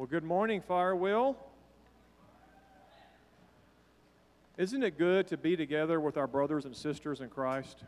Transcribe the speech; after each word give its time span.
Well, 0.00 0.06
good 0.06 0.24
morning, 0.24 0.62
Firewheel. 0.66 1.36
Isn't 4.56 4.82
it 4.82 4.96
good 4.96 5.26
to 5.26 5.36
be 5.36 5.56
together 5.56 6.00
with 6.00 6.16
our 6.16 6.26
brothers 6.26 6.64
and 6.64 6.74
sisters 6.74 7.20
in 7.20 7.28
Christ? 7.28 7.84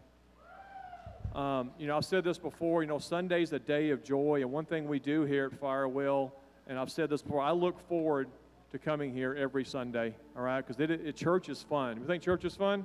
Um, 1.34 1.70
you 1.78 1.86
know, 1.86 1.96
I've 1.96 2.04
said 2.04 2.22
this 2.22 2.36
before, 2.36 2.82
you 2.82 2.86
know, 2.86 2.98
Sunday's 2.98 3.54
a 3.54 3.58
day 3.58 3.88
of 3.88 4.04
joy, 4.04 4.42
and 4.42 4.52
one 4.52 4.66
thing 4.66 4.88
we 4.88 4.98
do 4.98 5.22
here 5.22 5.46
at 5.46 5.58
Firewheel, 5.58 6.32
and 6.66 6.78
I've 6.78 6.92
said 6.92 7.08
this 7.08 7.22
before, 7.22 7.40
I 7.40 7.52
look 7.52 7.80
forward 7.88 8.28
to 8.72 8.78
coming 8.78 9.14
here 9.14 9.34
every 9.34 9.64
Sunday, 9.64 10.14
all 10.36 10.42
right? 10.42 10.60
Because 10.60 10.80
it, 10.80 10.90
it, 10.90 11.16
church 11.16 11.48
is 11.48 11.62
fun. 11.62 11.96
You 11.96 12.04
think 12.04 12.22
church 12.22 12.44
is 12.44 12.54
fun? 12.54 12.84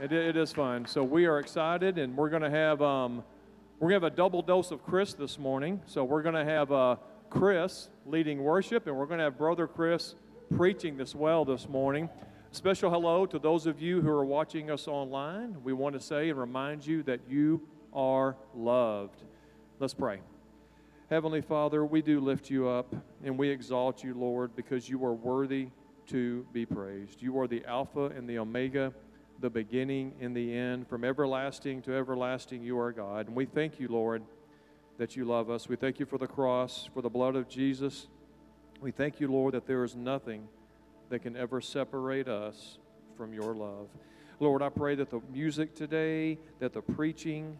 It, 0.00 0.12
it 0.12 0.36
is 0.36 0.52
fun. 0.52 0.86
So 0.86 1.02
we 1.02 1.26
are 1.26 1.40
excited, 1.40 1.98
and 1.98 2.16
we're 2.16 2.30
going 2.30 2.42
to 2.42 2.50
have 2.50 2.80
um, 2.80 3.24
we're 3.80 3.90
going 3.90 4.00
to 4.00 4.06
have 4.06 4.12
a 4.12 4.16
double 4.16 4.42
dose 4.42 4.70
of 4.70 4.84
Chris 4.84 5.14
this 5.14 5.36
morning. 5.36 5.80
So 5.86 6.04
we're 6.04 6.22
going 6.22 6.36
to 6.36 6.44
have 6.44 6.70
uh, 6.70 6.96
Chris 7.30 7.88
leading 8.06 8.42
worship, 8.42 8.86
and 8.86 8.96
we're 8.96 9.06
going 9.06 9.18
to 9.18 9.24
have 9.24 9.36
Brother 9.36 9.66
Chris 9.66 10.14
preaching 10.56 10.96
this 10.96 11.14
well 11.14 11.44
this 11.44 11.68
morning. 11.68 12.08
Special 12.52 12.90
hello 12.90 13.26
to 13.26 13.38
those 13.38 13.66
of 13.66 13.80
you 13.82 14.00
who 14.00 14.08
are 14.08 14.24
watching 14.24 14.70
us 14.70 14.88
online. 14.88 15.56
We 15.62 15.74
want 15.74 15.94
to 15.94 16.00
say 16.00 16.30
and 16.30 16.38
remind 16.38 16.86
you 16.86 17.02
that 17.02 17.20
you 17.28 17.60
are 17.92 18.36
loved. 18.54 19.22
Let's 19.78 19.92
pray. 19.92 20.20
Heavenly 21.10 21.42
Father, 21.42 21.84
we 21.84 22.00
do 22.00 22.20
lift 22.20 22.48
you 22.48 22.68
up 22.68 22.94
and 23.22 23.38
we 23.38 23.50
exalt 23.50 24.02
you, 24.02 24.14
Lord, 24.14 24.56
because 24.56 24.88
you 24.88 25.04
are 25.04 25.14
worthy 25.14 25.68
to 26.08 26.46
be 26.52 26.64
praised. 26.64 27.20
You 27.20 27.38
are 27.38 27.46
the 27.46 27.64
Alpha 27.66 28.06
and 28.06 28.28
the 28.28 28.38
Omega, 28.38 28.92
the 29.40 29.50
beginning 29.50 30.14
and 30.20 30.34
the 30.34 30.56
end. 30.56 30.88
From 30.88 31.04
everlasting 31.04 31.82
to 31.82 31.94
everlasting, 31.94 32.62
you 32.62 32.78
are 32.78 32.92
God. 32.92 33.26
And 33.26 33.36
we 33.36 33.44
thank 33.44 33.78
you, 33.78 33.88
Lord 33.88 34.22
that 34.98 35.16
you 35.16 35.24
love 35.24 35.48
us. 35.48 35.68
We 35.68 35.76
thank 35.76 35.98
you 35.98 36.06
for 36.06 36.18
the 36.18 36.26
cross, 36.26 36.88
for 36.92 37.00
the 37.02 37.08
blood 37.08 37.36
of 37.36 37.48
Jesus. 37.48 38.08
We 38.80 38.90
thank 38.90 39.20
you, 39.20 39.28
Lord, 39.28 39.54
that 39.54 39.66
there 39.66 39.84
is 39.84 39.96
nothing 39.96 40.48
that 41.08 41.20
can 41.20 41.36
ever 41.36 41.60
separate 41.60 42.28
us 42.28 42.78
from 43.16 43.32
your 43.32 43.54
love. 43.54 43.88
Lord, 44.40 44.62
I 44.62 44.68
pray 44.68 44.94
that 44.96 45.10
the 45.10 45.20
music 45.32 45.74
today, 45.74 46.38
that 46.60 46.72
the 46.72 46.82
preaching, 46.82 47.58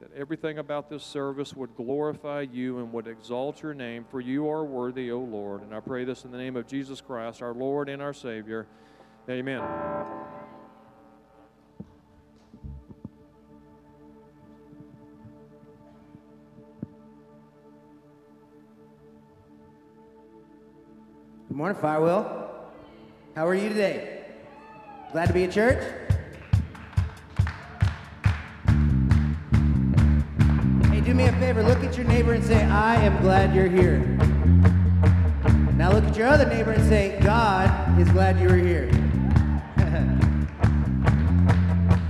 that 0.00 0.12
everything 0.14 0.58
about 0.58 0.90
this 0.90 1.02
service 1.02 1.54
would 1.54 1.74
glorify 1.74 2.42
you 2.42 2.78
and 2.78 2.92
would 2.92 3.06
exalt 3.06 3.62
your 3.62 3.74
name, 3.74 4.04
for 4.08 4.20
you 4.20 4.48
are 4.48 4.64
worthy, 4.64 5.10
O 5.10 5.18
Lord. 5.18 5.62
And 5.62 5.74
I 5.74 5.80
pray 5.80 6.04
this 6.04 6.24
in 6.24 6.30
the 6.30 6.38
name 6.38 6.56
of 6.56 6.66
Jesus 6.66 7.00
Christ, 7.00 7.42
our 7.42 7.54
Lord 7.54 7.88
and 7.88 8.02
our 8.02 8.12
Savior. 8.12 8.66
Amen. 9.28 10.43
Good 21.54 21.58
morning, 21.58 21.80
Firewheel. 21.80 22.48
How 23.36 23.46
are 23.46 23.54
you 23.54 23.68
today? 23.68 24.24
Glad 25.12 25.26
to 25.26 25.32
be 25.32 25.44
at 25.44 25.52
church? 25.52 25.78
Hey, 30.90 31.00
do 31.00 31.14
me 31.14 31.26
a 31.26 31.32
favor. 31.38 31.62
Look 31.62 31.84
at 31.84 31.96
your 31.96 32.08
neighbor 32.08 32.32
and 32.32 32.42
say, 32.42 32.64
I 32.64 32.96
am 32.96 33.22
glad 33.22 33.54
you're 33.54 33.68
here. 33.68 33.98
Now 35.76 35.92
look 35.92 36.02
at 36.02 36.16
your 36.16 36.26
other 36.26 36.44
neighbor 36.44 36.72
and 36.72 36.82
say, 36.88 37.20
God 37.22 38.00
is 38.00 38.08
glad 38.08 38.40
you're 38.40 38.56
here. 38.56 38.86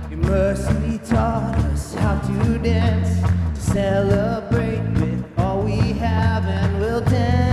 your 0.09 0.19
mercy 0.27 0.97
taught 1.05 1.55
us 1.65 1.93
how 1.93 2.19
to 2.19 2.57
dance, 2.57 3.21
to 3.53 3.61
celebrate 3.61 4.81
with 4.99 5.23
all 5.37 5.61
we 5.61 5.93
have, 5.93 6.45
and 6.45 6.79
we'll 6.79 7.01
dance 7.01 7.44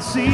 see 0.00 0.29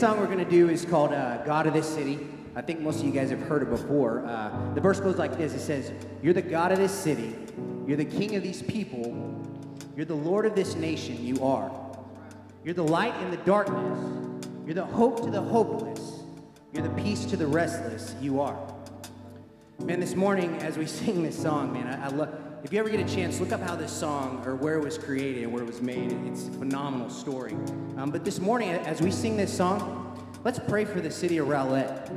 song 0.00 0.18
we're 0.18 0.24
going 0.24 0.38
to 0.38 0.46
do 0.46 0.70
is 0.70 0.86
called 0.86 1.12
uh, 1.12 1.36
God 1.44 1.66
of 1.66 1.74
This 1.74 1.86
City. 1.86 2.26
I 2.56 2.62
think 2.62 2.80
most 2.80 3.00
of 3.00 3.04
you 3.04 3.12
guys 3.12 3.28
have 3.28 3.42
heard 3.42 3.60
it 3.60 3.68
before. 3.68 4.24
Uh, 4.24 4.72
the 4.72 4.80
verse 4.80 4.98
goes 4.98 5.16
like 5.16 5.36
this 5.36 5.52
It 5.52 5.60
says, 5.60 5.92
You're 6.22 6.32
the 6.32 6.40
God 6.40 6.72
of 6.72 6.78
this 6.78 6.90
city. 6.90 7.36
You're 7.86 7.98
the 7.98 8.06
king 8.06 8.34
of 8.34 8.42
these 8.42 8.62
people. 8.62 9.44
You're 9.94 10.06
the 10.06 10.14
Lord 10.14 10.46
of 10.46 10.54
this 10.54 10.74
nation. 10.74 11.22
You 11.22 11.44
are. 11.44 11.70
You're 12.64 12.72
the 12.72 12.82
light 12.82 13.14
in 13.20 13.30
the 13.30 13.36
darkness. 13.38 14.48
You're 14.64 14.74
the 14.74 14.86
hope 14.86 15.22
to 15.22 15.30
the 15.30 15.42
hopeless. 15.42 16.22
You're 16.72 16.84
the 16.84 17.02
peace 17.02 17.26
to 17.26 17.36
the 17.36 17.46
restless. 17.46 18.14
You 18.22 18.40
are. 18.40 18.58
Man, 19.80 20.00
this 20.00 20.14
morning 20.14 20.56
as 20.62 20.78
we 20.78 20.86
sing 21.02 21.22
this 21.22 21.38
song, 21.38 21.74
man, 21.74 21.86
I, 21.86 22.06
I 22.06 22.08
love. 22.08 22.49
If 22.62 22.74
you 22.74 22.78
ever 22.78 22.90
get 22.90 23.00
a 23.00 23.14
chance, 23.14 23.40
look 23.40 23.52
up 23.52 23.62
how 23.62 23.74
this 23.74 23.90
song 23.90 24.42
or 24.44 24.54
where 24.54 24.76
it 24.76 24.84
was 24.84 24.98
created 24.98 25.44
and 25.44 25.52
where 25.52 25.62
it 25.62 25.66
was 25.66 25.80
made. 25.80 26.12
It's 26.26 26.46
a 26.46 26.50
phenomenal 26.52 27.08
story. 27.08 27.54
Um, 27.96 28.10
but 28.10 28.22
this 28.22 28.38
morning, 28.38 28.68
as 28.70 29.00
we 29.00 29.10
sing 29.10 29.36
this 29.36 29.54
song, 29.54 30.30
let's 30.44 30.58
pray 30.58 30.84
for 30.84 31.00
the 31.00 31.10
city 31.10 31.38
of 31.38 31.48
Rowlett. 31.48 32.10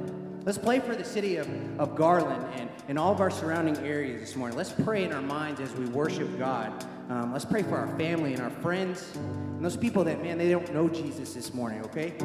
Let's 0.46 0.58
pray 0.58 0.82
for 0.82 0.96
the 0.96 1.04
city 1.06 1.38
of, 1.38 1.48
of 1.80 1.96
Garland 1.96 2.46
and, 2.56 2.70
and 2.90 3.00
all 3.00 3.14
of 3.14 3.22
our 3.22 3.32
surrounding 3.32 3.78
areas 3.78 4.20
this 4.20 4.36
morning. 4.36 4.58
Let's 4.58 4.74
pray 4.74 5.06
in 5.06 5.14
our 5.14 5.22
minds 5.22 5.62
as 5.62 5.74
we 5.76 5.86
worship 5.86 6.38
God. 6.38 6.86
Um, 7.10 7.32
let's 7.32 7.46
pray 7.46 7.64
for 7.64 7.78
our 7.78 7.98
family 7.98 8.34
and 8.34 8.42
our 8.42 8.50
friends 8.50 9.16
and 9.16 9.64
those 9.64 9.78
people 9.78 10.04
that, 10.04 10.22
man, 10.22 10.38
they 10.38 10.50
don't 10.50 10.74
know 10.74 10.90
Jesus 10.90 11.34
this 11.34 11.54
morning, 11.54 11.82
okay? 11.86 12.16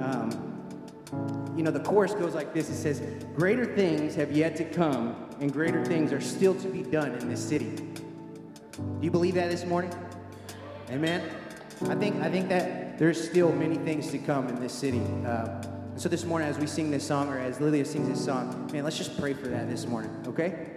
Um, 0.00 1.45
you 1.56 1.62
know, 1.62 1.70
the 1.70 1.80
chorus 1.80 2.12
goes 2.14 2.34
like 2.34 2.52
this 2.52 2.68
it 2.68 2.76
says, 2.76 3.00
Greater 3.34 3.64
things 3.74 4.14
have 4.14 4.30
yet 4.30 4.56
to 4.56 4.64
come, 4.64 5.28
and 5.40 5.52
greater 5.52 5.84
things 5.84 6.12
are 6.12 6.20
still 6.20 6.54
to 6.54 6.68
be 6.68 6.82
done 6.82 7.12
in 7.12 7.28
this 7.28 7.42
city. 7.46 7.70
Do 7.70 8.98
you 9.00 9.10
believe 9.10 9.34
that 9.34 9.50
this 9.50 9.64
morning? 9.64 9.92
Amen. 10.90 11.22
I 11.88 11.94
think 11.94 12.22
I 12.22 12.30
think 12.30 12.48
that 12.50 12.98
there's 12.98 13.22
still 13.22 13.52
many 13.52 13.76
things 13.76 14.10
to 14.10 14.18
come 14.18 14.48
in 14.48 14.60
this 14.60 14.72
city. 14.72 15.02
Uh, 15.26 15.62
so 15.96 16.10
this 16.10 16.24
morning, 16.24 16.46
as 16.46 16.58
we 16.58 16.66
sing 16.66 16.90
this 16.90 17.06
song, 17.06 17.28
or 17.28 17.38
as 17.38 17.58
Lilia 17.58 17.84
sings 17.84 18.08
this 18.08 18.22
song, 18.22 18.68
man, 18.72 18.84
let's 18.84 18.98
just 18.98 19.18
pray 19.18 19.32
for 19.32 19.48
that 19.48 19.68
this 19.68 19.86
morning, 19.86 20.10
okay? 20.26 20.76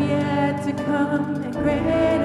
yet 0.00 0.62
to 0.64 0.72
come 0.84 1.42
and 1.42 1.54
great. 1.54 2.17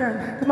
Fire, 0.00 0.12
your 0.12 0.18
turn. 0.18 0.38
Come 0.40 0.50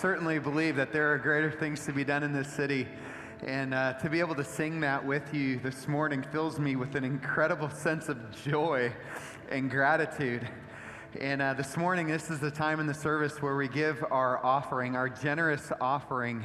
certainly 0.00 0.38
believe 0.38 0.76
that 0.76 0.92
there 0.92 1.10
are 1.12 1.18
greater 1.18 1.50
things 1.50 1.86
to 1.86 1.92
be 1.92 2.04
done 2.04 2.22
in 2.22 2.32
this 2.32 2.48
city. 2.48 2.86
And 3.46 3.72
uh, 3.72 3.94
to 3.94 4.10
be 4.10 4.20
able 4.20 4.34
to 4.34 4.44
sing 4.44 4.80
that 4.80 5.04
with 5.04 5.32
you 5.32 5.58
this 5.58 5.88
morning 5.88 6.22
fills 6.32 6.58
me 6.58 6.76
with 6.76 6.94
an 6.96 7.04
incredible 7.04 7.70
sense 7.74 8.10
of 8.10 8.18
joy 8.44 8.92
and 9.50 9.70
gratitude. 9.70 10.46
And 11.18 11.40
uh, 11.40 11.54
this 11.54 11.78
morning, 11.78 12.08
this 12.08 12.30
is 12.30 12.40
the 12.40 12.50
time 12.50 12.78
in 12.78 12.86
the 12.86 12.94
service 12.94 13.40
where 13.40 13.56
we 13.56 13.68
give 13.68 14.04
our 14.10 14.44
offering, 14.44 14.96
our 14.96 15.08
generous 15.08 15.72
offering. 15.80 16.44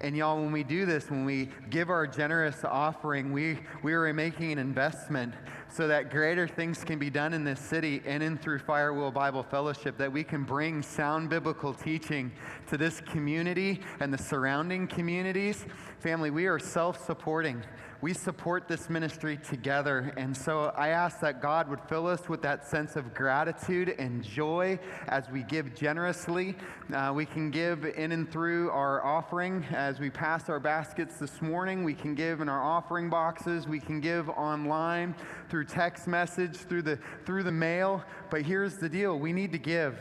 And 0.00 0.16
y'all, 0.16 0.40
when 0.40 0.52
we 0.52 0.62
do 0.62 0.86
this, 0.86 1.10
when 1.10 1.24
we 1.24 1.48
give 1.70 1.90
our 1.90 2.06
generous 2.06 2.64
offering, 2.64 3.32
we, 3.32 3.58
we 3.82 3.94
are 3.94 4.12
making 4.12 4.52
an 4.52 4.58
investment 4.58 5.34
so 5.72 5.88
that 5.88 6.10
greater 6.10 6.46
things 6.46 6.84
can 6.84 6.98
be 6.98 7.08
done 7.08 7.32
in 7.32 7.44
this 7.44 7.58
city 7.58 8.02
and 8.04 8.22
in 8.22 8.36
through 8.36 8.58
Firewheel 8.58 9.12
Bible 9.12 9.42
Fellowship, 9.42 9.96
that 9.96 10.12
we 10.12 10.22
can 10.22 10.44
bring 10.44 10.82
sound 10.82 11.30
biblical 11.30 11.72
teaching 11.72 12.30
to 12.68 12.76
this 12.76 13.00
community 13.00 13.80
and 14.00 14.12
the 14.12 14.18
surrounding 14.18 14.86
communities. 14.86 15.64
Family, 15.98 16.30
we 16.30 16.46
are 16.46 16.58
self 16.58 17.04
supporting. 17.06 17.62
We 18.02 18.14
support 18.14 18.66
this 18.66 18.90
ministry 18.90 19.36
together. 19.36 20.12
And 20.16 20.36
so 20.36 20.72
I 20.76 20.88
ask 20.88 21.20
that 21.20 21.40
God 21.40 21.70
would 21.70 21.80
fill 21.88 22.08
us 22.08 22.28
with 22.28 22.42
that 22.42 22.66
sense 22.66 22.96
of 22.96 23.14
gratitude 23.14 23.94
and 23.96 24.24
joy 24.24 24.80
as 25.06 25.30
we 25.30 25.44
give 25.44 25.76
generously. 25.76 26.56
Uh, 26.92 27.12
we 27.14 27.24
can 27.24 27.52
give 27.52 27.84
in 27.84 28.10
and 28.10 28.28
through 28.28 28.70
our 28.70 29.04
offering 29.04 29.64
as 29.70 30.00
we 30.00 30.10
pass 30.10 30.48
our 30.48 30.58
baskets 30.58 31.18
this 31.18 31.40
morning. 31.40 31.84
We 31.84 31.94
can 31.94 32.16
give 32.16 32.40
in 32.40 32.48
our 32.48 32.60
offering 32.60 33.08
boxes. 33.08 33.68
We 33.68 33.78
can 33.78 34.00
give 34.00 34.28
online 34.30 35.14
through 35.48 35.66
text 35.66 36.08
message, 36.08 36.56
through 36.56 36.82
the, 36.82 36.98
through 37.24 37.44
the 37.44 37.52
mail. 37.52 38.02
But 38.30 38.42
here's 38.42 38.78
the 38.78 38.88
deal 38.88 39.16
we 39.16 39.32
need 39.32 39.52
to 39.52 39.58
give, 39.58 39.96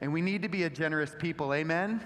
and 0.00 0.12
we 0.12 0.22
need 0.22 0.42
to 0.42 0.48
be 0.48 0.64
a 0.64 0.70
generous 0.70 1.14
people. 1.20 1.54
Amen? 1.54 2.02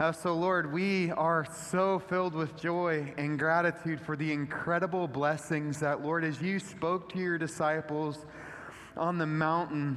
Uh, 0.00 0.10
so, 0.10 0.34
Lord, 0.34 0.72
we 0.72 1.12
are 1.12 1.46
so 1.70 2.00
filled 2.00 2.34
with 2.34 2.60
joy 2.60 3.14
and 3.16 3.38
gratitude 3.38 4.00
for 4.00 4.16
the 4.16 4.32
incredible 4.32 5.06
blessings 5.06 5.78
that, 5.78 6.02
Lord, 6.02 6.24
as 6.24 6.42
you 6.42 6.58
spoke 6.58 7.12
to 7.12 7.18
your 7.20 7.38
disciples 7.38 8.26
on 8.96 9.18
the 9.18 9.26
mountain, 9.26 9.96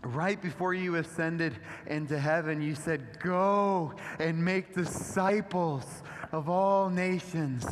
right 0.00 0.40
before 0.40 0.72
you 0.72 0.96
ascended 0.96 1.54
into 1.86 2.18
heaven, 2.18 2.62
you 2.62 2.74
said, 2.74 3.20
Go 3.22 3.92
and 4.18 4.42
make 4.42 4.74
disciples 4.74 5.84
of 6.32 6.48
all 6.48 6.88
nations, 6.88 7.66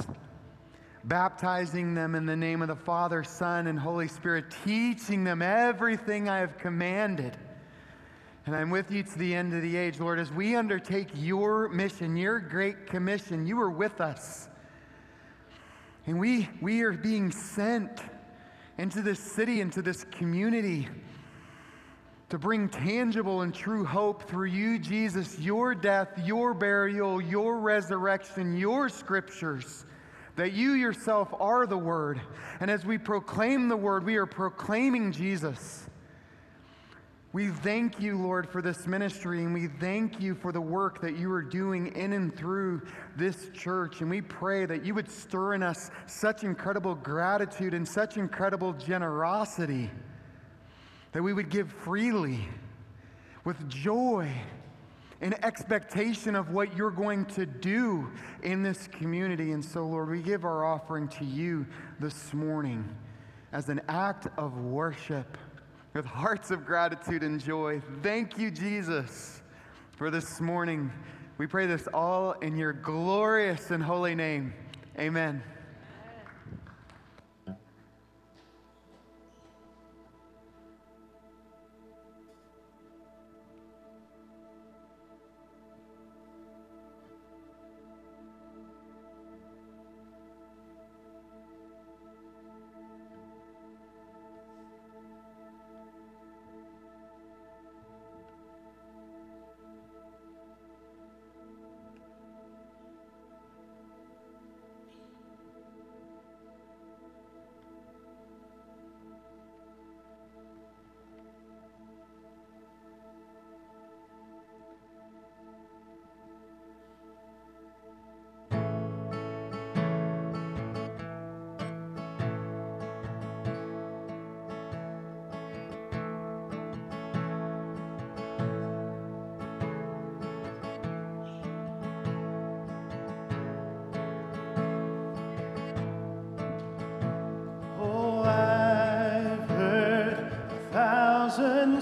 baptizing 1.05 1.95
them 1.95 2.15
in 2.15 2.27
the 2.27 2.37
name 2.37 2.61
of 2.61 2.69
the 2.69 2.77
Father, 2.77 3.25
Son, 3.25 3.69
and 3.69 3.79
Holy 3.79 4.09
Spirit, 4.09 4.55
teaching 4.67 5.25
them 5.25 5.41
everything 5.41 6.29
I 6.29 6.41
have 6.41 6.59
commanded 6.59 7.39
and 8.45 8.57
I'm 8.57 8.71
with 8.71 8.91
you 8.91 9.05
to 9.05 9.19
the 9.19 9.35
end 9.35 9.55
of 9.55 9.63
the 9.63 9.77
age, 9.77 10.01
Lord, 10.01 10.19
as 10.19 10.33
we 10.33 10.57
undertake 10.57 11.09
your 11.15 11.69
mission, 11.69 12.17
your 12.17 12.41
great 12.41 12.87
commission. 12.87 13.47
You 13.47 13.61
are 13.61 13.71
with 13.71 14.01
us. 14.01 14.49
And 16.07 16.19
we, 16.19 16.49
we 16.61 16.83
are 16.83 16.93
being 16.93 17.31
sent 17.31 18.01
into 18.79 19.01
this 19.01 19.21
city, 19.21 19.61
into 19.61 19.81
this 19.81 20.05
community, 20.11 20.89
to 22.31 22.39
bring 22.39 22.69
tangible 22.69 23.43
and 23.43 23.55
true 23.55 23.85
hope 23.85 24.25
through 24.25 24.49
you, 24.49 24.79
Jesus, 24.79 25.39
your 25.39 25.75
death, 25.75 26.09
your 26.25 26.53
burial, 26.53 27.21
your 27.21 27.61
resurrection, 27.61 28.57
your 28.57 28.89
scriptures 28.89 29.85
that 30.35 30.53
you 30.53 30.73
yourself 30.73 31.33
are 31.39 31.67
the 31.67 31.77
Word. 31.77 32.21
And 32.59 32.71
as 32.71 32.85
we 32.85 32.99
proclaim 32.99 33.69
the 33.69 33.77
Word, 33.77 34.05
we 34.05 34.17
are 34.17 34.27
proclaiming 34.27 35.13
Jesus. 35.13 35.87
We 37.33 37.47
thank 37.47 37.99
you, 37.99 38.19
Lord, 38.19 38.47
for 38.47 38.61
this 38.61 38.87
ministry, 38.87 39.43
and 39.43 39.55
we 39.55 39.67
thank 39.67 40.21
you 40.21 40.35
for 40.35 40.53
the 40.53 40.61
work 40.61 41.01
that 41.01 41.17
you 41.17 41.33
are 41.33 41.43
doing 41.43 41.87
in 41.97 42.13
and 42.13 42.37
through 42.37 42.83
this 43.17 43.49
church. 43.55 44.03
And 44.03 44.11
we 44.11 44.21
pray 44.21 44.67
that 44.67 44.85
you 44.85 44.93
would 44.93 45.11
stir 45.11 45.55
in 45.55 45.63
us 45.63 45.91
such 46.05 46.45
incredible 46.45 46.95
gratitude 46.95 47.73
and 47.73 47.89
such 47.89 48.19
incredible 48.19 48.75
generosity 48.75 49.91
that 51.13 51.23
we 51.23 51.33
would 51.33 51.49
give 51.49 51.73
freely 51.73 52.47
with 53.45 53.67
joy 53.67 54.31
in 55.23 55.33
expectation 55.43 56.35
of 56.35 56.51
what 56.51 56.77
you're 56.77 56.91
going 56.91 57.25
to 57.25 57.47
do 57.47 58.11
in 58.43 58.63
this 58.63 58.89
community. 58.89 59.53
And 59.53 59.65
so, 59.65 59.87
Lord, 59.87 60.11
we 60.11 60.21
give 60.21 60.45
our 60.45 60.67
offering 60.67 61.09
to 61.09 61.25
you 61.25 61.65
this 61.99 62.35
morning 62.35 62.87
as 63.53 63.71
an 63.71 63.81
act 63.89 64.27
of 64.37 64.59
worship 64.59 65.39
with 65.95 66.07
hearts 66.07 66.51
of 66.51 66.65
gratitude 66.65 67.23
and 67.23 67.39
joy. 67.43 67.83
Thank 68.03 68.39
you, 68.39 68.51
Jesus, 68.51 69.43
for 69.93 70.11
this 70.11 70.41
morning. 70.41 70.91
We 71.37 71.47
pray 71.47 71.67
this 71.67 71.87
all 71.93 72.33
in 72.33 72.57
your 72.57 72.73
glorious 72.73 73.71
and 73.71 73.83
holy 73.83 74.15
name. 74.15 74.55
Amen. 74.99 75.43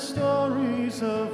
stories 0.01 1.03
of 1.03 1.30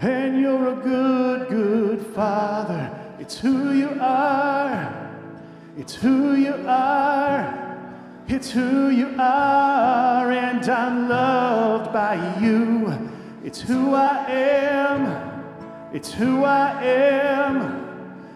And 0.00 0.40
you're 0.40 0.70
a 0.70 0.76
good, 0.76 1.48
good 1.48 2.06
Father. 2.14 2.90
It's 3.18 3.38
who 3.38 3.72
you 3.72 3.96
are. 4.00 5.10
It's 5.76 5.94
who 5.94 6.34
you 6.34 6.54
are. 6.66 7.76
It's 8.28 8.50
who 8.50 8.88
you 8.88 9.14
are. 9.18 10.32
And 10.32 10.68
I'm 10.68 11.08
loved 11.08 11.92
by 11.92 12.40
you. 12.40 13.10
It's 13.44 13.60
who 13.60 13.94
I 13.94 14.24
am. 14.30 15.92
It's 15.92 16.12
who 16.12 16.44
I 16.44 16.82
am. 16.82 17.75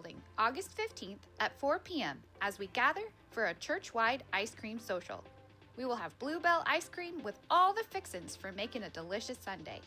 Building 0.00 0.22
August 0.38 0.70
15th 0.78 1.18
at 1.40 1.58
4 1.58 1.78
p.m. 1.80 2.18
as 2.40 2.58
we 2.58 2.68
gather 2.68 3.02
for 3.32 3.46
a 3.46 3.54
church-wide 3.54 4.22
ice 4.32 4.54
cream 4.54 4.78
social. 4.78 5.22
We 5.76 5.84
will 5.84 5.96
have 5.96 6.18
Bluebell 6.18 6.62
ice 6.64 6.88
cream 6.88 7.22
with 7.22 7.38
all 7.50 7.74
the 7.74 7.84
fixins 7.90 8.34
for 8.34 8.50
making 8.52 8.84
a 8.84 8.88
delicious 8.90 9.36
sundae. 9.36 9.80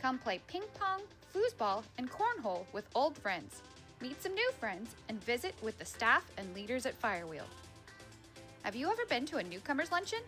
Come 0.00 0.18
play 0.18 0.40
ping 0.46 0.62
pong, 0.78 1.00
foosball, 1.34 1.82
and 1.96 2.08
cornhole 2.08 2.66
with 2.72 2.84
old 2.94 3.18
friends. 3.18 3.62
Meet 4.00 4.22
some 4.22 4.34
new 4.34 4.50
friends 4.60 4.94
and 5.08 5.22
visit 5.24 5.56
with 5.60 5.76
the 5.80 5.84
staff 5.84 6.24
and 6.36 6.54
leaders 6.54 6.86
at 6.86 7.00
Firewheel. 7.02 7.48
Have 8.62 8.76
you 8.76 8.88
ever 8.92 9.06
been 9.06 9.26
to 9.26 9.38
a 9.38 9.42
newcomers 9.42 9.90
luncheon? 9.90 10.22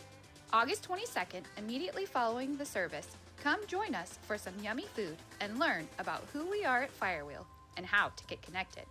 August 0.53 0.89
22nd, 0.89 1.45
immediately 1.57 2.05
following 2.05 2.57
the 2.57 2.67
service, 2.67 3.07
come 3.41 3.65
join 3.69 3.95
us 3.95 4.19
for 4.27 4.37
some 4.37 4.55
yummy 4.61 4.87
food 4.97 5.17
and 5.41 5.61
learn 5.61 5.87
about 6.01 6.27
who 6.33 6.51
we 6.51 6.65
are 6.65 6.83
at 6.83 7.01
Firewheel 7.01 7.47
and 7.77 7.87
how 7.87 8.09
to 8.09 8.25
get 8.27 8.43
connected. 8.43 8.85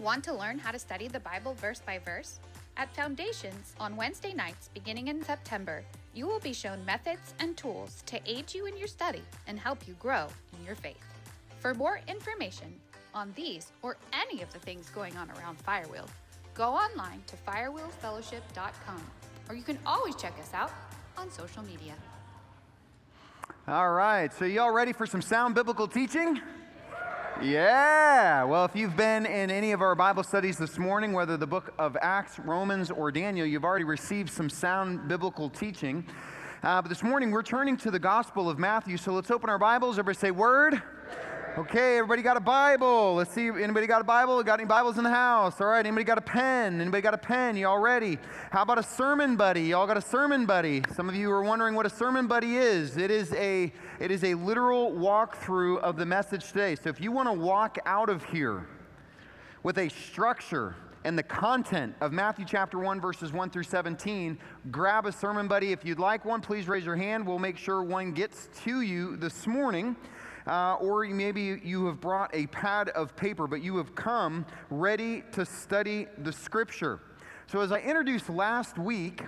Want 0.00 0.24
to 0.24 0.34
learn 0.34 0.58
how 0.58 0.72
to 0.72 0.78
study 0.78 1.06
the 1.06 1.20
Bible 1.20 1.54
verse 1.54 1.80
by 1.80 1.98
verse? 1.98 2.40
At 2.76 2.94
Foundations 2.96 3.74
on 3.78 3.94
Wednesday 3.94 4.32
nights 4.32 4.68
beginning 4.74 5.06
in 5.06 5.22
September, 5.22 5.84
you 6.14 6.26
will 6.26 6.40
be 6.40 6.52
shown 6.52 6.84
methods 6.84 7.32
and 7.38 7.56
tools 7.56 8.02
to 8.06 8.20
aid 8.26 8.52
you 8.52 8.66
in 8.66 8.76
your 8.76 8.88
study 8.88 9.22
and 9.46 9.58
help 9.58 9.86
you 9.86 9.94
grow 9.94 10.26
in 10.58 10.66
your 10.66 10.74
faith. 10.74 11.04
For 11.60 11.74
more 11.74 12.00
information 12.08 12.74
on 13.14 13.32
these 13.36 13.70
or 13.82 13.96
any 14.12 14.42
of 14.42 14.52
the 14.52 14.58
things 14.58 14.90
going 14.90 15.16
on 15.16 15.30
around 15.30 15.58
Firewheel, 15.64 16.08
go 16.54 16.70
online 16.70 17.22
to 17.28 17.36
firewheelfellowship.com 17.36 19.02
or 19.48 19.54
you 19.54 19.62
can 19.62 19.78
always 19.86 20.16
check 20.16 20.36
us 20.40 20.52
out 20.52 20.72
on 21.16 21.30
social 21.30 21.62
media. 21.62 21.94
All 23.68 23.92
right, 23.92 24.32
so 24.32 24.44
y'all 24.44 24.72
ready 24.72 24.92
for 24.92 25.06
some 25.06 25.22
sound 25.22 25.54
biblical 25.54 25.86
teaching? 25.86 26.40
Yeah. 27.42 28.44
Well, 28.44 28.64
if 28.64 28.76
you've 28.76 28.96
been 28.96 29.26
in 29.26 29.50
any 29.50 29.72
of 29.72 29.82
our 29.82 29.96
Bible 29.96 30.22
studies 30.22 30.56
this 30.56 30.78
morning, 30.78 31.12
whether 31.12 31.36
the 31.36 31.46
book 31.46 31.74
of 31.80 31.96
Acts, 32.00 32.38
Romans, 32.38 32.92
or 32.92 33.10
Daniel, 33.10 33.44
you've 33.44 33.64
already 33.64 33.84
received 33.84 34.30
some 34.30 34.48
sound 34.48 35.08
biblical 35.08 35.50
teaching. 35.50 36.06
Uh, 36.62 36.80
but 36.80 36.88
this 36.88 37.02
morning, 37.02 37.32
we're 37.32 37.42
turning 37.42 37.76
to 37.78 37.90
the 37.90 37.98
Gospel 37.98 38.48
of 38.48 38.58
Matthew. 38.58 38.96
So 38.96 39.12
let's 39.12 39.32
open 39.32 39.50
our 39.50 39.58
Bibles. 39.58 39.98
Everybody 39.98 40.16
say, 40.18 40.30
Word. 40.30 40.80
Okay, 41.56 41.98
everybody 41.98 42.20
got 42.20 42.36
a 42.36 42.40
Bible. 42.40 43.14
Let's 43.14 43.30
see. 43.30 43.46
Anybody 43.46 43.86
got 43.86 44.00
a 44.00 44.04
Bible? 44.04 44.42
Got 44.42 44.58
any 44.58 44.66
Bibles 44.66 44.98
in 44.98 45.04
the 45.04 45.10
house? 45.10 45.60
All 45.60 45.68
right. 45.68 45.86
Anybody 45.86 46.02
got 46.02 46.18
a 46.18 46.20
pen? 46.20 46.80
Anybody 46.80 47.00
got 47.00 47.14
a 47.14 47.18
pen? 47.18 47.56
Y'all 47.56 47.78
ready? 47.78 48.18
How 48.50 48.62
about 48.62 48.78
a 48.78 48.82
sermon 48.82 49.36
buddy? 49.36 49.62
Y'all 49.62 49.86
got 49.86 49.96
a 49.96 50.02
sermon 50.02 50.46
buddy? 50.46 50.82
Some 50.96 51.08
of 51.08 51.14
you 51.14 51.30
are 51.30 51.44
wondering 51.44 51.76
what 51.76 51.86
a 51.86 51.90
sermon 51.90 52.26
buddy 52.26 52.56
is. 52.56 52.96
It 52.96 53.12
is 53.12 53.32
a 53.34 53.72
it 54.00 54.10
is 54.10 54.24
a 54.24 54.34
literal 54.34 54.90
walkthrough 54.90 55.78
of 55.78 55.94
the 55.94 56.04
message 56.04 56.48
today. 56.48 56.74
So 56.74 56.90
if 56.90 57.00
you 57.00 57.12
want 57.12 57.28
to 57.28 57.32
walk 57.32 57.78
out 57.86 58.08
of 58.08 58.24
here 58.24 58.66
with 59.62 59.78
a 59.78 59.88
structure 59.90 60.74
and 61.04 61.16
the 61.16 61.22
content 61.22 61.94
of 62.00 62.12
Matthew 62.12 62.46
chapter 62.46 62.80
1, 62.80 63.00
verses 63.00 63.32
1 63.32 63.50
through 63.50 63.62
17, 63.62 64.38
grab 64.72 65.06
a 65.06 65.12
sermon 65.12 65.46
buddy. 65.46 65.70
If 65.70 65.84
you'd 65.84 66.00
like 66.00 66.24
one, 66.24 66.40
please 66.40 66.66
raise 66.66 66.84
your 66.84 66.96
hand. 66.96 67.24
We'll 67.24 67.38
make 67.38 67.58
sure 67.58 67.84
one 67.84 68.10
gets 68.10 68.48
to 68.64 68.80
you 68.80 69.16
this 69.18 69.46
morning. 69.46 69.94
Uh, 70.46 70.74
or 70.74 71.04
maybe 71.04 71.60
you 71.64 71.86
have 71.86 72.00
brought 72.00 72.34
a 72.34 72.46
pad 72.48 72.90
of 72.90 73.16
paper, 73.16 73.46
but 73.46 73.62
you 73.62 73.76
have 73.76 73.94
come 73.94 74.44
ready 74.70 75.22
to 75.32 75.44
study 75.46 76.06
the 76.18 76.32
scripture. 76.32 77.00
So, 77.46 77.60
as 77.60 77.72
I 77.72 77.80
introduced 77.80 78.28
last 78.28 78.78
week, 78.78 79.22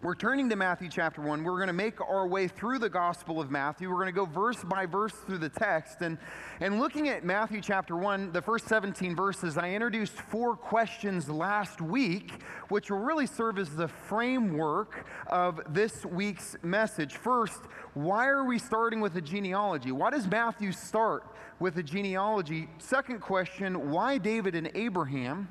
we're 0.00 0.14
turning 0.14 0.48
to 0.48 0.54
Matthew 0.54 0.88
chapter 0.88 1.20
1. 1.20 1.42
We're 1.42 1.56
going 1.56 1.66
to 1.66 1.72
make 1.72 2.00
our 2.00 2.28
way 2.28 2.46
through 2.46 2.78
the 2.78 2.88
Gospel 2.88 3.40
of 3.40 3.50
Matthew. 3.50 3.90
We're 3.90 3.96
going 3.96 4.06
to 4.06 4.12
go 4.12 4.26
verse 4.26 4.62
by 4.62 4.86
verse 4.86 5.12
through 5.12 5.38
the 5.38 5.48
text. 5.48 6.02
And, 6.02 6.18
and 6.60 6.78
looking 6.78 7.08
at 7.08 7.24
Matthew 7.24 7.60
chapter 7.60 7.96
1, 7.96 8.30
the 8.30 8.40
first 8.40 8.68
17 8.68 9.16
verses, 9.16 9.58
I 9.58 9.70
introduced 9.70 10.12
four 10.12 10.54
questions 10.54 11.28
last 11.28 11.80
week, 11.80 12.30
which 12.68 12.92
will 12.92 13.00
really 13.00 13.26
serve 13.26 13.58
as 13.58 13.74
the 13.74 13.88
framework 13.88 15.04
of 15.26 15.60
this 15.68 16.06
week's 16.06 16.56
message. 16.62 17.16
First, 17.16 17.62
why 17.94 18.28
are 18.28 18.44
we 18.44 18.60
starting 18.60 19.00
with 19.00 19.16
a 19.16 19.20
genealogy? 19.20 19.90
Why 19.90 20.10
does 20.10 20.28
Matthew 20.28 20.70
start 20.70 21.24
with 21.58 21.76
a 21.76 21.82
genealogy? 21.82 22.68
Second 22.78 23.20
question, 23.20 23.90
why 23.90 24.18
David 24.18 24.54
and 24.54 24.70
Abraham? 24.76 25.48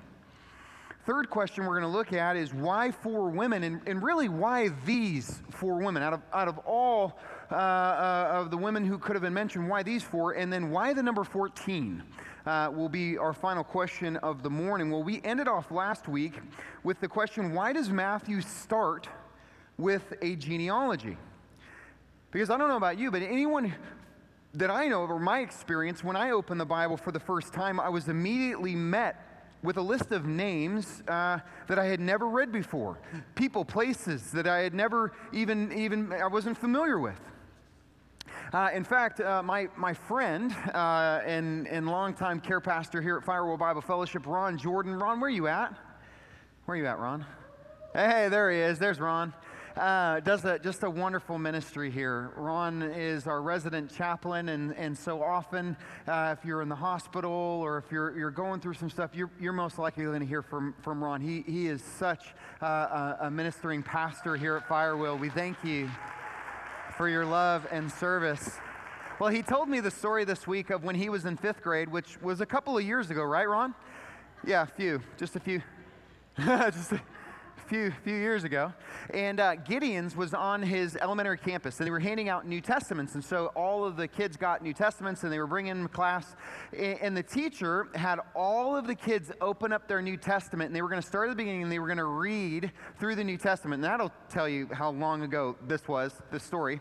Third 1.08 1.30
question 1.30 1.66
we're 1.66 1.80
going 1.80 1.90
to 1.90 1.98
look 1.98 2.12
at 2.12 2.36
is 2.36 2.54
why 2.54 2.92
four 2.92 3.30
women, 3.30 3.64
and, 3.64 3.80
and 3.88 4.04
really 4.04 4.28
why 4.28 4.72
these 4.86 5.42
four 5.52 5.78
women? 5.78 6.04
Out 6.04 6.12
of, 6.12 6.22
out 6.34 6.50
of 6.50 6.58
all 6.66 7.18
uh, 7.50 7.56
uh, 7.56 8.30
of 8.34 8.52
the 8.52 8.58
women 8.58 8.84
who 8.84 8.98
could 8.98 9.16
have 9.16 9.24
been 9.24 9.34
mentioned, 9.34 9.70
why 9.70 9.84
these 9.84 10.04
four? 10.04 10.34
And 10.34 10.52
then 10.52 10.70
why 10.70 10.92
the 10.92 11.02
number 11.02 11.24
14? 11.24 12.04
Uh, 12.46 12.72
will 12.74 12.90
be 12.90 13.18
our 13.18 13.32
final 13.32 13.64
question 13.64 14.18
of 14.18 14.44
the 14.44 14.50
morning. 14.50 14.92
Well, 14.92 15.02
we 15.02 15.22
ended 15.24 15.48
off 15.48 15.72
last 15.72 16.10
week 16.10 16.42
with 16.84 17.00
the 17.00 17.08
question 17.08 17.54
why 17.54 17.72
does 17.72 17.90
Matthew 17.90 18.42
start 18.42 19.08
with 19.78 20.14
a 20.22 20.36
genealogy? 20.36 21.16
Because 22.32 22.50
I 22.50 22.58
don't 22.58 22.68
know 22.68 22.78
about 22.78 23.00
you, 23.00 23.12
but 23.12 23.22
anyone 23.22 23.74
that 24.56 24.70
I 24.70 24.88
know, 24.88 25.04
or 25.04 25.20
my 25.20 25.40
experience, 25.40 26.04
when 26.04 26.18
I 26.18 26.32
opened 26.32 26.60
the 26.60 26.66
Bible 26.66 26.98
for 26.98 27.14
the 27.14 27.20
first 27.20 27.54
time, 27.54 27.80
I 27.80 27.88
was 27.88 28.10
immediately 28.10 28.76
met 28.76 29.37
with 29.64 29.78
a 29.78 29.82
list 29.82 30.12
of 30.12 30.26
names 30.26 31.02
uh, 31.08 31.40
that 31.68 31.80
I 31.80 31.86
had 31.86 32.00
never 32.00 32.28
read 32.28 32.52
before, 32.52 33.00
people, 33.36 33.66
places 33.66 34.32
that 34.32 34.48
I 34.48 34.60
had 34.60 34.74
never 34.74 35.14
even, 35.34 35.72
even 35.74 36.14
I 36.14 36.28
wasn't 36.28 36.58
familiar 36.58 37.00
with. 37.00 37.20
Uh, 38.54 38.70
in 38.74 38.84
fact, 38.84 39.20
uh, 39.20 39.44
my, 39.44 39.68
my 39.76 39.94
friend 39.94 40.56
uh, 40.74 41.22
and, 41.26 41.68
and 41.68 41.88
longtime 41.88 42.40
care 42.40 42.62
pastor 42.62 43.02
here 43.02 43.18
at 43.18 43.26
Firewheel 43.26 43.60
Bible 43.60 43.82
Fellowship, 43.82 44.26
Ron 44.26 44.58
Jordan. 44.58 44.96
Ron, 44.96 45.20
where 45.20 45.28
are 45.28 45.32
you 45.32 45.48
at? 45.48 45.78
Where 46.66 46.76
are 46.76 46.80
you 46.80 46.86
at, 46.86 47.00
Ron? 47.00 47.26
Hey, 47.94 48.30
there 48.30 48.52
he 48.52 48.60
is. 48.60 48.80
There's 48.80 49.00
Ron 49.00 49.34
uh, 49.78 50.20
does 50.22 50.44
a, 50.46 50.60
just 50.60 50.84
a 50.84 50.90
wonderful 50.90 51.38
ministry 51.38 51.92
here. 51.92 52.32
Ron 52.36 52.82
is 52.82 53.28
our 53.28 53.42
resident 53.42 53.94
chaplain, 53.94 54.50
and, 54.50 54.76
and 54.76 54.98
so 54.98 55.22
often, 55.22 55.78
uh, 56.08 56.36
if 56.38 56.46
you're 56.46 56.62
in 56.62 56.70
the 56.70 56.76
hospital 56.76 57.32
or 57.32 57.78
if 57.78 57.92
you're, 57.92 58.18
you're 58.18 58.32
going 58.32 58.60
through 58.60 58.74
some 58.74 58.90
stuff, 58.90 59.12
you're, 59.14 59.30
you're 59.40 59.54
most 59.54 59.78
likely 59.78 60.06
going 60.06 60.20
to 60.20 60.26
hear 60.26 60.42
from, 60.42 60.74
from 60.82 61.04
Ron. 61.04 61.22
He, 61.22 61.42
he 61.42 61.68
is 61.68 61.82
such 61.82 62.34
a, 62.62 63.18
a 63.22 63.32
ministering 63.32 63.84
pastor 63.84 64.36
here 64.36 64.56
at 64.56 64.68
Firewheel. 64.68 65.20
We 65.20 65.30
thank 65.30 65.64
you 65.64 65.90
for 66.98 67.08
your 67.08 67.26
love 67.26 67.68
and 67.72 67.92
service. 67.92 68.58
Well, 69.20 69.30
he 69.30 69.42
told 69.42 69.70
me 69.70 69.80
the 69.80 69.92
story 69.92 70.26
this 70.26 70.48
week 70.48 70.70
of 70.70 70.84
when 70.84 70.96
he 70.96 71.10
was 71.10 71.26
in 71.26 71.38
fifth 71.38 71.62
grade, 71.62 71.90
which 71.90 72.22
was 72.22 72.42
a 72.42 72.46
couple 72.46 72.78
of 72.78 72.84
years 72.84 73.10
ago, 73.10 73.24
right, 73.24 73.48
Ron? 73.48 73.74
Yeah, 74.46 74.64
a 74.64 74.66
few, 74.66 75.02
just 75.18 75.36
a 75.36 75.40
few. 75.40 75.62
just 76.38 76.92
a, 76.92 77.02
few, 77.68 77.92
few 78.04 78.16
years 78.16 78.44
ago. 78.44 78.74
And 79.14 79.40
uh, 79.40 79.56
Gideon's 79.56 80.16
was 80.16 80.34
on 80.34 80.62
his 80.62 80.96
elementary 80.96 81.38
campus, 81.38 81.80
and 81.80 81.88
they 81.88 81.92
were 81.92 82.00
handing 82.00 82.30
out 82.30 82.48
New 82.48 82.62
Testaments. 82.62 83.16
And 83.16 83.24
so 83.24 83.48
all 83.56 83.84
of 83.84 83.98
the 83.98 84.08
kids 84.08 84.38
got 84.38 84.62
New 84.62 84.74
Testaments, 84.74 85.24
and 85.24 85.32
they 85.32 85.40
were 85.40 85.48
bringing 85.48 85.78
them 85.78 85.88
class. 85.88 86.36
And 86.78 87.16
the 87.16 87.24
teacher 87.24 87.88
had 87.94 88.20
all 88.36 88.76
of 88.76 88.88
the 88.88 88.96
kids 88.96 89.32
open 89.42 89.74
up 89.74 89.88
their 89.88 90.02
New 90.02 90.18
Testament, 90.18 90.68
and 90.68 90.76
they 90.76 90.82
were 90.82 90.90
going 90.90 91.02
to 91.02 91.08
start 91.08 91.30
at 91.30 91.32
the 91.32 91.36
beginning, 91.36 91.64
and 91.64 91.72
they 91.72 91.80
were 91.80 91.88
going 91.88 91.98
to 91.98 92.06
read 92.06 92.72
through 93.00 93.16
the 93.16 93.24
New 93.24 93.38
Testament. 93.38 93.76
And 93.76 93.84
that'll 93.84 94.14
tell 94.30 94.48
you 94.48 94.70
how 94.72 94.92
long 94.92 95.24
ago 95.24 95.56
this 95.68 95.88
was, 95.88 96.14
this 96.32 96.44
story. 96.44 96.80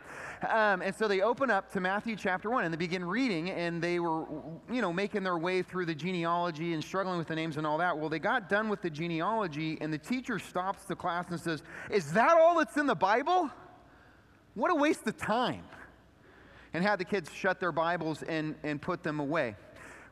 Um, 0.49 0.83
and 0.83 0.95
so 0.95 1.09
they 1.09 1.21
open 1.21 1.51
up 1.51 1.73
to 1.73 1.81
Matthew 1.81 2.15
chapter 2.17 2.49
1, 2.51 2.65
and 2.65 2.73
they 2.73 2.79
begin 2.79 3.05
reading, 3.05 3.51
and 3.51 3.83
they 3.83 3.99
were, 3.99 4.27
you 4.71 4.83
know, 4.83 4.93
making 4.93 5.25
their 5.25 5.39
way 5.39 5.63
through 5.63 5.87
the 5.87 5.95
genealogy 5.95 6.75
and 6.75 6.83
struggling 6.83 7.19
with 7.19 7.29
the 7.29 7.35
names 7.35 7.57
and 7.57 7.67
all 7.67 7.79
that. 7.79 7.97
Well, 7.97 8.09
they 8.09 8.19
got 8.19 8.49
done 8.49 8.69
with 8.69 8.83
the 8.83 8.91
genealogy, 8.91 9.79
and 9.81 9.93
the 9.93 9.99
teacher 9.99 10.39
stopped 10.39 10.76
stops 10.77 10.89
the 10.89 10.97
class 10.97 11.27
and 11.31 11.41
says, 11.41 11.63
Is 11.91 12.13
that 12.13 12.37
all 12.37 12.59
that's 12.59 12.77
in 12.77 12.87
the 12.87 12.95
Bible? 12.95 13.51
What 14.55 14.71
a 14.71 14.75
waste 14.75 15.07
of 15.07 15.17
time. 15.17 15.63
And 16.73 16.85
had 16.85 16.99
the 16.99 17.05
kids 17.05 17.31
shut 17.33 17.61
their 17.61 17.73
Bibles 17.73 18.23
and, 18.23 18.55
and 18.63 18.81
put 18.81 19.03
them 19.03 19.21
away. 19.21 19.57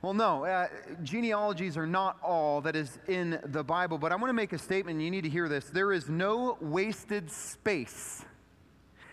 Well, 0.00 0.14
no, 0.14 0.44
uh, 0.44 0.68
genealogies 1.02 1.76
are 1.76 1.86
not 1.86 2.18
all 2.22 2.60
that 2.62 2.76
is 2.76 2.98
in 3.08 3.40
the 3.46 3.64
Bible, 3.64 3.96
but 3.96 4.12
I 4.12 4.16
want 4.16 4.28
to 4.28 4.34
make 4.34 4.52
a 4.52 4.58
statement. 4.58 5.00
You 5.00 5.10
need 5.10 5.24
to 5.24 5.30
hear 5.30 5.48
this. 5.48 5.66
There 5.66 5.92
is 5.92 6.08
no 6.08 6.58
wasted 6.60 7.30
space 7.30 8.22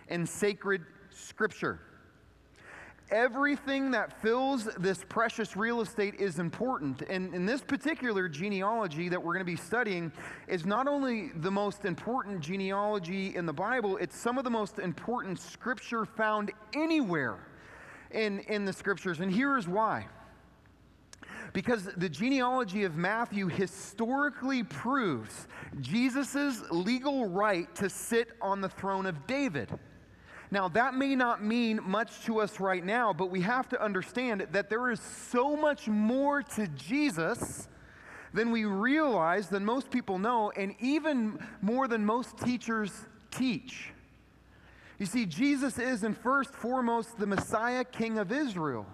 in 0.10 0.26
sacred 0.26 0.82
scripture 1.10 1.80
everything 3.12 3.92
that 3.92 4.22
fills 4.22 4.66
this 4.78 5.04
precious 5.08 5.56
real 5.58 5.82
estate 5.82 6.16
is 6.16 6.40
important. 6.40 7.02
And 7.04 7.34
in 7.34 7.46
this 7.46 7.62
particular 7.62 8.30
genealogy 8.30 9.10
that 9.10 9.22
we're 9.22 9.34
going 9.34 9.46
to 9.46 9.52
be 9.52 9.58
studying 9.58 10.12
is 10.48 10.66
not 10.66 10.88
only 10.88 11.32
the 11.36 11.52
most 11.52 11.86
important 11.86 12.40
genealogy 12.40 13.36
in 13.36 13.46
the 13.46 13.54
Bible, 13.54 13.98
it's 13.98 14.18
some 14.18 14.38
of 14.38 14.44
the 14.44 14.50
most 14.50 14.80
important 14.80 15.40
scripture 15.40 16.06
found 16.06 16.52
anywhere 16.74 17.38
in, 18.12 18.40
in 18.42 18.66
the 18.66 18.74
scriptures. 18.74 19.20
And 19.20 19.32
here 19.32 19.58
is 19.58 19.68
why. 19.68 20.08
Because 21.54 21.90
the 21.98 22.08
genealogy 22.08 22.86
of 22.86 22.96
Matthew 22.96 23.48
historically 23.48 24.64
proves 24.64 25.48
Jesus' 25.82 26.64
legal 26.72 27.28
right 27.28 27.74
to 27.76 27.90
sit 27.90 28.30
on 28.42 28.62
the 28.62 28.70
throne 28.70 29.06
of 29.06 29.28
David. 29.28 29.70
Now, 30.52 30.68
that 30.70 30.94
may 30.94 31.16
not 31.16 31.42
mean 31.42 31.80
much 31.82 32.26
to 32.26 32.42
us 32.42 32.60
right 32.60 32.84
now, 32.84 33.14
but 33.14 33.32
we 33.32 33.40
have 33.42 33.70
to 33.70 33.82
understand 33.82 34.46
that 34.52 34.70
there 34.70 34.92
is 34.92 35.00
so 35.00 35.56
much 35.56 35.88
more 35.88 36.44
to 36.44 36.68
Jesus 36.68 37.70
than 38.34 38.52
we 38.52 38.66
realize, 38.66 39.48
than 39.48 39.64
most 39.64 39.90
people 39.90 40.20
know, 40.20 40.52
and 40.58 40.76
even 40.82 41.40
more 41.62 41.88
than 41.88 42.06
most 42.06 42.38
teachers 42.38 42.92
teach. 43.32 43.92
You 45.00 45.06
see, 45.06 45.26
Jesus 45.26 45.80
is, 45.80 46.04
and 46.04 46.18
first 46.18 46.54
foremost, 46.54 47.18
the 47.18 47.26
Messiah, 47.26 47.86
King 47.86 48.20
of 48.20 48.32
Israel 48.32 48.86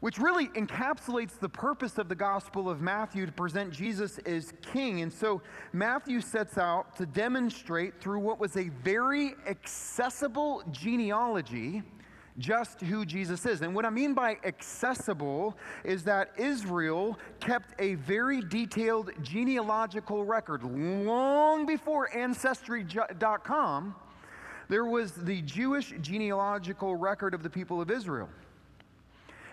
which 0.00 0.18
really 0.18 0.48
encapsulates 0.48 1.38
the 1.38 1.48
purpose 1.48 1.98
of 1.98 2.08
the 2.08 2.14
Gospel 2.14 2.68
of 2.68 2.80
Matthew 2.80 3.26
to 3.26 3.32
present 3.32 3.72
Jesus 3.72 4.18
as 4.26 4.52
king. 4.60 5.00
And 5.00 5.12
so 5.12 5.40
Matthew 5.72 6.20
sets 6.20 6.58
out 6.58 6.96
to 6.96 7.06
demonstrate 7.06 8.00
through 8.00 8.20
what 8.20 8.38
was 8.38 8.56
a 8.56 8.68
very 8.82 9.34
accessible 9.46 10.62
genealogy 10.70 11.82
just 12.38 12.80
who 12.82 13.06
Jesus 13.06 13.46
is. 13.46 13.62
And 13.62 13.74
what 13.74 13.84
I 13.84 13.90
mean 13.90 14.12
by 14.12 14.36
accessible 14.44 15.56
is 15.84 16.04
that 16.04 16.32
Israel 16.36 17.18
kept 17.40 17.80
a 17.80 17.94
very 17.94 18.42
detailed 18.42 19.10
genealogical 19.22 20.24
record 20.24 20.62
long 20.62 21.64
before 21.64 22.14
Ancestry.com. 22.14 23.94
There 24.68 24.84
was 24.84 25.12
the 25.12 25.42
Jewish 25.42 25.94
genealogical 26.00 26.96
record 26.96 27.34
of 27.34 27.42
the 27.42 27.50
people 27.50 27.80
of 27.80 27.90
Israel. 27.90 28.28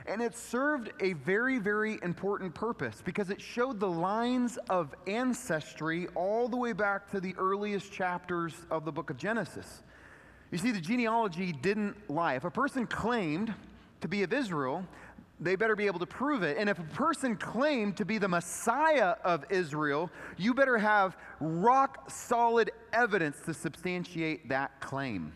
And 0.06 0.22
it 0.22 0.36
served 0.36 0.91
a 0.99 1.14
very, 1.14 1.60
very 1.60 1.97
important 2.04 2.54
purpose 2.54 3.01
because 3.04 3.30
it 3.30 3.39
showed 3.39 3.80
the 3.80 3.89
lines 3.89 4.58
of 4.70 4.93
ancestry 5.08 6.08
all 6.14 6.49
the 6.49 6.58
way 6.58 6.74
back 6.74 7.10
to 7.12 7.22
the 7.22 7.34
earliest 7.38 7.91
chapters 7.91 8.54
of 8.70 8.84
the 8.84 8.91
book 8.91 9.10
of 9.10 9.18
Genesis. 9.18 9.82
You 10.51 10.58
see, 10.58 10.72
the 10.72 10.82
genealogy 10.82 11.54
didn't 11.54 12.10
lie. 12.10 12.36
If 12.36 12.43
a 12.43 12.51
person 12.51 12.86
claimed 12.86 13.54
to 14.01 14.08
be 14.08 14.24
of 14.24 14.34
Israel, 14.34 14.86
they 15.39 15.56
better 15.56 15.76
be 15.76 15.86
able 15.86 15.99
to 15.99 16.06
prove 16.06 16.43
it. 16.43 16.58
And 16.58 16.70
if 16.70 16.80
a 16.80 16.84
person 16.84 17.36
claimed 17.36 17.97
to 17.97 18.06
be 18.06 18.18
the 18.18 18.28
Messiah 18.28 19.16
of 19.24 19.45
Israel, 19.49 20.10
you 20.38 20.54
better 20.54 20.78
have 20.78 21.18
rock 21.39 22.10
solid 22.10 22.72
evidence 22.91 23.39
to 23.45 23.54
substantiate 23.54 24.49
that 24.49 24.80
claim. 24.80 25.34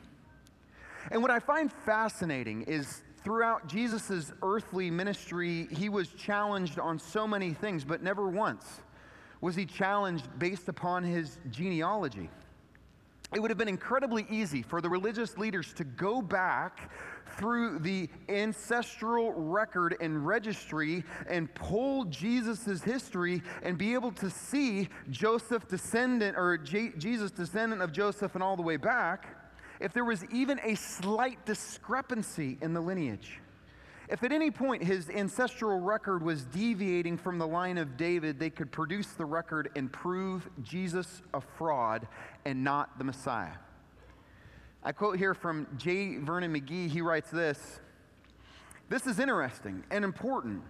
And 1.10 1.22
what 1.22 1.32
I 1.32 1.40
find 1.40 1.72
fascinating 1.72 2.64
is 2.64 3.02
throughout 3.24 3.68
Jesus' 3.68 4.32
earthly 4.42 4.90
ministry, 4.90 5.68
he 5.72 5.90
was 5.90 6.10
challenged 6.10 6.80
on 6.80 7.00
so 7.00 7.28
many 7.28 7.54
things, 7.54 7.84
but 7.84 8.02
never 8.02 8.30
once 8.30 8.82
was 9.42 9.56
he 9.56 9.66
challenged 9.66 10.28
based 10.40 10.68
upon 10.68 11.04
his 11.04 11.38
genealogy. 11.52 12.30
It 13.36 13.42
would 13.42 13.52
have 13.52 13.58
been 13.58 13.68
incredibly 13.68 14.26
easy 14.30 14.62
for 14.62 14.80
the 14.80 14.90
religious 14.90 15.38
leaders 15.38 15.74
to 15.74 15.84
go 15.84 16.22
back 16.22 16.90
through 17.38 17.80
the 17.80 18.10
ancestral 18.30 19.34
record 19.34 19.98
and 20.00 20.26
registry 20.26 21.04
and 21.30 21.54
pull 21.54 22.06
Jesus' 22.06 22.82
history 22.82 23.44
and 23.64 23.78
be 23.78 23.94
able 23.94 24.12
to 24.14 24.30
see 24.30 24.88
Joseph 25.10 25.68
descendant 25.68 26.38
or 26.38 26.58
J- 26.58 26.94
Jesus 26.98 27.30
descendant 27.30 27.82
of 27.82 27.92
Joseph 27.92 28.34
and 28.36 28.44
all 28.44 28.56
the 28.56 28.62
way 28.64 28.78
back 28.78 29.37
if 29.80 29.94
there 29.94 30.06
was 30.06 30.24
even 30.26 30.60
a 30.64 30.76
slight 30.76 31.46
discrepancy 31.46 32.58
in 32.62 32.74
the 32.74 32.82
lineage. 32.82 33.40
If 34.10 34.24
at 34.24 34.32
any 34.32 34.52
point 34.52 34.84
his 34.84 35.10
ancestral 35.10 35.80
record 35.82 36.24
was 36.24 36.46
deviating 36.46 37.18
from 37.18 37.38
the 37.38 37.48
line 37.48 37.78
of 37.78 37.98
David, 37.98 38.40
they 38.40 38.50
could 38.50 38.72
produce 38.72 39.08
the 39.08 39.26
record 39.26 39.70
and 39.76 39.92
prove 39.92 40.50
Jesus 40.64 41.22
a 41.34 41.42
fraud 41.42 42.08
and 42.46 42.64
not 42.64 42.98
the 42.98 43.04
Messiah. 43.04 43.56
I 44.82 44.94
quote 44.94 45.18
here 45.18 45.34
from 45.34 45.68
J. 45.76 46.18
Vernon 46.18 46.54
McGee. 46.54 46.90
He 46.90 47.02
writes 47.02 47.30
this 47.30 47.80
This 48.88 49.06
is 49.06 49.20
interesting 49.20 49.84
and 49.92 50.06
important 50.06 50.64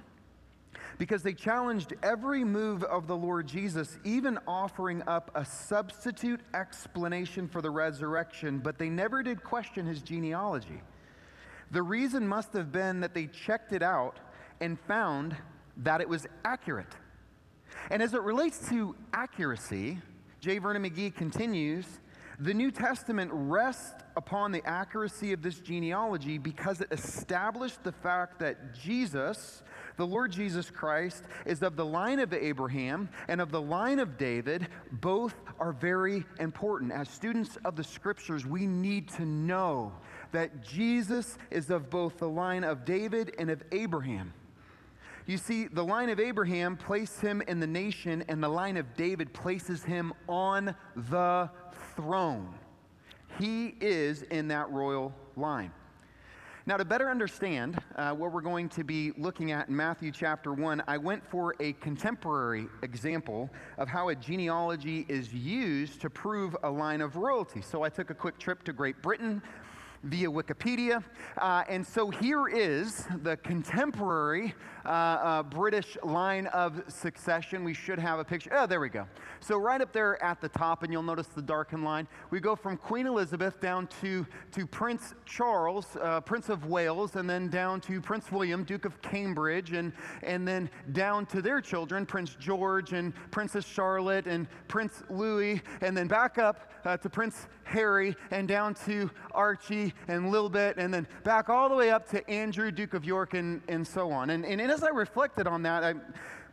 because 0.97 1.21
they 1.21 1.33
challenged 1.33 1.93
every 2.01 2.43
move 2.43 2.83
of 2.83 3.07
the 3.07 3.15
Lord 3.15 3.47
Jesus, 3.47 3.99
even 4.03 4.39
offering 4.47 5.03
up 5.07 5.31
a 5.35 5.45
substitute 5.45 6.41
explanation 6.53 7.47
for 7.47 7.61
the 7.61 7.69
resurrection, 7.69 8.59
but 8.59 8.77
they 8.77 8.89
never 8.89 9.21
did 9.21 9.43
question 9.43 9.85
his 9.85 10.01
genealogy. 10.01 10.81
The 11.71 11.83
reason 11.83 12.27
must 12.27 12.53
have 12.53 12.71
been 12.71 13.01
that 13.01 13.13
they 13.13 13.27
checked 13.27 13.73
it 13.73 13.83
out 13.83 14.17
and 14.59 14.79
found 14.79 15.35
that 15.77 16.01
it 16.01 16.09
was 16.09 16.25
accurate. 16.43 16.95
And 17.91 18.01
as 18.01 18.13
it 18.13 18.21
relates 18.21 18.67
to 18.69 18.95
accuracy, 19.13 19.99
J. 20.39 20.57
Vernon 20.57 20.83
McGee 20.83 21.13
continues 21.13 21.85
the 22.39 22.53
New 22.53 22.69
Testament 22.69 23.31
rests 23.33 24.03
upon 24.15 24.51
the 24.51 24.63
accuracy 24.63 25.33
of 25.33 25.41
this 25.41 25.59
genealogy 25.59 26.37
because 26.37 26.81
it 26.81 26.87
established 26.91 27.83
the 27.83 27.91
fact 27.91 28.37
that 28.39 28.75
Jesus 28.75 29.63
the 29.97 30.05
Lord 30.05 30.31
Jesus 30.31 30.69
Christ 30.69 31.23
is 31.45 31.61
of 31.63 31.75
the 31.75 31.85
line 31.85 32.19
of 32.19 32.33
Abraham 32.33 33.09
and 33.27 33.41
of 33.41 33.51
the 33.51 33.61
line 33.61 33.99
of 33.99 34.17
David. 34.17 34.67
Both 34.91 35.35
are 35.59 35.73
very 35.73 36.23
important. 36.39 36.91
As 36.91 37.09
students 37.09 37.57
of 37.65 37.75
the 37.75 37.83
scriptures, 37.83 38.45
we 38.45 38.67
need 38.67 39.09
to 39.09 39.25
know 39.25 39.91
that 40.31 40.63
Jesus 40.63 41.37
is 41.49 41.69
of 41.69 41.89
both 41.89 42.17
the 42.17 42.29
line 42.29 42.63
of 42.63 42.85
David 42.85 43.33
and 43.39 43.49
of 43.49 43.63
Abraham. 43.71 44.33
You 45.25 45.37
see, 45.37 45.67
the 45.67 45.83
line 45.83 46.09
of 46.09 46.19
Abraham 46.19 46.77
placed 46.77 47.19
him 47.19 47.41
in 47.47 47.59
the 47.59 47.67
nation, 47.67 48.23
and 48.29 48.41
the 48.41 48.47
line 48.47 48.77
of 48.77 48.95
David 48.95 49.33
places 49.33 49.83
him 49.83 50.13
on 50.29 50.73
the 50.95 51.49
throne. 51.95 52.53
He 53.37 53.75
is 53.81 54.21
in 54.21 54.47
that 54.49 54.69
royal 54.69 55.13
line. 55.35 55.71
Now, 56.67 56.75
to 56.75 56.83
better 56.83 57.09
understand 57.09 57.81
uh, 57.95 58.11
what 58.11 58.33
we're 58.33 58.41
going 58.41 58.67
to 58.67 58.83
be 58.83 59.13
looking 59.17 59.53
at 59.53 59.69
in 59.69 59.75
Matthew 59.77 60.11
chapter 60.11 60.51
1, 60.51 60.83
I 60.85 60.97
went 60.97 61.25
for 61.25 61.55
a 61.61 61.71
contemporary 61.71 62.67
example 62.83 63.49
of 63.77 63.87
how 63.87 64.09
a 64.09 64.15
genealogy 64.15 65.05
is 65.07 65.33
used 65.33 66.01
to 66.01 66.09
prove 66.09 66.57
a 66.63 66.69
line 66.69 66.99
of 66.99 67.15
royalty. 67.15 67.61
So 67.61 67.83
I 67.83 67.89
took 67.89 68.09
a 68.09 68.13
quick 68.13 68.37
trip 68.37 68.63
to 68.63 68.73
Great 68.73 69.01
Britain 69.01 69.41
via 70.03 70.29
Wikipedia. 70.29 71.01
Uh, 71.37 71.63
and 71.69 71.87
so 71.87 72.09
here 72.09 72.49
is 72.49 73.05
the 73.23 73.37
contemporary 73.37 74.53
uh, 74.87 74.89
uh, 74.89 75.43
British 75.43 75.97
line 76.03 76.47
of 76.47 76.81
succession. 76.87 77.63
We 77.63 77.73
should 77.73 77.99
have 77.99 78.19
a 78.19 78.23
picture. 78.23 78.51
Oh, 78.53 78.65
there 78.65 78.79
we 78.79 78.89
go. 78.89 79.05
So 79.41 79.57
right 79.57 79.81
up 79.81 79.91
there 79.91 80.21
at 80.23 80.39
the 80.39 80.49
top, 80.49 80.83
and 80.83 80.91
you'll 80.91 81.03
notice 81.03 81.27
the 81.27 81.41
darkened 81.41 81.83
line, 81.83 82.07
we 82.31 82.39
go 82.39 82.55
from 82.55 82.77
Queen 82.77 83.05
Elizabeth 83.05 83.59
down 83.59 83.87
to, 84.01 84.25
to 84.53 84.65
Prince 84.65 85.13
Charles, 85.25 85.97
uh, 86.01 86.21
Prince 86.21 86.49
of 86.49 86.65
Wales, 86.65 87.17
and 87.17 87.29
then 87.29 87.49
down 87.49 87.81
to 87.81 87.99
Prince 87.99 88.31
William, 88.31 88.63
Duke 88.63 88.85
of 88.85 89.01
Cambridge, 89.01 89.73
and, 89.73 89.91
and 90.23 90.47
then 90.47 90.69
down 90.93 91.25
to 91.27 91.41
their 91.41 91.59
children, 91.59 92.05
Prince 92.05 92.35
George 92.39 92.93
and 92.93 93.13
Princess 93.31 93.65
Charlotte 93.65 94.25
and 94.25 94.47
Prince 94.67 95.03
Louis, 95.09 95.61
and 95.81 95.95
then 95.95 96.07
back 96.07 96.37
up 96.37 96.71
uh, 96.85 96.95
to 96.97 97.09
Prince 97.09 97.47
Harry 97.63 98.15
and 98.31 98.47
down 98.47 98.73
to 98.73 99.11
Archie 99.33 99.93
and 100.07 100.31
Lilibet, 100.31 100.75
and 100.77 100.93
then 100.93 101.05
back 101.23 101.49
all 101.49 101.67
the 101.67 101.75
way 101.75 101.91
up 101.91 102.09
to 102.09 102.27
Andrew, 102.29 102.71
Duke 102.71 102.93
of 102.93 103.03
York, 103.03 103.33
and, 103.33 103.61
and 103.67 103.85
so 103.85 104.09
on. 104.11 104.29
And, 104.29 104.45
and, 104.45 104.61
and 104.61 104.71
as 104.77 104.83
I 104.83 104.89
reflected 104.89 105.47
on 105.47 105.63
that, 105.63 105.83
I, 105.83 105.95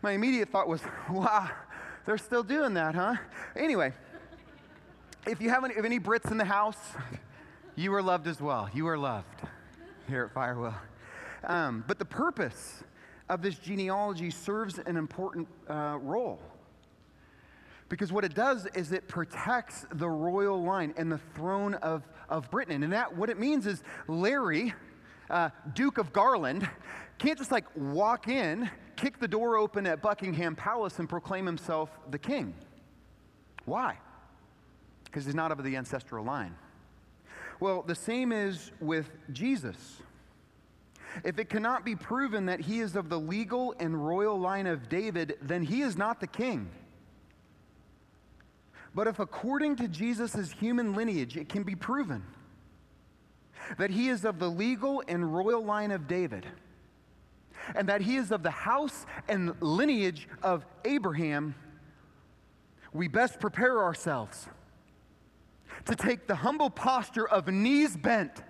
my 0.00 0.12
immediate 0.12 0.48
thought 0.48 0.66
was, 0.66 0.80
wow, 1.10 1.50
they're 2.06 2.18
still 2.18 2.42
doing 2.42 2.74
that, 2.74 2.94
huh? 2.94 3.16
Anyway, 3.54 3.92
if 5.26 5.42
you 5.42 5.50
have 5.50 5.62
any, 5.62 5.74
if 5.74 5.84
any 5.84 6.00
Brits 6.00 6.30
in 6.30 6.38
the 6.38 6.44
house, 6.44 6.78
you 7.76 7.92
are 7.94 8.02
loved 8.02 8.26
as 8.26 8.40
well. 8.40 8.70
You 8.72 8.88
are 8.88 8.96
loved 8.96 9.26
here 10.08 10.24
at 10.24 10.34
Firewheel. 10.34 10.74
Um, 11.44 11.84
but 11.86 11.98
the 11.98 12.04
purpose 12.06 12.82
of 13.28 13.42
this 13.42 13.58
genealogy 13.58 14.30
serves 14.30 14.78
an 14.78 14.96
important 14.96 15.46
uh, 15.68 15.98
role. 16.00 16.40
Because 17.90 18.10
what 18.10 18.24
it 18.24 18.34
does 18.34 18.66
is 18.74 18.92
it 18.92 19.06
protects 19.06 19.84
the 19.92 20.08
royal 20.08 20.62
line 20.62 20.94
and 20.96 21.12
the 21.12 21.20
throne 21.34 21.74
of, 21.74 22.02
of 22.30 22.50
Britain. 22.50 22.82
And 22.82 22.92
that, 22.94 23.14
what 23.14 23.28
it 23.28 23.38
means 23.38 23.66
is 23.66 23.82
Larry, 24.08 24.72
uh, 25.28 25.50
Duke 25.74 25.98
of 25.98 26.12
Garland, 26.12 26.68
can't 27.18 27.38
just 27.38 27.52
like 27.52 27.64
walk 27.76 28.28
in, 28.28 28.70
kick 28.96 29.18
the 29.18 29.28
door 29.28 29.56
open 29.56 29.86
at 29.86 30.02
Buckingham 30.02 30.56
Palace, 30.56 30.98
and 30.98 31.08
proclaim 31.08 31.46
himself 31.46 31.90
the 32.10 32.18
king. 32.18 32.54
Why? 33.64 33.98
Because 35.04 35.24
he's 35.24 35.34
not 35.34 35.52
of 35.52 35.62
the 35.62 35.76
ancestral 35.76 36.24
line. 36.24 36.54
Well, 37.60 37.82
the 37.82 37.94
same 37.94 38.32
is 38.32 38.72
with 38.80 39.10
Jesus. 39.32 40.02
If 41.22 41.38
it 41.38 41.48
cannot 41.48 41.84
be 41.84 41.94
proven 41.94 42.46
that 42.46 42.60
he 42.60 42.80
is 42.80 42.96
of 42.96 43.08
the 43.08 43.18
legal 43.18 43.74
and 43.78 44.06
royal 44.06 44.38
line 44.38 44.66
of 44.66 44.88
David, 44.88 45.38
then 45.40 45.62
he 45.62 45.82
is 45.82 45.96
not 45.96 46.20
the 46.20 46.26
king. 46.26 46.68
But 48.94 49.06
if 49.06 49.18
according 49.18 49.76
to 49.76 49.88
Jesus' 49.88 50.52
human 50.52 50.94
lineage 50.94 51.36
it 51.36 51.48
can 51.48 51.62
be 51.62 51.74
proven 51.74 52.24
that 53.78 53.90
he 53.90 54.08
is 54.08 54.24
of 54.24 54.38
the 54.38 54.50
legal 54.50 55.02
and 55.08 55.34
royal 55.34 55.64
line 55.64 55.90
of 55.90 56.06
David, 56.06 56.46
and 57.74 57.88
that 57.88 58.00
he 58.00 58.16
is 58.16 58.30
of 58.30 58.42
the 58.42 58.50
house 58.50 59.06
and 59.28 59.54
lineage 59.60 60.28
of 60.42 60.64
Abraham, 60.84 61.54
we 62.92 63.08
best 63.08 63.40
prepare 63.40 63.82
ourselves. 63.82 64.48
to 65.86 65.94
take 65.94 66.26
the 66.26 66.34
humble 66.34 66.70
posture 66.70 67.28
of 67.28 67.48
knees 67.48 67.96
bent, 67.96 68.42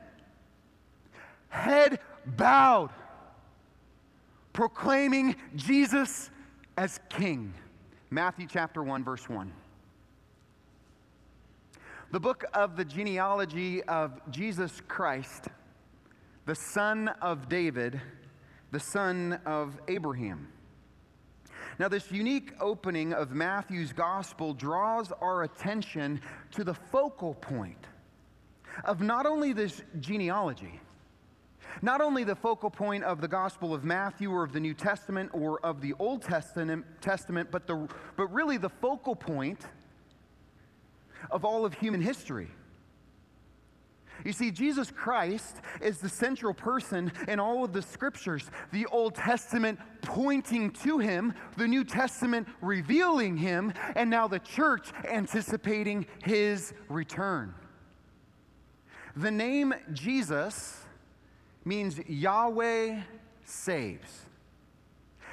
head 1.49 1.99
bowed, 2.25 2.91
proclaiming 4.53 5.37
Jesus 5.57 6.31
as 6.77 7.01
King. 7.09 7.55
Matthew 8.11 8.47
chapter 8.49 8.83
1, 8.83 9.03
verse 9.05 9.29
1. 9.29 9.53
The 12.13 12.21
book 12.21 12.45
of 12.55 12.77
the 12.77 12.85
genealogy 12.85 13.83
of 13.85 14.21
Jesus 14.31 14.81
Christ, 14.87 15.49
the 16.47 16.55
son 16.55 17.09
of 17.21 17.49
David, 17.49 18.01
the 18.75 18.81
son 18.81 19.39
of 19.47 19.79
Abraham. 19.87 20.49
Now, 21.79 21.87
this 21.87 22.11
unique 22.11 22.55
opening 22.61 23.13
of 23.13 23.31
Matthew's 23.31 23.93
gospel 23.93 24.53
draws 24.53 25.13
our 25.13 25.45
attention 25.45 26.21
to 26.51 26.65
the 26.65 26.75
focal 26.75 27.35
point 27.35 27.87
of 28.85 29.01
not 29.01 29.27
only 29.27 29.53
this 29.53 29.81
genealogy, 30.01 30.81
not 31.83 32.01
only 32.01 32.25
the 32.25 32.35
focal 32.35 32.69
point 32.69 33.05
of 33.05 33.21
the 33.21 33.29
Gospel 33.29 33.73
of 33.73 33.85
Matthew 33.85 34.29
or 34.33 34.43
of 34.43 34.53
the 34.53 34.59
New 34.59 34.75
Testament 34.75 35.31
or 35.33 35.65
of 35.65 35.81
the 35.81 35.95
Old 36.01 36.23
Testament, 36.23 36.85
but, 37.53 37.69
the, 37.69 37.89
but 38.17 38.27
really 38.33 38.57
the 38.57 38.71
focal 38.71 39.15
point 39.15 39.61
of 41.31 41.45
all 41.45 41.65
of 41.65 41.75
human 41.75 42.01
history. 42.01 42.49
You 44.25 44.33
see, 44.33 44.51
Jesus 44.51 44.91
Christ 44.91 45.57
is 45.81 45.99
the 45.99 46.09
central 46.09 46.55
person 46.55 47.13
in 47.29 47.41
all 47.41 47.65
of 47.65 47.73
the 47.73 47.83
scriptures. 47.83 48.51
The 48.73 48.87
Old 48.87 49.15
Testament 49.15 49.79
pointing 50.03 50.71
to 50.71 50.99
him, 50.99 51.35
the 51.57 51.67
New 51.67 51.85
Testament 51.85 52.49
revealing 52.61 53.37
him, 53.37 53.73
and 53.97 54.09
now 54.09 54.29
the 54.29 54.39
church 54.39 54.89
anticipating 55.09 56.07
his 56.23 56.73
return. 56.89 57.55
The 59.17 59.31
name 59.31 59.75
Jesus 59.93 60.85
means 61.65 61.99
Yahweh 62.07 63.01
saves. 63.45 64.27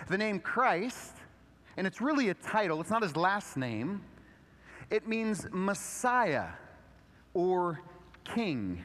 The 0.08 0.18
name 0.18 0.40
Christ, 0.40 1.14
and 1.78 1.88
it's 1.88 2.02
really 2.02 2.30
a 2.30 2.34
title, 2.34 2.82
it's 2.82 2.90
not 2.90 3.04
his 3.04 3.16
last 3.16 3.58
name, 3.58 4.04
it 4.90 5.08
means 5.08 5.48
Messiah 5.52 6.50
or 7.34 7.80
King. 8.24 8.84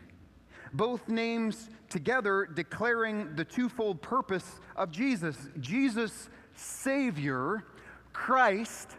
Both 0.73 1.09
names 1.09 1.71
together 1.89 2.47
declaring 2.53 3.35
the 3.37 3.45
twofold 3.45 4.03
purpose 4.03 4.61
of 4.75 4.91
Jesus 4.91 5.37
Jesus, 5.61 6.29
Savior, 6.55 7.65
Christ, 8.13 8.91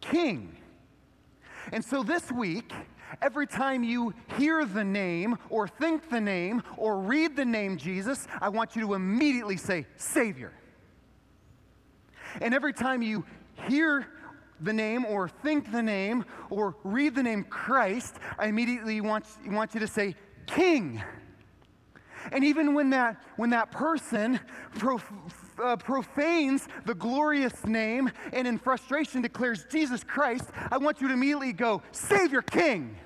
King. 0.00 0.56
And 1.72 1.84
so 1.84 2.02
this 2.02 2.32
week, 2.32 2.72
every 3.20 3.46
time 3.46 3.84
you 3.84 4.14
hear 4.36 4.64
the 4.64 4.84
name 4.84 5.36
or 5.48 5.68
think 5.68 6.08
the 6.10 6.20
name 6.20 6.62
or 6.76 6.98
read 6.98 7.36
the 7.36 7.44
name 7.44 7.76
Jesus, 7.76 8.26
I 8.40 8.48
want 8.48 8.74
you 8.74 8.82
to 8.82 8.94
immediately 8.94 9.56
say, 9.56 9.86
Savior. 9.96 10.52
And 12.40 12.54
every 12.54 12.72
time 12.72 13.02
you 13.02 13.24
hear 13.68 14.06
the 14.60 14.72
name 14.72 15.04
or 15.04 15.28
think 15.28 15.72
the 15.72 15.82
name 15.82 16.24
or 16.50 16.76
read 16.84 17.14
the 17.14 17.22
name 17.22 17.44
Christ, 17.44 18.16
I 18.38 18.46
immediately 18.46 19.00
want, 19.00 19.24
want 19.46 19.74
you 19.74 19.80
to 19.80 19.88
say 19.88 20.14
King. 20.46 21.02
And 22.30 22.44
even 22.44 22.74
when 22.74 22.90
that, 22.90 23.20
when 23.36 23.50
that 23.50 23.72
person 23.72 24.38
prof, 24.76 25.10
uh, 25.62 25.76
profanes 25.76 26.68
the 26.84 26.94
glorious 26.94 27.66
name 27.66 28.10
and 28.32 28.46
in 28.46 28.58
frustration 28.58 29.22
declares 29.22 29.66
Jesus 29.70 30.04
Christ, 30.04 30.44
I 30.70 30.78
want 30.78 31.00
you 31.00 31.08
to 31.08 31.14
immediately 31.14 31.52
go, 31.52 31.82
Savior 31.90 32.42
King. 32.42 32.96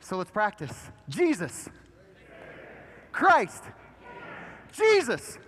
So 0.00 0.16
let's 0.16 0.30
practice. 0.30 0.90
Jesus. 1.08 1.68
Christ. 3.12 3.62
Jesus. 4.72 5.38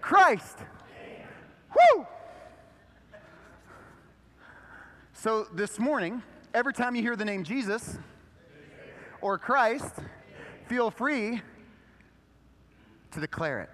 Christ. 0.00 0.58
Woo! 1.74 2.06
So 5.24 5.46
this 5.54 5.78
morning, 5.78 6.22
every 6.52 6.74
time 6.74 6.94
you 6.94 7.00
hear 7.00 7.16
the 7.16 7.24
name 7.24 7.44
Jesus 7.44 7.96
or 9.22 9.38
Christ, 9.38 9.94
feel 10.66 10.90
free 10.90 11.40
to 13.10 13.20
declare 13.20 13.62
it. 13.62 13.70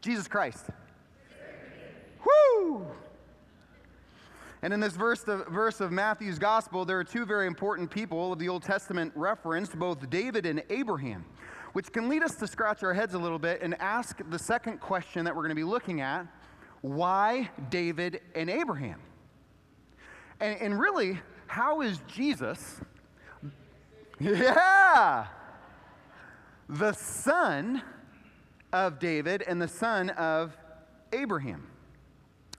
Jesus 0.00 0.28
Christ. 0.28 0.64
Woo! 2.24 2.86
And 4.62 4.72
in 4.72 4.80
this 4.80 4.96
verse 4.96 5.22
of, 5.24 5.46
verse 5.48 5.82
of 5.82 5.92
Matthew's 5.92 6.38
gospel, 6.38 6.86
there 6.86 6.98
are 6.98 7.04
two 7.04 7.26
very 7.26 7.46
important 7.46 7.90
people 7.90 8.32
of 8.32 8.38
the 8.38 8.48
Old 8.48 8.62
Testament 8.62 9.12
referenced, 9.14 9.78
both 9.78 10.08
David 10.08 10.46
and 10.46 10.62
Abraham, 10.70 11.26
which 11.74 11.92
can 11.92 12.08
lead 12.08 12.22
us 12.22 12.36
to 12.36 12.46
scratch 12.46 12.82
our 12.82 12.94
heads 12.94 13.12
a 13.12 13.18
little 13.18 13.38
bit 13.38 13.60
and 13.60 13.78
ask 13.78 14.22
the 14.30 14.38
second 14.38 14.80
question 14.80 15.26
that 15.26 15.36
we're 15.36 15.42
going 15.42 15.50
to 15.50 15.54
be 15.54 15.64
looking 15.64 16.00
at 16.00 16.26
why 16.80 17.50
David 17.68 18.20
and 18.34 18.48
Abraham? 18.48 19.00
And, 20.40 20.60
and 20.60 20.80
really, 20.80 21.20
how 21.46 21.80
is 21.82 22.00
Jesus, 22.06 22.80
yeah, 24.18 25.26
the 26.68 26.92
son 26.92 27.82
of 28.72 28.98
David 28.98 29.42
and 29.42 29.60
the 29.60 29.68
son 29.68 30.10
of 30.10 30.56
Abraham? 31.12 31.69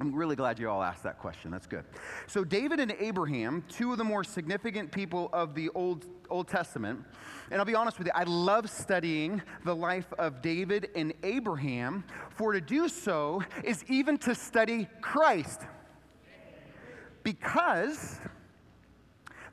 I'm 0.01 0.15
really 0.15 0.35
glad 0.35 0.57
you 0.57 0.67
all 0.67 0.81
asked 0.81 1.03
that 1.03 1.19
question. 1.19 1.51
That's 1.51 1.67
good. 1.67 1.85
So, 2.25 2.43
David 2.43 2.79
and 2.79 2.91
Abraham, 2.99 3.63
two 3.69 3.91
of 3.91 3.99
the 3.99 4.03
more 4.03 4.23
significant 4.23 4.91
people 4.91 5.29
of 5.31 5.53
the 5.53 5.69
Old, 5.75 6.07
Old 6.27 6.47
Testament, 6.47 7.05
and 7.51 7.59
I'll 7.59 7.65
be 7.65 7.75
honest 7.75 7.99
with 7.99 8.07
you, 8.07 8.13
I 8.15 8.23
love 8.23 8.67
studying 8.67 9.43
the 9.63 9.75
life 9.75 10.11
of 10.17 10.41
David 10.41 10.89
and 10.95 11.13
Abraham, 11.21 12.03
for 12.31 12.51
to 12.51 12.59
do 12.59 12.89
so 12.89 13.43
is 13.63 13.85
even 13.89 14.17
to 14.19 14.33
study 14.33 14.87
Christ. 15.01 15.61
Because 17.21 18.17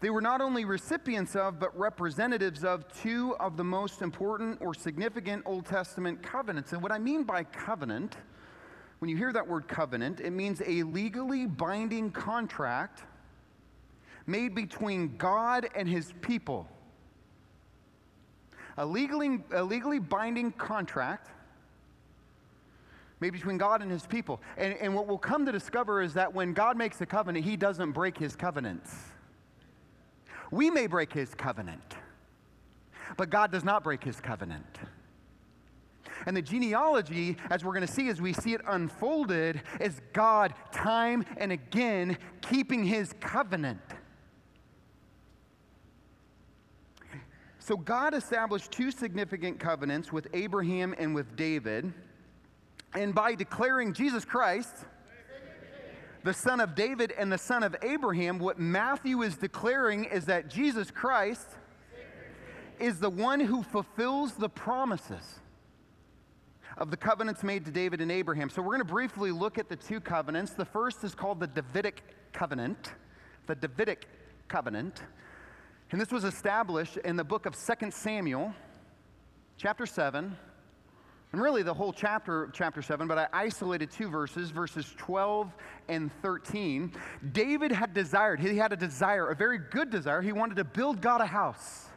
they 0.00 0.08
were 0.08 0.22
not 0.22 0.40
only 0.40 0.64
recipients 0.64 1.36
of, 1.36 1.60
but 1.60 1.78
representatives 1.78 2.64
of 2.64 2.90
two 2.90 3.36
of 3.38 3.58
the 3.58 3.64
most 3.64 4.00
important 4.00 4.62
or 4.62 4.72
significant 4.72 5.42
Old 5.44 5.66
Testament 5.66 6.22
covenants. 6.22 6.72
And 6.72 6.82
what 6.82 6.90
I 6.90 6.98
mean 6.98 7.24
by 7.24 7.44
covenant, 7.44 8.16
when 8.98 9.08
you 9.08 9.16
hear 9.16 9.32
that 9.32 9.46
word 9.46 9.68
covenant, 9.68 10.20
it 10.20 10.30
means 10.30 10.60
a 10.66 10.82
legally 10.82 11.46
binding 11.46 12.10
contract 12.10 13.02
made 14.26 14.54
between 14.54 15.16
God 15.16 15.68
and 15.74 15.88
his 15.88 16.12
people. 16.20 16.68
A 18.76 18.84
legally, 18.84 19.40
a 19.52 19.62
legally 19.62 19.98
binding 19.98 20.52
contract 20.52 21.30
made 23.20 23.30
between 23.30 23.58
God 23.58 23.82
and 23.82 23.90
his 23.90 24.06
people. 24.06 24.40
And, 24.56 24.74
and 24.74 24.94
what 24.94 25.06
we'll 25.06 25.18
come 25.18 25.46
to 25.46 25.52
discover 25.52 26.02
is 26.02 26.14
that 26.14 26.32
when 26.32 26.52
God 26.52 26.76
makes 26.76 27.00
a 27.00 27.06
covenant, 27.06 27.44
he 27.44 27.56
doesn't 27.56 27.92
break 27.92 28.16
his 28.16 28.36
covenants. 28.36 28.94
We 30.50 30.70
may 30.70 30.86
break 30.86 31.12
his 31.12 31.34
covenant, 31.34 31.96
but 33.16 33.30
God 33.30 33.52
does 33.52 33.64
not 33.64 33.84
break 33.84 34.02
his 34.02 34.20
covenant. 34.20 34.78
And 36.26 36.36
the 36.36 36.42
genealogy, 36.42 37.36
as 37.50 37.64
we're 37.64 37.72
going 37.72 37.86
to 37.86 37.92
see 37.92 38.08
as 38.08 38.20
we 38.20 38.32
see 38.32 38.54
it 38.54 38.60
unfolded, 38.66 39.62
is 39.80 40.00
God 40.12 40.54
time 40.72 41.24
and 41.36 41.52
again 41.52 42.18
keeping 42.40 42.84
his 42.84 43.14
covenant. 43.20 43.80
So 47.58 47.76
God 47.76 48.14
established 48.14 48.72
two 48.72 48.90
significant 48.90 49.60
covenants 49.60 50.10
with 50.10 50.26
Abraham 50.32 50.94
and 50.96 51.14
with 51.14 51.36
David. 51.36 51.92
And 52.94 53.14
by 53.14 53.34
declaring 53.34 53.92
Jesus 53.92 54.24
Christ, 54.24 54.74
the 56.24 56.32
son 56.32 56.60
of 56.60 56.74
David 56.74 57.12
and 57.16 57.30
the 57.30 57.38
son 57.38 57.62
of 57.62 57.76
Abraham, 57.82 58.38
what 58.38 58.58
Matthew 58.58 59.22
is 59.22 59.36
declaring 59.36 60.04
is 60.06 60.24
that 60.26 60.48
Jesus 60.48 60.90
Christ 60.90 61.46
is 62.80 63.00
the 63.00 63.10
one 63.10 63.40
who 63.40 63.62
fulfills 63.62 64.32
the 64.32 64.48
promises 64.48 65.40
of 66.78 66.92
the 66.92 66.96
covenants 66.96 67.42
made 67.42 67.64
to 67.64 67.72
David 67.72 68.00
and 68.00 68.10
Abraham. 68.10 68.48
So 68.48 68.62
we're 68.62 68.76
going 68.76 68.86
to 68.86 68.92
briefly 68.92 69.32
look 69.32 69.58
at 69.58 69.68
the 69.68 69.74
two 69.74 70.00
covenants. 70.00 70.52
The 70.52 70.64
first 70.64 71.02
is 71.02 71.14
called 71.14 71.40
the 71.40 71.48
Davidic 71.48 72.02
covenant. 72.32 72.92
The 73.46 73.56
Davidic 73.56 74.06
covenant. 74.46 75.02
And 75.90 76.00
this 76.00 76.12
was 76.12 76.22
established 76.22 76.96
in 76.98 77.16
the 77.16 77.24
book 77.24 77.46
of 77.46 77.56
2 77.56 77.90
Samuel, 77.90 78.54
chapter 79.56 79.86
7. 79.86 80.36
And 81.32 81.42
really 81.42 81.62
the 81.62 81.74
whole 81.74 81.92
chapter, 81.92 82.48
chapter 82.54 82.80
7, 82.80 83.08
but 83.08 83.18
I 83.18 83.28
isolated 83.32 83.90
two 83.90 84.08
verses, 84.08 84.50
verses 84.50 84.94
12 84.96 85.52
and 85.88 86.10
13. 86.22 86.92
David 87.32 87.72
had 87.72 87.92
desired, 87.92 88.40
he 88.40 88.56
had 88.56 88.72
a 88.72 88.76
desire, 88.76 89.28
a 89.28 89.34
very 89.34 89.58
good 89.58 89.90
desire. 89.90 90.22
He 90.22 90.32
wanted 90.32 90.56
to 90.56 90.64
build 90.64 91.02
God 91.02 91.20
a 91.20 91.26
house. 91.26 91.87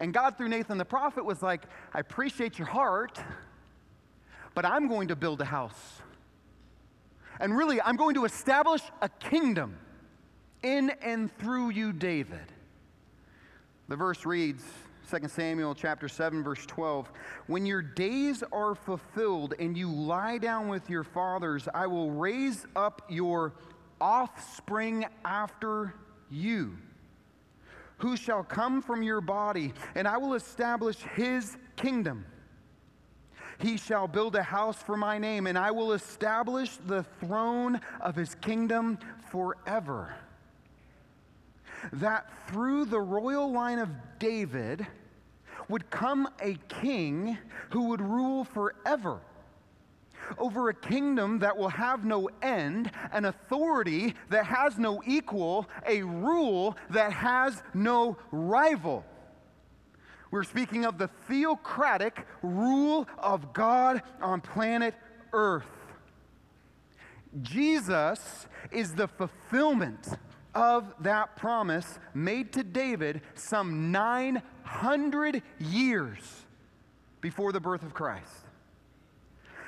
And 0.00 0.12
God, 0.12 0.36
through 0.36 0.48
Nathan 0.48 0.78
the 0.78 0.84
prophet, 0.84 1.24
was 1.24 1.42
like, 1.42 1.62
I 1.92 2.00
appreciate 2.00 2.58
your 2.58 2.68
heart, 2.68 3.18
but 4.54 4.64
I'm 4.64 4.88
going 4.88 5.08
to 5.08 5.16
build 5.16 5.40
a 5.40 5.44
house. 5.44 6.02
And 7.40 7.56
really, 7.56 7.80
I'm 7.80 7.96
going 7.96 8.14
to 8.14 8.24
establish 8.24 8.82
a 9.02 9.08
kingdom 9.08 9.76
in 10.62 10.90
and 11.02 11.36
through 11.38 11.70
you, 11.70 11.92
David. 11.92 12.52
The 13.88 13.96
verse 13.96 14.24
reads, 14.24 14.64
2 15.10 15.28
Samuel 15.28 15.74
chapter 15.74 16.08
7 16.08 16.42
verse 16.42 16.64
12 16.64 17.12
When 17.46 17.66
your 17.66 17.82
days 17.82 18.42
are 18.52 18.74
fulfilled 18.74 19.54
and 19.58 19.76
you 19.76 19.92
lie 19.92 20.38
down 20.38 20.68
with 20.68 20.88
your 20.88 21.04
fathers 21.04 21.68
I 21.74 21.86
will 21.86 22.10
raise 22.10 22.66
up 22.74 23.02
your 23.10 23.52
offspring 24.00 25.04
after 25.24 25.94
you 26.30 26.78
who 27.98 28.16
shall 28.16 28.42
come 28.42 28.82
from 28.82 29.02
your 29.02 29.20
body 29.20 29.72
and 29.94 30.06
I 30.06 30.16
will 30.18 30.34
establish 30.34 30.96
his 31.14 31.56
kingdom. 31.76 32.26
He 33.58 33.76
shall 33.76 34.08
build 34.08 34.34
a 34.34 34.42
house 34.42 34.82
for 34.82 34.96
my 34.96 35.18
name 35.18 35.46
and 35.46 35.56
I 35.56 35.70
will 35.70 35.92
establish 35.92 36.76
the 36.86 37.04
throne 37.20 37.80
of 38.00 38.16
his 38.16 38.34
kingdom 38.36 38.98
forever. 39.30 40.14
That 41.92 42.30
through 42.48 42.86
the 42.86 43.00
royal 43.00 43.52
line 43.52 43.78
of 43.78 43.90
David 44.18 44.86
would 45.68 45.90
come 45.90 46.28
a 46.40 46.54
king 46.68 47.38
who 47.70 47.88
would 47.88 48.00
rule 48.00 48.44
forever 48.44 49.20
over 50.38 50.68
a 50.68 50.74
kingdom 50.74 51.38
that 51.40 51.56
will 51.56 51.68
have 51.68 52.04
no 52.04 52.28
end, 52.42 52.90
an 53.12 53.24
authority 53.24 54.14
that 54.30 54.46
has 54.46 54.78
no 54.78 55.02
equal, 55.06 55.68
a 55.86 56.02
rule 56.02 56.76
that 56.90 57.12
has 57.12 57.62
no 57.72 58.16
rival. 58.30 59.04
We're 60.30 60.44
speaking 60.44 60.84
of 60.84 60.98
the 60.98 61.08
theocratic 61.28 62.26
rule 62.42 63.06
of 63.18 63.52
God 63.52 64.02
on 64.20 64.40
planet 64.40 64.94
Earth. 65.32 65.64
Jesus 67.42 68.46
is 68.70 68.94
the 68.94 69.08
fulfillment 69.08 70.08
of 70.54 70.94
that 71.00 71.36
promise 71.36 71.98
made 72.14 72.52
to 72.52 72.62
David 72.62 73.22
some 73.34 73.90
900 73.90 75.42
years 75.58 76.44
before 77.20 77.52
the 77.52 77.60
birth 77.60 77.82
of 77.82 77.94
Christ. 77.94 78.43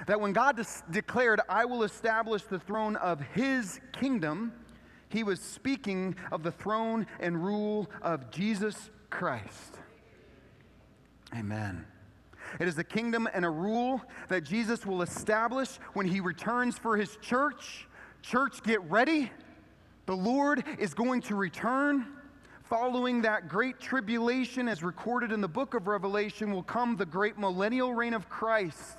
That 0.06 0.20
when 0.20 0.32
God 0.32 0.60
declared, 0.90 1.40
I 1.48 1.64
will 1.64 1.82
establish 1.82 2.42
the 2.42 2.58
throne 2.58 2.96
of 2.96 3.20
his 3.34 3.80
kingdom, 3.92 4.52
he 5.08 5.22
was 5.22 5.40
speaking 5.40 6.16
of 6.32 6.42
the 6.42 6.52
throne 6.52 7.06
and 7.20 7.42
rule 7.44 7.88
of 8.02 8.30
Jesus 8.30 8.90
Christ. 9.10 9.78
Amen. 11.34 11.86
It 12.60 12.68
is 12.68 12.78
a 12.78 12.84
kingdom 12.84 13.28
and 13.32 13.44
a 13.44 13.50
rule 13.50 14.00
that 14.28 14.44
Jesus 14.44 14.86
will 14.86 15.02
establish 15.02 15.78
when 15.94 16.06
he 16.06 16.20
returns 16.20 16.78
for 16.78 16.96
his 16.96 17.16
church. 17.22 17.86
Church, 18.22 18.62
get 18.62 18.82
ready 18.90 19.30
the 20.06 20.16
Lord 20.16 20.62
is 20.78 20.94
going 20.94 21.20
to 21.22 21.34
return. 21.34 22.06
Following 22.62 23.22
that 23.22 23.48
great 23.48 23.80
tribulation, 23.80 24.68
as 24.68 24.82
recorded 24.82 25.32
in 25.32 25.40
the 25.40 25.48
book 25.48 25.74
of 25.74 25.88
Revelation, 25.88 26.52
will 26.52 26.62
come 26.62 26.96
the 26.96 27.06
great 27.06 27.38
millennial 27.38 27.92
reign 27.92 28.14
of 28.14 28.28
Christ, 28.28 28.98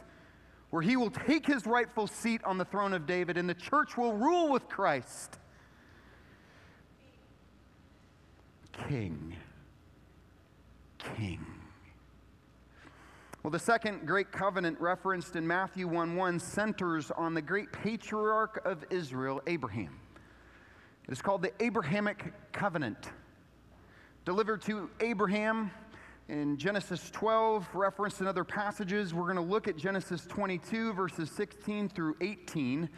where 0.70 0.82
he 0.82 0.98
will 0.98 1.10
take 1.10 1.46
his 1.46 1.66
rightful 1.66 2.08
seat 2.08 2.44
on 2.44 2.58
the 2.58 2.66
throne 2.66 2.94
of 2.94 3.06
David, 3.06 3.38
and 3.38 3.50
the 3.50 3.54
church 3.54 3.98
will 3.98 4.14
rule 4.14 4.50
with 4.50 4.68
Christ. 4.68 5.38
King. 8.88 9.36
King. 11.16 11.46
Well, 13.44 13.52
the 13.52 13.60
second 13.60 14.06
great 14.06 14.32
covenant 14.32 14.80
referenced 14.82 15.38
in 15.38 15.48
Matthew 15.48 15.88
1 15.88 16.16
1 16.16 16.40
centers 16.40 17.12
on 17.12 17.34
the 17.34 17.42
great 17.42 17.72
patriarch 17.72 18.62
of 18.66 18.84
Israel, 18.90 19.42
Abraham. 19.48 20.00
It 21.08 21.14
is 21.14 21.22
called 21.22 21.42
the 21.42 21.54
Abrahamic 21.64 22.34
covenant, 22.52 23.12
delivered 24.26 24.62
to 24.64 24.90
Abraham 25.00 25.72
in 26.30 26.58
Genesis 26.58 27.10
12, 27.12 27.68
referenced 27.74 28.20
in 28.20 28.28
other 28.28 28.44
passages. 28.44 29.14
We're 29.14 29.24
going 29.24 29.36
to 29.36 29.42
look 29.42 29.68
at 29.68 29.78
Genesis 29.78 30.26
22, 30.26 30.94
verses 30.94 31.32
16 31.32 31.90
through 31.90 32.18
18. 32.20 32.90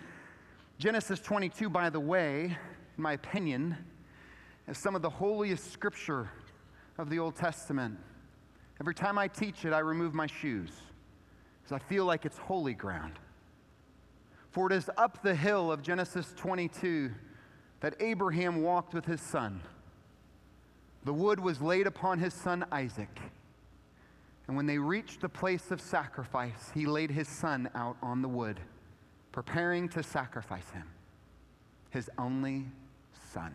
Genesis 0.80 1.20
22, 1.20 1.70
by 1.70 1.90
the 1.90 2.00
way, 2.00 2.58
in 2.98 3.04
my 3.04 3.14
opinion, 3.14 3.78
is 4.68 4.78
some 4.78 4.96
of 4.96 5.02
the 5.02 5.10
holiest 5.10 5.72
scripture 5.72 6.30
of 6.98 7.10
the 7.10 7.20
Old 7.20 7.36
Testament. 7.36 8.00
Every 8.80 8.96
time 8.96 9.18
I 9.18 9.28
teach 9.28 9.64
it, 9.64 9.74
I 9.74 9.80
remove 9.80 10.14
my 10.14 10.26
shoes 10.26 10.72
because 11.62 11.76
I 11.76 11.88
feel 11.88 12.06
like 12.06 12.26
it's 12.26 12.38
holy 12.38 12.74
ground. 12.74 13.20
For 14.50 14.72
it 14.72 14.76
is 14.76 14.90
up 14.98 15.22
the 15.22 15.36
hill 15.36 15.72
of 15.72 15.84
Genesis 15.84 16.34
22 16.36 17.12
that 17.82 17.96
Abraham 18.00 18.64
walked 18.64 18.96
with 18.96 19.06
his 19.06 19.22
son. 19.22 19.62
The 21.04 21.14
wood 21.14 21.40
was 21.40 21.62
laid 21.62 21.88
upon 21.88 22.20
his 22.20 22.34
son 22.34 22.66
Isaac. 22.72 23.20
And 24.48 24.58
when 24.58 24.66
they 24.66 24.78
reached 24.78 25.22
the 25.22 25.30
place 25.30 25.72
of 25.72 25.80
sacrifice, 25.80 26.72
he 26.74 26.86
laid 26.86 27.12
his 27.12 27.28
son 27.28 27.70
out 27.76 27.98
on 28.02 28.22
the 28.22 28.28
wood, 28.28 28.60
preparing 29.32 29.88
to 29.90 30.02
sacrifice 30.02 30.70
him, 30.72 30.88
his 31.92 32.10
only 32.18 32.66
son. 33.32 33.54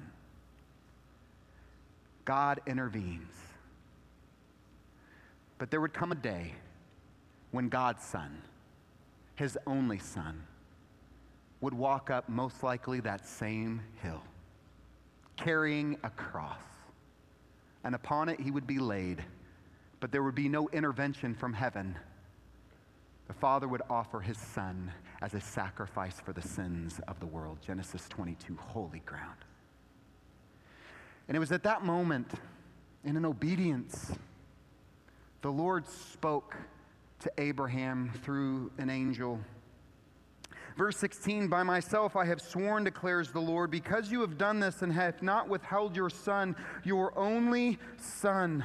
God 2.25 2.61
intervenes. 2.67 3.35
But 5.59 5.71
there 5.71 5.81
would 5.81 5.93
come 5.93 6.13
a 6.13 6.17
day 6.17 6.55
when 7.51 7.69
God's 7.69 8.05
son, 8.05 8.41
his 9.35 9.59
only 9.67 9.99
son, 9.99 10.43
would 11.61 11.75
walk 11.75 12.11
up 12.11 12.29
most 12.29 12.63
likely 12.63 13.01
that 13.01 13.27
same 13.27 13.81
hill, 14.03 14.23
carrying 15.37 15.99
a 16.05 16.11
cross. 16.11 16.74
And 17.85 17.95
upon 17.95 18.28
it 18.28 18.41
he 18.41 18.51
would 18.51 18.66
be 18.66 18.78
laid, 18.78 19.22
but 20.01 20.11
there 20.11 20.22
would 20.22 20.35
be 20.35 20.49
no 20.49 20.68
intervention 20.70 21.35
from 21.35 21.53
heaven. 21.53 21.97
The 23.28 23.35
Father 23.35 23.68
would 23.68 23.82
offer 23.89 24.20
his 24.20 24.39
Son 24.39 24.91
as 25.22 25.35
a 25.35 25.41
sacrifice 25.41 26.20
for 26.20 26.32
the 26.32 26.43
sins 26.43 27.01
of 27.07 27.20
the 27.20 27.26
world. 27.26 27.59
Genesis 27.64 28.09
22, 28.09 28.57
holy 28.57 29.01
ground. 29.01 29.39
And 31.28 31.37
it 31.37 31.41
was 31.41 31.53
at 31.53 31.62
that 31.62 31.85
moment, 31.85 32.30
in 33.05 33.16
an 33.16 33.24
obedience, 33.24 34.12
the 35.43 35.51
Lord 35.51 35.87
spoke 35.87 36.57
to 37.20 37.32
Abraham 37.39 38.11
through 38.22 38.70
an 38.78 38.91
angel. 38.91 39.41
Verse 40.77 40.97
16, 40.97 41.47
by 41.47 41.62
myself 41.62 42.16
I 42.16 42.25
have 42.25 42.41
sworn, 42.41 42.83
declares 42.83 43.31
the 43.31 43.41
Lord, 43.41 43.70
because 43.70 44.11
you 44.11 44.20
have 44.22 44.37
done 44.37 44.59
this 44.59 44.83
and 44.83 44.93
have 44.93 45.22
not 45.22 45.49
withheld 45.49 45.95
your 45.95 46.11
son, 46.11 46.57
your 46.83 47.16
only 47.16 47.79
son. 47.97 48.64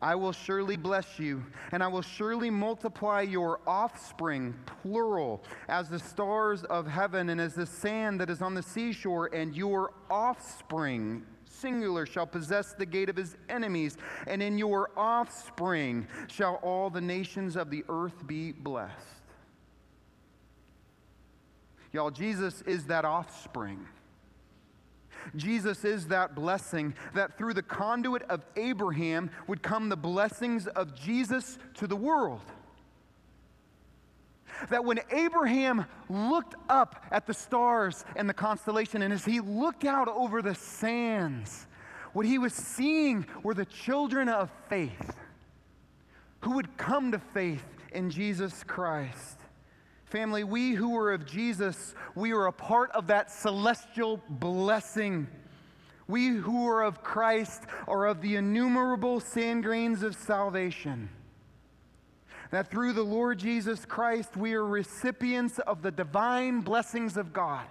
I 0.00 0.14
will 0.14 0.32
surely 0.32 0.76
bless 0.76 1.18
you, 1.18 1.44
and 1.72 1.82
I 1.82 1.88
will 1.88 2.02
surely 2.02 2.50
multiply 2.50 3.22
your 3.22 3.60
offspring, 3.66 4.54
plural, 4.82 5.42
as 5.68 5.88
the 5.88 5.98
stars 5.98 6.64
of 6.64 6.86
heaven 6.86 7.28
and 7.28 7.40
as 7.40 7.54
the 7.54 7.66
sand 7.66 8.20
that 8.20 8.30
is 8.30 8.42
on 8.42 8.54
the 8.54 8.62
seashore, 8.62 9.26
and 9.32 9.54
your 9.54 9.94
offspring, 10.10 11.24
singular, 11.44 12.06
shall 12.06 12.26
possess 12.26 12.72
the 12.72 12.86
gate 12.86 13.08
of 13.08 13.16
his 13.16 13.36
enemies, 13.48 13.96
and 14.26 14.42
in 14.42 14.58
your 14.58 14.90
offspring 14.96 16.06
shall 16.28 16.56
all 16.62 16.90
the 16.90 17.00
nations 17.00 17.56
of 17.56 17.70
the 17.70 17.84
earth 17.88 18.26
be 18.26 18.50
blessed. 18.50 19.21
Y'all, 21.92 22.10
Jesus 22.10 22.62
is 22.62 22.86
that 22.86 23.04
offspring. 23.04 23.86
Jesus 25.36 25.84
is 25.84 26.08
that 26.08 26.34
blessing 26.34 26.94
that 27.14 27.36
through 27.38 27.54
the 27.54 27.62
conduit 27.62 28.22
of 28.24 28.44
Abraham 28.56 29.30
would 29.46 29.62
come 29.62 29.88
the 29.88 29.96
blessings 29.96 30.66
of 30.66 30.94
Jesus 30.94 31.58
to 31.74 31.86
the 31.86 31.96
world. 31.96 32.40
That 34.70 34.84
when 34.84 35.00
Abraham 35.10 35.86
looked 36.08 36.54
up 36.68 37.04
at 37.10 37.26
the 37.26 37.34
stars 37.34 38.04
and 38.16 38.28
the 38.28 38.34
constellation, 38.34 39.02
and 39.02 39.12
as 39.12 39.24
he 39.24 39.40
looked 39.40 39.84
out 39.84 40.08
over 40.08 40.42
the 40.42 40.54
sands, 40.54 41.66
what 42.12 42.26
he 42.26 42.38
was 42.38 42.52
seeing 42.52 43.26
were 43.42 43.54
the 43.54 43.64
children 43.64 44.28
of 44.28 44.50
faith 44.68 45.16
who 46.40 46.52
would 46.52 46.76
come 46.76 47.12
to 47.12 47.18
faith 47.18 47.64
in 47.92 48.10
Jesus 48.10 48.64
Christ. 48.64 49.41
Family, 50.12 50.44
we 50.44 50.72
who 50.72 50.94
are 50.98 51.10
of 51.10 51.24
Jesus, 51.24 51.94
we 52.14 52.32
are 52.32 52.44
a 52.44 52.52
part 52.52 52.90
of 52.90 53.06
that 53.06 53.30
celestial 53.30 54.20
blessing. 54.28 55.26
We 56.06 56.28
who 56.28 56.68
are 56.68 56.82
of 56.82 57.02
Christ 57.02 57.62
are 57.88 58.04
of 58.04 58.20
the 58.20 58.36
innumerable 58.36 59.20
sand 59.20 59.64
grains 59.64 60.02
of 60.02 60.14
salvation. 60.14 61.08
That 62.50 62.70
through 62.70 62.92
the 62.92 63.02
Lord 63.02 63.38
Jesus 63.38 63.86
Christ, 63.86 64.36
we 64.36 64.52
are 64.52 64.66
recipients 64.66 65.58
of 65.60 65.80
the 65.80 65.90
divine 65.90 66.60
blessings 66.60 67.16
of 67.16 67.32
God. 67.32 67.64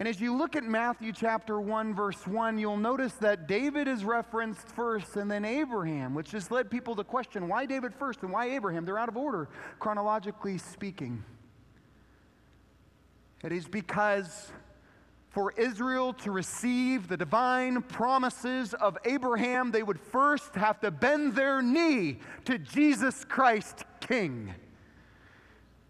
And 0.00 0.08
as 0.08 0.18
you 0.18 0.34
look 0.34 0.56
at 0.56 0.64
Matthew 0.64 1.12
chapter 1.12 1.60
1, 1.60 1.94
verse 1.94 2.26
1, 2.26 2.56
you'll 2.56 2.78
notice 2.78 3.12
that 3.16 3.46
David 3.46 3.86
is 3.86 4.02
referenced 4.02 4.66
first 4.68 5.16
and 5.16 5.30
then 5.30 5.44
Abraham, 5.44 6.14
which 6.14 6.30
has 6.30 6.50
led 6.50 6.70
people 6.70 6.96
to 6.96 7.04
question 7.04 7.48
why 7.48 7.66
David 7.66 7.92
first 7.92 8.22
and 8.22 8.32
why 8.32 8.46
Abraham? 8.46 8.86
They're 8.86 8.98
out 8.98 9.10
of 9.10 9.18
order, 9.18 9.50
chronologically 9.78 10.56
speaking. 10.56 11.22
It 13.44 13.52
is 13.52 13.68
because 13.68 14.50
for 15.28 15.52
Israel 15.58 16.14
to 16.14 16.30
receive 16.30 17.06
the 17.06 17.18
divine 17.18 17.82
promises 17.82 18.72
of 18.72 18.96
Abraham, 19.04 19.70
they 19.70 19.82
would 19.82 20.00
first 20.00 20.54
have 20.54 20.80
to 20.80 20.90
bend 20.90 21.34
their 21.34 21.60
knee 21.60 22.20
to 22.46 22.56
Jesus 22.56 23.26
Christ, 23.26 23.84
King. 24.00 24.54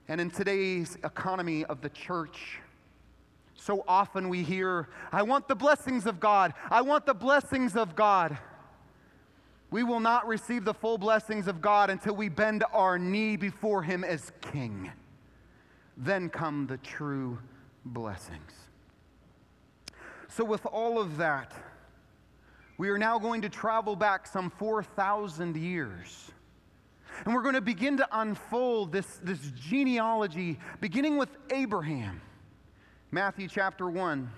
And 0.08 0.20
in 0.20 0.32
today's 0.32 0.98
economy 1.04 1.64
of 1.66 1.80
the 1.80 1.90
church, 1.90 2.58
so 3.60 3.84
often 3.86 4.30
we 4.30 4.42
hear, 4.42 4.88
I 5.12 5.22
want 5.22 5.46
the 5.46 5.54
blessings 5.54 6.06
of 6.06 6.18
God. 6.18 6.54
I 6.70 6.80
want 6.80 7.04
the 7.04 7.12
blessings 7.12 7.76
of 7.76 7.94
God. 7.94 8.38
We 9.70 9.82
will 9.82 10.00
not 10.00 10.26
receive 10.26 10.64
the 10.64 10.72
full 10.72 10.96
blessings 10.96 11.46
of 11.46 11.60
God 11.60 11.90
until 11.90 12.16
we 12.16 12.30
bend 12.30 12.64
our 12.72 12.98
knee 12.98 13.36
before 13.36 13.82
Him 13.82 14.02
as 14.02 14.32
King. 14.40 14.90
Then 15.98 16.30
come 16.30 16.66
the 16.66 16.78
true 16.78 17.38
blessings. 17.84 18.52
So, 20.28 20.42
with 20.42 20.64
all 20.64 20.98
of 20.98 21.18
that, 21.18 21.52
we 22.78 22.88
are 22.88 22.98
now 22.98 23.18
going 23.18 23.42
to 23.42 23.50
travel 23.50 23.94
back 23.94 24.26
some 24.26 24.48
4,000 24.48 25.54
years. 25.54 26.30
And 27.26 27.34
we're 27.34 27.42
going 27.42 27.56
to 27.56 27.60
begin 27.60 27.98
to 27.98 28.08
unfold 28.10 28.90
this, 28.90 29.20
this 29.22 29.50
genealogy, 29.50 30.58
beginning 30.80 31.18
with 31.18 31.36
Abraham. 31.50 32.22
Matthew 33.12 33.48
chapter 33.48 33.90
1, 33.90 34.30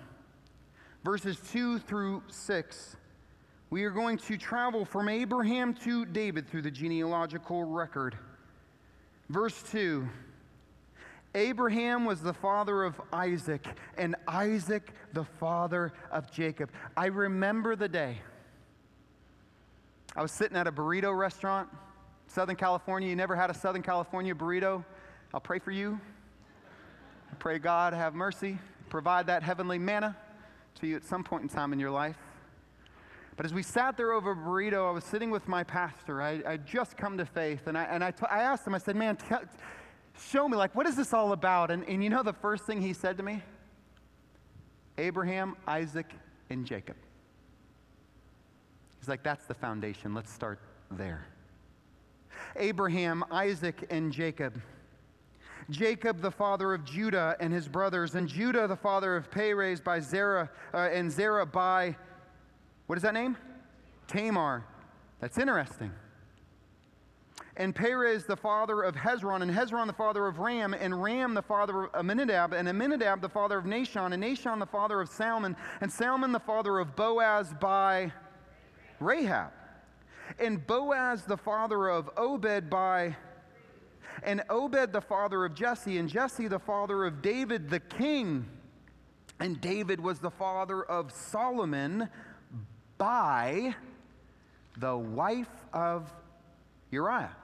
verses 1.03 1.37
2 1.51 1.79
through 1.79 2.23
6 2.27 2.95
we 3.73 3.85
are 3.85 3.89
going 3.89 4.19
to 4.19 4.37
travel 4.37 4.85
from 4.85 5.09
Abraham 5.09 5.73
to 5.73 6.05
David 6.05 6.47
through 6.47 6.61
the 6.61 6.69
genealogical 6.69 7.63
record. 7.63 8.15
Verse 9.29 9.63
2 9.71 10.07
Abraham 11.33 12.05
was 12.05 12.21
the 12.21 12.33
father 12.33 12.83
of 12.83 13.01
Isaac, 13.11 13.65
and 13.97 14.15
Isaac 14.27 14.91
the 15.13 15.23
father 15.23 15.91
of 16.11 16.31
Jacob. 16.31 16.69
I 16.95 17.07
remember 17.07 17.75
the 17.75 17.89
day. 17.89 18.21
I 20.15 20.21
was 20.21 20.31
sitting 20.31 20.55
at 20.55 20.67
a 20.67 20.71
burrito 20.71 21.17
restaurant, 21.17 21.67
Southern 22.27 22.55
California. 22.55 23.09
You 23.09 23.15
never 23.15 23.35
had 23.35 23.49
a 23.49 23.55
Southern 23.55 23.81
California 23.81 24.35
burrito? 24.35 24.85
I'll 25.33 25.39
pray 25.39 25.57
for 25.57 25.71
you. 25.71 25.99
I 27.33 27.35
pray 27.35 27.57
God 27.57 27.93
have 27.93 28.13
mercy, 28.13 28.59
provide 28.91 29.25
that 29.25 29.41
heavenly 29.41 29.79
manna 29.79 30.15
to 30.75 30.85
you 30.85 30.95
at 30.95 31.03
some 31.03 31.23
point 31.23 31.41
in 31.41 31.49
time 31.49 31.73
in 31.73 31.79
your 31.79 31.89
life. 31.89 32.15
But 33.37 33.47
as 33.47 33.51
we 33.55 33.63
sat 33.63 33.97
there 33.97 34.11
over 34.11 34.35
burrito, 34.35 34.87
I 34.87 34.91
was 34.91 35.03
sitting 35.03 35.31
with 35.31 35.47
my 35.47 35.63
pastor. 35.63 36.21
I, 36.21 36.43
I'd 36.45 36.67
just 36.67 36.95
come 36.95 37.17
to 37.17 37.25
faith. 37.25 37.65
And 37.65 37.75
I, 37.75 37.85
and 37.85 38.03
I, 38.03 38.11
t- 38.11 38.27
I 38.29 38.43
asked 38.43 38.67
him, 38.67 38.75
I 38.75 38.77
said, 38.77 38.95
man, 38.95 39.15
t- 39.15 39.33
show 40.29 40.47
me, 40.47 40.57
like, 40.57 40.75
what 40.75 40.85
is 40.85 40.95
this 40.95 41.11
all 41.11 41.31
about? 41.31 41.71
And, 41.71 41.83
and 41.89 42.03
you 42.03 42.11
know 42.11 42.21
the 42.21 42.33
first 42.33 42.65
thing 42.65 42.79
he 42.83 42.93
said 42.93 43.17
to 43.17 43.23
me? 43.23 43.41
Abraham, 44.99 45.55
Isaac, 45.67 46.13
and 46.51 46.67
Jacob. 46.67 46.97
He's 48.99 49.09
like, 49.09 49.23
that's 49.23 49.47
the 49.47 49.55
foundation. 49.55 50.13
Let's 50.13 50.31
start 50.31 50.59
there. 50.91 51.25
Abraham, 52.55 53.25
Isaac, 53.31 53.87
and 53.89 54.11
Jacob. 54.11 54.61
Jacob, 55.69 56.21
the 56.21 56.31
father 56.31 56.73
of 56.73 56.83
Judah 56.83 57.35
and 57.39 57.53
his 57.53 57.67
brothers, 57.67 58.15
and 58.15 58.27
Judah, 58.27 58.67
the 58.67 58.75
father 58.75 59.15
of 59.15 59.31
Perez 59.31 59.79
by 59.81 59.99
Zerah, 59.99 60.49
uh, 60.73 60.89
and 60.91 61.11
Zerah 61.11 61.45
by 61.45 61.95
what 62.87 62.97
is 62.97 63.03
that 63.03 63.13
name? 63.13 63.37
Tamar. 64.07 64.65
That's 65.19 65.37
interesting. 65.37 65.91
And 67.55 67.73
Perez, 67.73 68.25
the 68.25 68.35
father 68.35 68.81
of 68.81 68.95
Hezron, 68.95 69.41
and 69.41 69.51
Hezron, 69.51 69.87
the 69.87 69.93
father 69.93 70.27
of 70.27 70.39
Ram, 70.39 70.73
and 70.73 71.01
Ram, 71.01 71.33
the 71.33 71.41
father 71.41 71.83
of 71.83 71.91
Amminadab, 71.93 72.53
and 72.53 72.67
Amminadab, 72.67 73.21
the 73.21 73.29
father 73.29 73.57
of 73.57 73.65
Nahshon, 73.65 74.13
and 74.13 74.23
Nahshon, 74.23 74.59
the 74.59 74.65
father 74.65 74.99
of 74.99 75.09
Salmon, 75.09 75.55
and 75.81 75.91
Salmon, 75.91 76.31
the 76.31 76.39
father 76.39 76.79
of 76.79 76.95
Boaz 76.95 77.53
by 77.59 78.11
Rahab. 78.99 79.51
And 80.39 80.65
Boaz, 80.65 81.25
the 81.25 81.37
father 81.37 81.89
of 81.89 82.09
Obed 82.17 82.69
by, 82.69 83.15
and 84.21 84.43
Obed, 84.49 84.93
the 84.93 85.01
father 85.01 85.45
of 85.45 85.55
Jesse, 85.55 85.97
and 85.97 86.07
Jesse, 86.07 86.47
the 86.47 86.59
father 86.59 87.05
of 87.05 87.21
David, 87.21 87.69
the 87.69 87.79
king. 87.79 88.45
And 89.39 89.59
David 89.59 89.99
was 89.99 90.19
the 90.19 90.29
father 90.29 90.83
of 90.83 91.11
Solomon 91.11 92.09
by 92.97 93.75
the 94.77 94.95
wife 94.95 95.49
of 95.73 96.11
Uriah. 96.91 97.35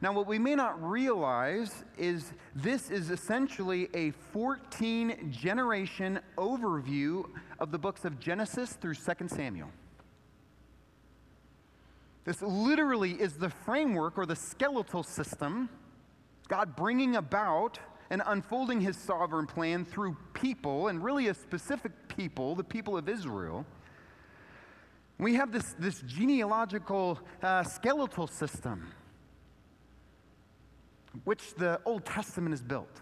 Now, 0.00 0.12
what 0.12 0.28
we 0.28 0.38
may 0.38 0.54
not 0.54 0.80
realize 0.82 1.84
is 1.96 2.32
this 2.54 2.88
is 2.88 3.10
essentially 3.10 3.88
a 3.94 4.12
14 4.32 5.32
generation 5.32 6.20
overview 6.36 7.28
of 7.58 7.72
the 7.72 7.78
books 7.78 8.04
of 8.04 8.20
Genesis 8.20 8.74
through 8.74 8.94
2 8.94 9.28
Samuel. 9.28 9.70
This 12.28 12.42
literally 12.42 13.12
is 13.12 13.32
the 13.34 13.48
framework 13.48 14.18
or 14.18 14.26
the 14.26 14.36
skeletal 14.36 15.02
system, 15.02 15.70
God 16.46 16.76
bringing 16.76 17.16
about 17.16 17.78
and 18.10 18.22
unfolding 18.26 18.80
his 18.80 18.96
sovereign 18.96 19.46
plan 19.46 19.84
through 19.84 20.16
people, 20.34 20.88
and 20.88 21.02
really 21.02 21.28
a 21.28 21.34
specific 21.34 21.92
people, 22.08 22.54
the 22.54 22.64
people 22.64 22.96
of 22.96 23.08
Israel 23.08 23.66
we 25.18 25.34
have 25.34 25.50
this, 25.50 25.74
this 25.78 26.00
genealogical 26.02 27.18
uh, 27.42 27.64
skeletal 27.64 28.26
system, 28.26 28.92
which 31.24 31.54
the 31.54 31.80
Old 31.84 32.04
Testament 32.04 32.54
is 32.54 32.62
built. 32.62 33.00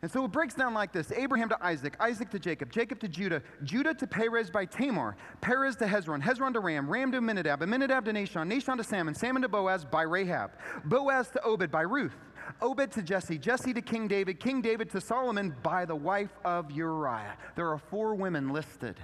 And 0.00 0.10
so 0.10 0.24
it 0.24 0.30
breaks 0.30 0.54
down 0.54 0.74
like 0.74 0.92
this 0.92 1.10
Abraham 1.10 1.48
to 1.48 1.64
Isaac, 1.64 1.96
Isaac 1.98 2.30
to 2.30 2.38
Jacob, 2.38 2.70
Jacob 2.70 3.00
to 3.00 3.08
Judah, 3.08 3.42
Judah 3.64 3.94
to 3.94 4.06
Perez 4.06 4.48
by 4.48 4.64
Tamar, 4.64 5.16
Perez 5.40 5.74
to 5.76 5.86
Hezron, 5.86 6.22
Hezron 6.22 6.52
to 6.52 6.60
Ram, 6.60 6.88
Ram 6.88 7.10
to 7.10 7.18
Amminadab, 7.18 7.62
Amminadab 7.62 8.04
to 8.04 8.12
Nahshon, 8.12 8.52
Nahshon 8.52 8.76
to 8.76 8.84
Salmon, 8.84 9.14
Salmon 9.14 9.42
to 9.42 9.48
Boaz 9.48 9.84
by 9.84 10.02
Rahab, 10.02 10.52
Boaz 10.84 11.30
to 11.30 11.42
Obed 11.42 11.72
by 11.72 11.82
Ruth, 11.82 12.14
Obed 12.62 12.92
to 12.92 13.02
Jesse, 13.02 13.38
Jesse 13.38 13.74
to 13.74 13.82
King 13.82 14.06
David, 14.06 14.38
King 14.38 14.62
David 14.62 14.88
to 14.90 15.00
Solomon 15.00 15.54
by 15.64 15.84
the 15.84 15.96
wife 15.96 16.38
of 16.44 16.70
Uriah. 16.70 17.36
There 17.56 17.68
are 17.68 17.78
four 17.78 18.14
women 18.14 18.50
listed 18.50 19.00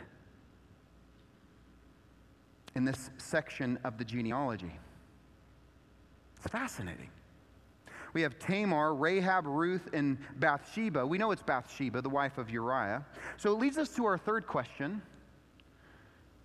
in 2.77 2.85
this 2.85 3.11
section 3.19 3.79
of 3.83 3.99
the 3.99 4.05
genealogy. 4.05 4.73
It's 6.37 6.47
fascinating. 6.47 7.11
We 8.15 8.23
have 8.23 8.39
Tamar, 8.39 8.95
Rahab, 8.95 9.47
Ruth, 9.47 9.91
and 9.93 10.17
Bathsheba. 10.37 11.05
We 11.05 11.19
know 11.19 11.33
it's 11.33 11.43
Bathsheba, 11.43 12.01
the 12.01 12.09
wife 12.09 12.39
of 12.39 12.49
Uriah. 12.49 13.05
So 13.37 13.53
it 13.53 13.59
leads 13.59 13.77
us 13.77 13.91
to 13.97 14.07
our 14.07 14.17
third 14.17 14.47
question. 14.47 15.03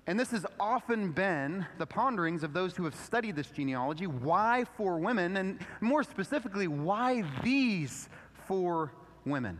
And 0.08 0.20
this 0.20 0.32
has 0.32 0.48
often 0.60 1.12
been 1.12 1.68
the 1.78 1.86
ponderings 1.86 2.42
of 2.42 2.54
those 2.54 2.76
who 2.76 2.86
have 2.86 2.96
studied 2.96 3.36
this 3.36 3.52
genealogy. 3.52 4.08
Why 4.08 4.66
four 4.76 4.98
women? 4.98 5.38
And 5.38 5.60
more 5.80 6.04
specifically, 6.04 6.68
why 6.68 7.24
these 7.44 8.10
four 8.48 8.92
women? 9.24 9.60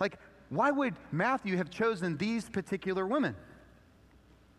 Like, 0.00 0.18
why 0.48 0.70
would 0.70 0.94
Matthew 1.12 1.58
have 1.58 1.68
chosen 1.68 2.16
these 2.16 2.48
particular 2.48 3.06
women? 3.06 3.36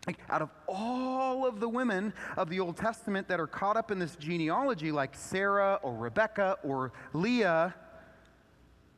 Like, 0.07 0.17
out 0.29 0.41
of 0.41 0.49
all 0.67 1.45
of 1.45 1.59
the 1.59 1.69
women 1.69 2.13
of 2.35 2.49
the 2.49 2.59
Old 2.59 2.75
Testament 2.75 3.27
that 3.27 3.39
are 3.39 3.47
caught 3.47 3.77
up 3.77 3.91
in 3.91 3.99
this 3.99 4.15
genealogy, 4.15 4.91
like 4.91 5.15
Sarah 5.15 5.79
or 5.83 5.95
Rebecca 5.95 6.57
or 6.63 6.91
Leah, 7.13 7.75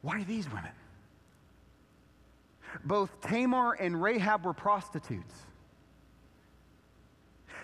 why 0.02 0.24
these 0.24 0.48
women? 0.50 0.72
Both 2.86 3.22
Tamar 3.22 3.74
and 3.74 4.02
Rahab 4.02 4.46
were 4.46 4.54
prostitutes. 4.54 5.36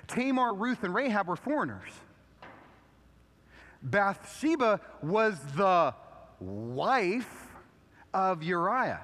Tamar, 0.08 0.54
Ruth, 0.54 0.84
and 0.84 0.94
Rahab 0.94 1.28
were 1.28 1.36
foreigners. 1.36 1.92
Bathsheba 3.82 4.82
was 5.02 5.40
the 5.56 5.94
wife 6.40 7.48
of 8.14 8.44
Uriah. 8.44 9.02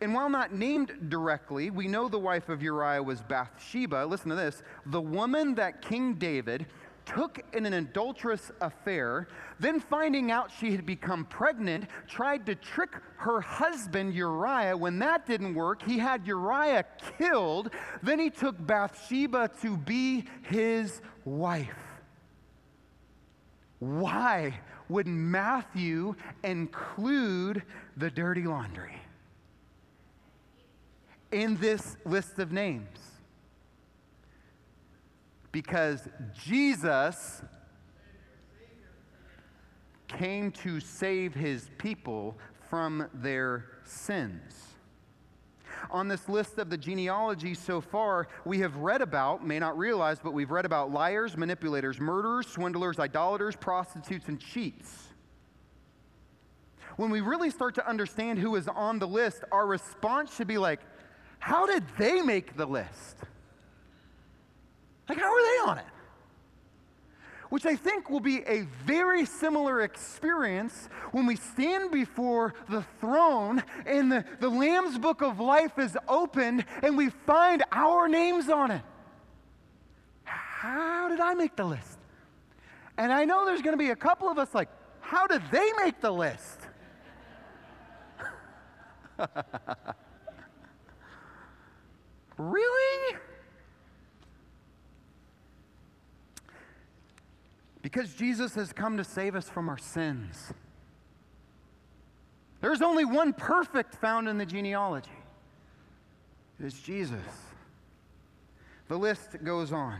And 0.00 0.12
while 0.12 0.28
not 0.28 0.52
named 0.52 1.08
directly, 1.08 1.70
we 1.70 1.88
know 1.88 2.08
the 2.08 2.18
wife 2.18 2.48
of 2.48 2.62
Uriah 2.62 3.02
was 3.02 3.22
Bathsheba. 3.22 4.04
Listen 4.04 4.28
to 4.28 4.36
this 4.36 4.62
the 4.84 5.00
woman 5.00 5.54
that 5.54 5.80
King 5.80 6.14
David 6.14 6.66
took 7.06 7.42
in 7.52 7.64
an 7.64 7.72
adulterous 7.72 8.50
affair, 8.60 9.28
then 9.60 9.80
finding 9.80 10.30
out 10.30 10.50
she 10.50 10.72
had 10.72 10.84
become 10.84 11.24
pregnant, 11.24 11.86
tried 12.08 12.44
to 12.44 12.54
trick 12.54 12.90
her 13.16 13.40
husband 13.40 14.12
Uriah. 14.12 14.76
When 14.76 14.98
that 14.98 15.24
didn't 15.24 15.54
work, 15.54 15.82
he 15.82 15.98
had 15.98 16.26
Uriah 16.26 16.84
killed. 17.16 17.70
Then 18.02 18.18
he 18.18 18.28
took 18.28 18.54
Bathsheba 18.66 19.50
to 19.62 19.76
be 19.76 20.24
his 20.42 21.00
wife. 21.24 21.78
Why 23.78 24.58
would 24.88 25.06
Matthew 25.06 26.16
include 26.42 27.62
the 27.96 28.10
dirty 28.10 28.42
laundry? 28.42 29.00
In 31.32 31.56
this 31.56 31.96
list 32.04 32.38
of 32.38 32.52
names? 32.52 32.98
Because 35.52 36.08
Jesus 36.34 37.42
came 40.08 40.50
to 40.52 40.80
save 40.80 41.34
his 41.34 41.70
people 41.78 42.36
from 42.68 43.08
their 43.14 43.66
sins. 43.84 44.76
On 45.90 46.08
this 46.08 46.28
list 46.28 46.58
of 46.58 46.70
the 46.70 46.76
genealogy 46.76 47.54
so 47.54 47.80
far, 47.80 48.28
we 48.44 48.58
have 48.60 48.76
read 48.76 49.02
about, 49.02 49.46
may 49.46 49.58
not 49.58 49.76
realize, 49.76 50.18
but 50.18 50.32
we've 50.32 50.50
read 50.50 50.64
about 50.64 50.90
liars, 50.90 51.36
manipulators, 51.36 52.00
murderers, 52.00 52.46
swindlers, 52.46 52.98
idolaters, 52.98 53.56
prostitutes, 53.56 54.28
and 54.28 54.40
cheats. 54.40 55.08
When 56.96 57.10
we 57.10 57.20
really 57.20 57.50
start 57.50 57.74
to 57.74 57.86
understand 57.86 58.38
who 58.38 58.56
is 58.56 58.68
on 58.68 58.98
the 58.98 59.06
list, 59.06 59.44
our 59.52 59.66
response 59.66 60.34
should 60.34 60.46
be 60.46 60.58
like, 60.58 60.80
how 61.46 61.64
did 61.64 61.84
they 61.96 62.22
make 62.22 62.56
the 62.56 62.66
list? 62.66 63.18
Like, 65.08 65.18
how 65.18 65.32
are 65.32 65.42
they 65.42 65.70
on 65.70 65.78
it? 65.78 65.84
which 67.48 67.64
I 67.64 67.76
think 67.76 68.10
will 68.10 68.18
be 68.18 68.42
a 68.42 68.62
very 68.84 69.24
similar 69.24 69.82
experience 69.82 70.88
when 71.12 71.26
we 71.26 71.36
stand 71.36 71.92
before 71.92 72.54
the 72.68 72.84
throne 73.00 73.62
and 73.86 74.10
the, 74.10 74.24
the 74.40 74.48
Lamb's 74.48 74.98
Book 74.98 75.22
of 75.22 75.38
Life 75.38 75.78
is 75.78 75.96
opened 76.08 76.64
and 76.82 76.96
we 76.96 77.10
find 77.10 77.62
our 77.70 78.08
names 78.08 78.48
on 78.48 78.72
it. 78.72 78.82
How 80.24 81.08
did 81.08 81.20
I 81.20 81.34
make 81.34 81.54
the 81.54 81.66
list? 81.66 81.98
And 82.98 83.12
I 83.12 83.24
know 83.24 83.46
there's 83.46 83.62
going 83.62 83.74
to 83.74 83.82
be 83.82 83.90
a 83.90 83.96
couple 83.96 84.28
of 84.28 84.38
us 84.38 84.52
like, 84.52 84.68
how 85.00 85.28
did 85.28 85.42
they 85.52 85.70
make 85.84 86.00
the 86.00 86.10
list? 86.10 86.58
really? 92.38 93.16
Because 97.82 98.14
Jesus 98.14 98.54
has 98.54 98.72
come 98.72 98.96
to 98.96 99.04
save 99.04 99.34
us 99.36 99.48
from 99.48 99.68
our 99.68 99.78
sins. 99.78 100.52
There's 102.60 102.82
only 102.82 103.04
one 103.04 103.32
perfect 103.32 103.94
found 103.94 104.28
in 104.28 104.38
the 104.38 104.46
genealogy 104.46 105.10
it 106.58 106.66
is 106.66 106.74
Jesus. 106.80 107.18
The 108.88 108.96
list 108.96 109.36
goes 109.44 109.72
on. 109.72 109.98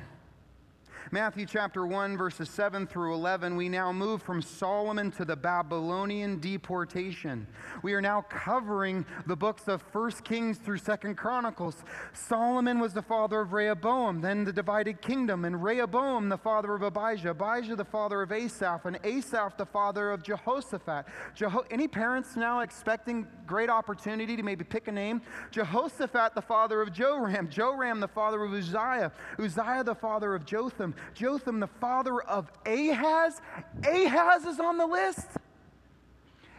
Matthew 1.12 1.46
chapter 1.46 1.86
1, 1.86 2.16
verses 2.18 2.50
7 2.50 2.84
through 2.84 3.14
11, 3.14 3.54
we 3.54 3.68
now 3.68 3.92
move 3.92 4.22
from 4.22 4.42
Solomon 4.42 5.12
to 5.12 5.24
the 5.24 5.36
Babylonian 5.36 6.40
deportation. 6.40 7.46
We 7.82 7.92
are 7.94 8.00
now 8.02 8.22
covering 8.28 9.06
the 9.24 9.36
books 9.36 9.68
of 9.68 9.82
1 9.92 10.10
Kings 10.24 10.58
through 10.58 10.78
2 10.80 11.14
Chronicles. 11.14 11.76
Solomon 12.12 12.80
was 12.80 12.92
the 12.92 13.02
father 13.02 13.40
of 13.40 13.52
Rehoboam, 13.52 14.20
then 14.20 14.42
the 14.42 14.52
divided 14.52 15.00
kingdom, 15.00 15.44
and 15.44 15.62
Rehoboam 15.62 16.28
the 16.28 16.36
father 16.36 16.74
of 16.74 16.82
Abijah, 16.82 17.30
Abijah 17.30 17.76
the 17.76 17.84
father 17.84 18.20
of 18.22 18.32
Asaph, 18.32 18.84
and 18.84 18.98
Asaph 19.04 19.56
the 19.56 19.66
father 19.66 20.10
of 20.10 20.24
Jehoshaphat. 20.24 21.06
Jeho- 21.36 21.66
Any 21.70 21.86
parents 21.86 22.34
now 22.34 22.60
expecting 22.60 23.28
great 23.46 23.70
opportunity 23.70 24.34
to 24.36 24.42
maybe 24.42 24.64
pick 24.64 24.88
a 24.88 24.92
name? 24.92 25.22
Jehoshaphat 25.52 26.34
the 26.34 26.42
father 26.42 26.82
of 26.82 26.92
Joram, 26.92 27.48
Joram 27.48 28.00
the 28.00 28.08
father 28.08 28.42
of 28.42 28.52
Uzziah, 28.52 29.12
Uzziah 29.38 29.84
the 29.84 29.94
father 29.94 30.34
of 30.34 30.44
Jotham, 30.44 30.94
Jotham, 31.14 31.60
the 31.60 31.66
father 31.66 32.20
of 32.22 32.50
Ahaz. 32.64 33.40
Ahaz 33.84 34.44
is 34.44 34.60
on 34.60 34.78
the 34.78 34.86
list. 34.86 35.28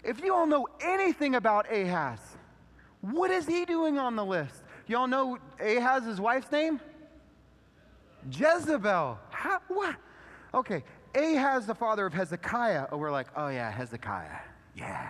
If 0.04 0.24
you 0.24 0.34
all 0.34 0.48
know 0.48 0.68
anything 0.82 1.36
about 1.36 1.72
Ahaz, 1.72 2.20
what 3.02 3.32
is 3.32 3.46
he 3.46 3.66
doing 3.66 3.98
on 3.98 4.16
the 4.16 4.26
list? 4.26 4.64
Y'all 4.88 5.08
know 5.08 5.38
Ahaz's 5.60 6.22
wife's 6.22 6.52
name? 6.52 6.80
Jezebel. 8.32 9.20
How, 9.30 9.60
what? 9.68 9.96
Okay, 10.54 10.84
Ahaz, 11.16 11.66
the 11.66 11.76
father 11.76 12.06
of 12.06 12.14
Hezekiah. 12.14 12.88
Oh, 12.92 12.98
we're 12.98 13.12
like, 13.12 13.28
oh 13.36 13.50
yeah, 13.50 13.72
Hezekiah. 13.72 14.40
Yeah. 14.76 15.10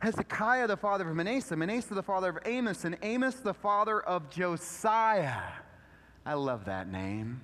Hezekiah, 0.00 0.66
the 0.66 0.76
father 0.76 1.08
of 1.08 1.16
Manasseh. 1.16 1.56
Manasseh, 1.56 1.94
the 1.94 2.02
father 2.02 2.30
of 2.30 2.38
Amos. 2.44 2.84
And 2.84 2.96
Amos, 3.02 3.36
the 3.36 3.54
father 3.54 4.00
of 4.00 4.30
Josiah. 4.30 5.42
I 6.24 6.34
love 6.34 6.66
that 6.66 6.88
name. 6.88 7.40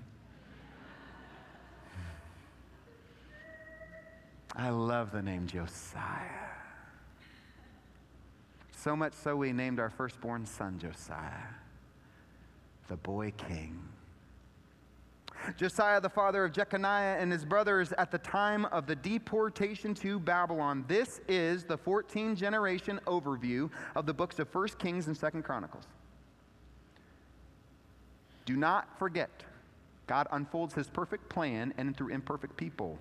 I 4.56 4.70
love 4.70 5.10
the 5.10 5.22
name 5.22 5.47
Josiah. 5.47 6.44
So 8.72 8.94
much 8.94 9.14
so 9.14 9.35
we 9.35 9.52
named 9.52 9.81
our 9.81 9.90
firstborn 9.90 10.47
son 10.47 10.78
Josiah, 10.78 11.48
the 12.89 12.97
boy 12.97 13.32
king. 13.36 13.81
Josiah, 15.56 16.01
the 16.01 16.09
father 16.09 16.44
of 16.44 16.52
Jeconiah 16.52 17.16
and 17.18 17.31
his 17.31 17.44
brothers 17.44 17.93
at 17.98 18.10
the 18.10 18.18
time 18.18 18.64
of 18.66 18.86
the 18.86 18.97
deportation 18.97 19.93
to 19.94 20.18
Babylon. 20.18 20.85
This 20.89 21.20
is 21.28 21.64
the 21.64 21.76
14 21.76 22.36
generation 22.36 23.01
overview 23.06 23.70
of 23.94 24.06
the 24.06 24.14
books 24.14 24.39
of 24.39 24.55
1 24.55 24.68
Kings 24.78 25.06
and 25.06 25.18
2 25.18 25.43
Chronicles. 25.43 25.85
Do 28.47 28.56
not 28.56 28.98
forget, 28.98 29.43
God 30.06 30.26
unfolds 30.32 30.74
his 30.74 30.89
perfect 30.89 31.28
plan 31.28 31.74
and 31.78 31.97
through 31.97 32.09
imperfect 32.09 32.56
people. 32.56 32.98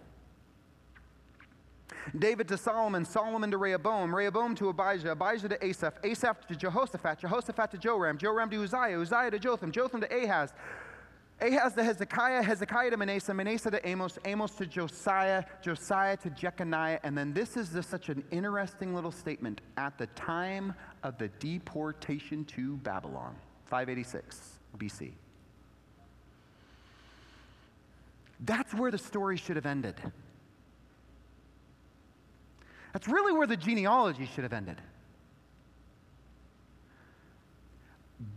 David 2.17 2.47
to 2.49 2.57
Solomon, 2.57 3.05
Solomon 3.05 3.51
to 3.51 3.57
Rehoboam, 3.57 4.13
Rehoboam 4.13 4.55
to 4.55 4.69
Abijah, 4.69 5.11
Abijah 5.11 5.49
to 5.49 5.65
Asaph, 5.65 5.93
Asaph 6.03 6.47
to 6.47 6.55
Jehoshaphat, 6.55 7.19
Jehoshaphat 7.19 7.71
to 7.71 7.77
Joram, 7.77 8.17
Joram 8.17 8.49
to 8.49 8.63
Uzziah, 8.63 8.99
Uzziah 8.99 9.31
to 9.31 9.39
Jotham, 9.39 9.71
Jotham 9.71 10.01
to 10.01 10.23
Ahaz, 10.23 10.53
Ahaz 11.41 11.73
to 11.73 11.83
Hezekiah, 11.83 12.41
Hezekiah 12.41 12.91
to 12.91 12.97
Manasseh, 12.97 13.33
Manasseh 13.33 13.71
to 13.71 13.87
Amos, 13.87 14.17
Amos 14.25 14.51
to 14.51 14.65
Josiah, 14.65 15.43
Josiah 15.61 16.15
to 16.17 16.29
Jeconiah. 16.29 16.99
And 17.03 17.17
then 17.17 17.33
this 17.33 17.57
is 17.57 17.69
just 17.69 17.89
such 17.89 18.09
an 18.09 18.23
interesting 18.31 18.93
little 18.93 19.11
statement. 19.11 19.61
At 19.77 19.97
the 19.97 20.07
time 20.07 20.73
of 21.03 21.17
the 21.17 21.27
deportation 21.39 22.45
to 22.45 22.77
Babylon, 22.77 23.35
586 23.65 24.59
BC. 24.77 25.11
That's 28.45 28.73
where 28.73 28.91
the 28.91 28.97
story 28.97 29.37
should 29.37 29.55
have 29.55 29.65
ended. 29.65 29.95
That's 32.93 33.07
really 33.07 33.33
where 33.33 33.47
the 33.47 33.57
genealogy 33.57 34.29
should 34.33 34.43
have 34.43 34.53
ended. 34.53 34.79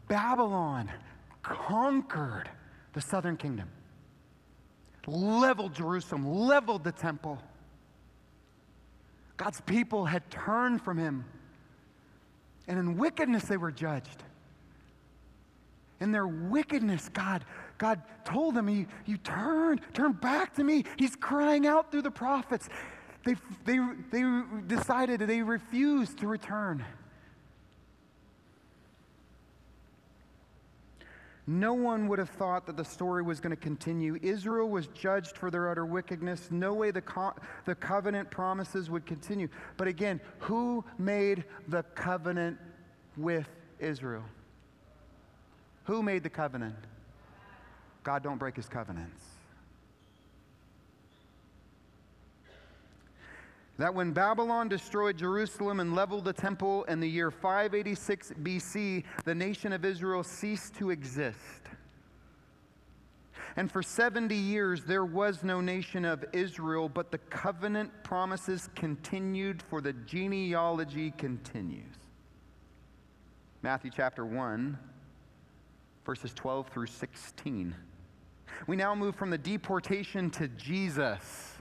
Babylon 0.09 0.91
conquered 1.43 2.49
the 2.95 3.01
southern 3.01 3.37
kingdom, 3.37 3.69
leveled 5.07 5.75
Jerusalem, 5.75 6.27
leveled 6.27 6.83
the 6.83 6.93
temple. 6.93 7.39
God's 9.37 9.61
people 9.61 10.07
had 10.07 10.29
turned 10.31 10.83
from 10.83 10.97
him, 10.97 11.27
and 12.67 12.79
in 12.79 12.97
wickedness 12.97 13.45
they 13.45 13.59
were 13.59 13.71
judged. 13.71 14.25
In 16.01 16.13
their 16.13 16.27
wickedness, 16.27 17.09
God, 17.11 17.45
God 17.79 18.03
told 18.25 18.55
them, 18.55 18.69
you, 18.69 18.87
you 19.05 19.19
turn, 19.19 19.81
turn 19.93 20.13
back 20.13 20.55
to 20.55 20.65
me. 20.65 20.85
He's 20.99 21.17
crying 21.17 21.67
out 21.67 21.91
through 21.91 22.03
the 22.03 22.11
prophets. 22.11 22.69
They, 23.27 23.35
they, 23.65 23.79
they 24.13 24.43
decided 24.69 25.21
they 25.21 25.43
refused 25.43 26.19
to 26.19 26.29
return. 26.29 26.85
No 31.49 31.75
one 31.75 32.07
would 32.07 32.21
have 32.21 32.31
thought 32.31 32.67
that 32.67 32.77
the 32.77 32.85
story 32.85 33.23
was 33.23 33.41
going 33.41 33.51
to 33.51 33.61
continue. 33.61 34.19
Israel 34.23 34.69
was 34.69 34.87
judged 34.89 35.37
for 35.37 35.51
their 35.51 35.69
utter 35.69 35.85
wickedness. 35.85 36.49
No 36.53 36.73
way 36.73 36.93
the, 36.93 37.03
co- 37.03 37.35
the 37.65 37.75
covenant 37.75 38.31
promises 38.31 38.91
would 38.91 39.07
continue. 39.07 39.49
But 39.77 39.89
again, 39.89 40.21
who 40.39 40.85
made 40.97 41.45
the 41.67 41.83
covenant 41.83 42.59
with 43.17 43.49
Israel? 43.81 44.25
Who 45.85 46.01
made 46.01 46.23
the 46.23 46.31
covenant? 46.31 46.77
God 48.05 48.23
don't 48.23 48.39
break 48.39 48.55
his 48.55 48.69
covenants. 48.69 49.36
That 53.79 53.95
when 53.95 54.13
Babylon 54.13 54.69
destroyed 54.69 55.19
Jerusalem 55.19 55.81
and 55.81 55.95
leveled 55.95 56.25
the 56.25 56.33
temple 56.33 56.85
in 56.85 57.01
the 57.01 57.09
year 57.09 57.31
586 57.31 58.33
BC, 58.43 59.05
the 59.25 59.35
nation 59.35 59.73
of 59.73 59.85
Israel 59.85 60.23
ceased 60.23 60.75
to 60.77 60.91
exist. 60.91 61.63
And 63.57 63.71
for 63.71 63.83
70 63.83 64.35
years, 64.35 64.85
there 64.85 65.05
was 65.05 65.43
no 65.43 65.61
nation 65.61 66.05
of 66.05 66.25
Israel, 66.33 66.89
but 66.89 67.11
the 67.11 67.19
covenant 67.19 67.91
promises 68.03 68.69
continued, 68.75 69.63
for 69.63 69.81
the 69.81 69.95
genealogy 69.95 71.11
continues. 71.13 71.97
Matthew 73.63 73.91
chapter 73.95 74.27
1, 74.27 74.79
verses 76.05 76.33
12 76.35 76.69
through 76.69 76.87
16. 76.87 77.75
We 78.67 78.77
now 78.77 78.95
move 78.95 79.17
from 79.17 79.31
the 79.31 79.39
deportation 79.39 80.31
to 80.31 80.49
Jesus. 80.49 81.56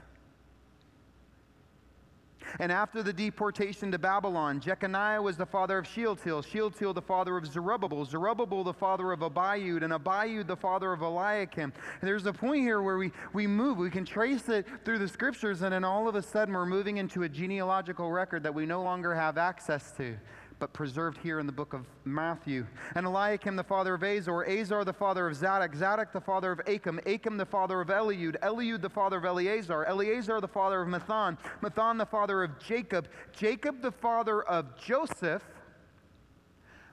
And 2.60 2.70
after 2.70 3.02
the 3.02 3.12
deportation 3.12 3.90
to 3.92 3.98
Babylon, 3.98 4.60
Jeconiah 4.60 5.20
was 5.20 5.36
the 5.36 5.46
father 5.46 5.78
of 5.78 5.86
Shealtiel, 5.86 6.42
Shealtiel 6.42 6.94
the 6.94 7.02
father 7.02 7.36
of 7.36 7.46
Zerubbabel, 7.46 8.04
Zerubbabel 8.04 8.64
the 8.64 8.72
father 8.72 9.12
of 9.12 9.20
Abiud, 9.20 9.82
and 9.82 9.92
Abiud 9.92 10.46
the 10.46 10.56
father 10.56 10.92
of 10.92 11.02
Eliakim. 11.02 11.72
And 12.00 12.08
there's 12.08 12.26
a 12.26 12.32
point 12.32 12.62
here 12.62 12.82
where 12.82 12.98
we, 12.98 13.12
we 13.32 13.46
move. 13.46 13.78
We 13.78 13.90
can 13.90 14.04
trace 14.04 14.48
it 14.48 14.66
through 14.84 14.98
the 14.98 15.08
scriptures, 15.08 15.62
and 15.62 15.72
then 15.72 15.84
all 15.84 16.08
of 16.08 16.14
a 16.14 16.22
sudden 16.22 16.54
we're 16.54 16.66
moving 16.66 16.96
into 16.96 17.24
a 17.24 17.28
genealogical 17.28 18.10
record 18.10 18.42
that 18.42 18.54
we 18.54 18.66
no 18.66 18.82
longer 18.82 19.14
have 19.14 19.38
access 19.38 19.92
to 19.92 20.16
but 20.58 20.72
preserved 20.72 21.18
here 21.18 21.38
in 21.38 21.46
the 21.46 21.52
book 21.52 21.74
of 21.74 21.86
Matthew. 22.04 22.66
And 22.94 23.06
Eliakim 23.06 23.56
the 23.56 23.64
father 23.64 23.94
of 23.94 24.02
Azor, 24.02 24.42
Azor 24.44 24.84
the 24.84 24.92
father 24.92 25.26
of 25.26 25.36
Zadok, 25.36 25.74
Zadok 25.74 26.12
the 26.12 26.20
father 26.20 26.52
of 26.52 26.60
Achim, 26.66 26.98
Achim 27.04 27.36
the 27.36 27.44
father 27.44 27.80
of 27.80 27.88
Eliud, 27.88 28.38
Eliud 28.40 28.80
the 28.80 28.90
father 28.90 29.18
of 29.18 29.24
Eleazar, 29.24 29.84
Eleazar 29.84 30.40
the 30.40 30.48
father 30.48 30.82
of 30.82 30.88
Matthan, 30.88 31.36
Matthan 31.62 31.98
the 31.98 32.06
father 32.06 32.42
of 32.42 32.58
Jacob, 32.58 33.08
Jacob 33.36 33.82
the 33.82 33.92
father 33.92 34.42
of 34.42 34.76
Joseph, 34.78 35.44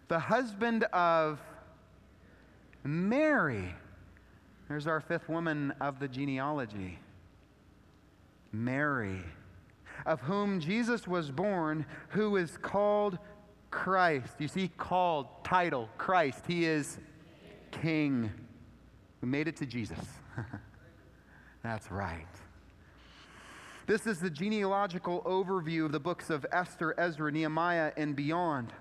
the 0.10 0.20
husband 0.20 0.84
of 0.92 1.40
Mary. 2.84 3.74
There's 4.68 4.88
our 4.88 5.00
fifth 5.00 5.30
woman 5.30 5.74
of 5.80 6.00
the 6.00 6.08
genealogy. 6.08 7.00
Mary, 8.52 9.24
of 10.06 10.22
whom 10.22 10.60
Jesus 10.60 11.08
was 11.08 11.32
born, 11.32 11.86
who 12.10 12.36
is 12.36 12.58
called 12.58 13.18
Christ. 13.74 14.36
You 14.38 14.48
see, 14.48 14.68
called, 14.78 15.26
title, 15.44 15.90
Christ. 15.98 16.44
He 16.48 16.64
is 16.66 17.00
King. 17.72 18.30
We 19.20 19.28
made 19.28 19.48
it 19.48 19.58
to 19.58 19.66
Jesus. 19.66 19.98
That's 21.64 21.90
right. 21.90 22.28
This 23.88 24.06
is 24.06 24.20
the 24.20 24.30
genealogical 24.30 25.24
overview 25.24 25.86
of 25.86 25.92
the 25.92 26.00
books 26.00 26.30
of 26.30 26.46
Esther, 26.52 26.94
Ezra, 27.00 27.32
Nehemiah, 27.32 27.92
and 27.98 28.16
beyond. 28.16 28.72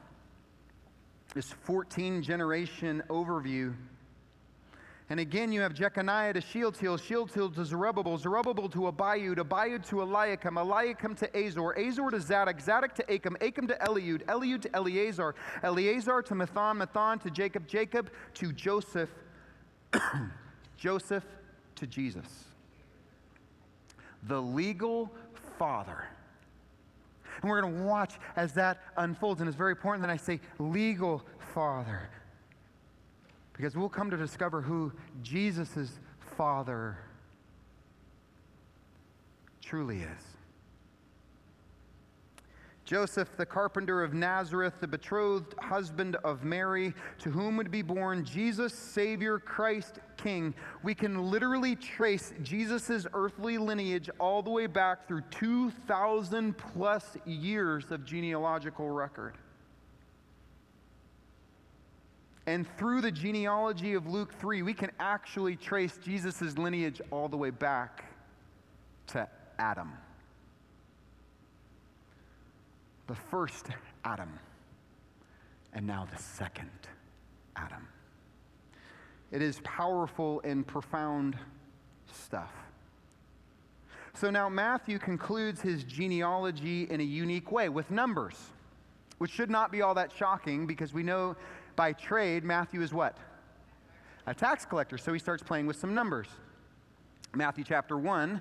This 1.35 1.55
14 1.65 2.23
generation 2.23 3.03
overview 3.09 3.75
and 5.13 5.21
again, 5.21 5.53
you 5.53 5.61
have 5.61 5.75
Jeconiah 5.75 6.33
to 6.33 6.41
Shealtiel, 6.41 6.97
Shealtiel 6.97 7.51
to 7.51 7.67
Zerubbabel, 7.67 8.17
Zerubbabel 8.17 8.67
to 8.71 8.91
Abiud, 8.91 9.37
Abiud 9.37 9.87
to 9.89 10.01
Eliakim, 10.01 10.57
Eliakim 10.57 11.15
to 11.17 11.37
Azor, 11.37 11.73
Azor 11.79 12.11
to 12.13 12.19
Zadok, 12.19 12.59
Zadok 12.59 12.95
to 12.95 13.15
Achim, 13.15 13.37
Achim 13.43 13.67
to 13.67 13.75
Eliud, 13.75 14.25
Eliud 14.25 14.63
to 14.63 14.75
Eleazar, 14.75 15.35
Eleazar 15.63 16.23
to 16.23 16.33
Matthan, 16.33 16.83
Matthan 16.83 17.21
to 17.21 17.31
Jacob, 17.31 17.69
Jacob 17.69 18.11
to 18.33 18.53
Joseph, 18.55 19.11
Joseph 20.79 21.27
to 21.75 21.87
Jesus. 21.87 22.45
The 24.29 24.41
legal 24.41 25.13
father. 25.59 26.07
And 27.43 27.51
we're 27.51 27.61
going 27.61 27.75
to 27.75 27.83
watch 27.83 28.15
as 28.37 28.55
that 28.55 28.79
unfolds. 28.97 29.43
And 29.43 29.49
it's 29.49 29.59
very 29.59 29.73
important 29.73 30.07
that 30.07 30.11
I 30.11 30.17
say 30.17 30.41
legal 30.59 31.23
father 31.53 32.09
because 33.53 33.77
we'll 33.77 33.89
come 33.89 34.11
to 34.11 34.17
discover 34.17 34.61
who 34.61 34.93
Jesus' 35.23 36.01
Father 36.37 36.99
truly 39.61 39.99
is. 39.99 40.33
Joseph, 42.85 43.37
the 43.37 43.47
carpenter 43.47 44.03
of 44.03 44.13
Nazareth, 44.13 44.75
the 44.81 44.89
betrothed 44.89 45.55
husband 45.61 46.17
of 46.25 46.45
Mary, 46.45 46.93
to 47.21 47.31
whom 47.31 47.57
would 47.57 47.71
be 47.71 47.81
born 47.81 48.25
Jesus, 48.25 48.75
Savior, 48.75 49.39
Christ, 49.39 50.01
King. 50.17 50.53
We 50.83 50.95
can 50.95 51.31
literally 51.31 51.77
trace 51.77 52.35
Jesus' 52.43 53.07
earthly 53.15 53.57
lineage 53.57 54.11
all 54.19 54.43
the 54.43 54.51
way 54.51 54.67
back 54.67 55.07
through 55.07 55.23
2,000 55.31 56.59
plus 56.59 57.17
years 57.25 57.91
of 57.93 58.05
genealogical 58.05 58.91
record. 58.91 59.39
And 62.47 62.67
through 62.77 63.03
the 63.03 63.13
genealogy 63.13 63.95
of 63.95 64.07
Luke 64.07 64.33
3, 64.35 64.63
we 64.63 64.75
can 64.75 64.91
actually 64.99 65.57
trace 65.57 65.99
Jesus' 66.03 66.59
lineage 66.59 67.01
all 67.11 67.29
the 67.29 67.37
way 67.37 67.51
back 67.51 68.05
to 69.09 69.29
Adam. 69.59 69.93
The 73.07 73.15
first 73.15 73.69
Adam, 74.05 74.39
and 75.73 75.87
now 75.87 76.07
the 76.11 76.21
second 76.21 76.71
Adam. 77.57 77.87
It 79.31 79.41
is 79.41 79.61
powerful 79.63 80.41
and 80.45 80.67
profound 80.67 81.37
stuff. 82.13 82.53
So 84.15 84.31
now 84.31 84.49
Matthew 84.49 84.99
concludes 84.99 85.61
his 85.61 85.85
genealogy 85.85 86.85
in 86.91 87.01
a 87.01 87.05
unique 87.05 87.51
way 87.51 87.69
with 87.69 87.91
numbers, 87.91 88.37
which 89.19 89.31
should 89.31 89.51
not 89.51 89.73
be 89.73 89.81
all 89.81 89.95
that 89.95 90.13
shocking 90.13 90.67
because 90.67 90.93
we 90.93 91.03
know 91.03 91.35
by 91.77 91.93
trade, 91.93 92.45
Matthew 92.45 92.83
is 92.83 92.93
what? 92.93 93.17
A 94.27 94.35
tax 94.35 94.65
collector. 94.65 94.99
So 94.99 95.13
he 95.13 95.19
starts 95.19 95.43
playing 95.43 95.67
with 95.67 95.77
some 95.77 95.95
numbers. 95.95 96.29
Matthew 97.35 97.65
chapter 97.65 97.97
1, 97.97 98.41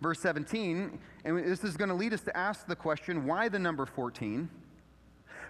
verse 0.00 0.20
17, 0.20 0.98
and 1.24 1.38
this 1.38 1.64
is 1.64 1.76
going 1.76 1.90
to 1.90 1.94
lead 1.94 2.14
us 2.14 2.22
to 2.22 2.36
ask 2.36 2.66
the 2.66 2.76
question 2.76 3.26
why 3.26 3.48
the 3.48 3.58
number 3.58 3.84
14? 3.84 4.48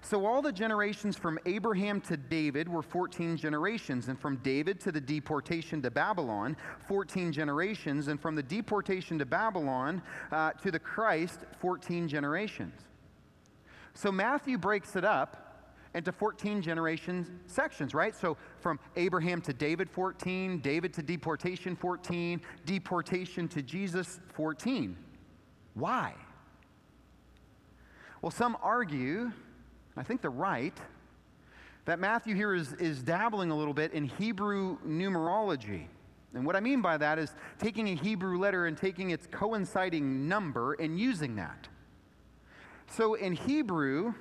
So, 0.03 0.27
all 0.27 0.43
the 0.43 0.53
generations 0.53 1.17
from 1.17 1.39
Abraham 1.47 2.01
to 2.03 2.17
David 2.17 2.69
were 2.69 2.83
14 2.83 3.37
generations, 3.37 4.09
and 4.09 4.19
from 4.19 4.37
David 4.37 4.79
to 4.81 4.93
the 4.93 5.01
deportation 5.01 5.81
to 5.83 5.91
Babylon, 5.91 6.57
14 6.87 7.33
generations, 7.33 8.09
and 8.09 8.21
from 8.21 8.35
the 8.35 8.43
deportation 8.43 9.19
to 9.19 9.25
Babylon 9.25 10.03
uh, 10.31 10.53
to 10.53 10.71
the 10.71 10.79
Christ, 10.79 11.41
14 11.61 12.09
generations. 12.09 12.75
So, 13.95 14.13
Matthew 14.13 14.59
breaks 14.59 14.97
it 14.97 15.05
up 15.05 15.46
into 15.97 16.13
14 16.13 16.61
generations 16.61 17.31
sections, 17.47 17.95
right? 17.95 18.15
So 18.15 18.37
from 18.61 18.79
Abraham 18.97 19.41
to 19.41 19.53
David, 19.53 19.89
14, 19.89 20.61
David 20.61 20.93
to 20.95 21.03
deportation, 21.03 21.75
14, 21.75 22.41
deportation 22.67 23.49
to 23.49 23.63
Jesus, 23.63 24.21
14. 24.35 24.97
Why? 25.75 26.15
Well, 28.21 28.31
some 28.31 28.59
argue, 28.63 29.33
I 29.97 30.03
think 30.03 30.21
they're 30.21 30.31
right, 30.31 30.77
that 31.87 31.99
Matthew 31.99 32.35
here 32.35 32.55
is, 32.55 32.75
is 32.75 33.03
dabbling 33.03 33.51
a 33.51 33.57
little 33.57 33.75
bit 33.75 33.93
in 33.93 34.05
Hebrew 34.05 34.79
numerology. 34.87 35.87
And 36.35 36.45
what 36.45 36.57
I 36.57 36.61
mean 36.61 36.83
by 36.83 36.99
that 36.99 37.19
is 37.19 37.35
taking 37.59 37.89
a 37.89 37.95
Hebrew 37.95 38.39
letter 38.39 38.67
and 38.67 38.77
taking 38.77 39.11
its 39.11 39.27
coinciding 39.31 40.29
number 40.29 40.75
and 40.75 41.01
using 41.01 41.37
that. 41.37 41.69
So 42.91 43.15
in 43.15 43.33
Hebrew, 43.33 44.13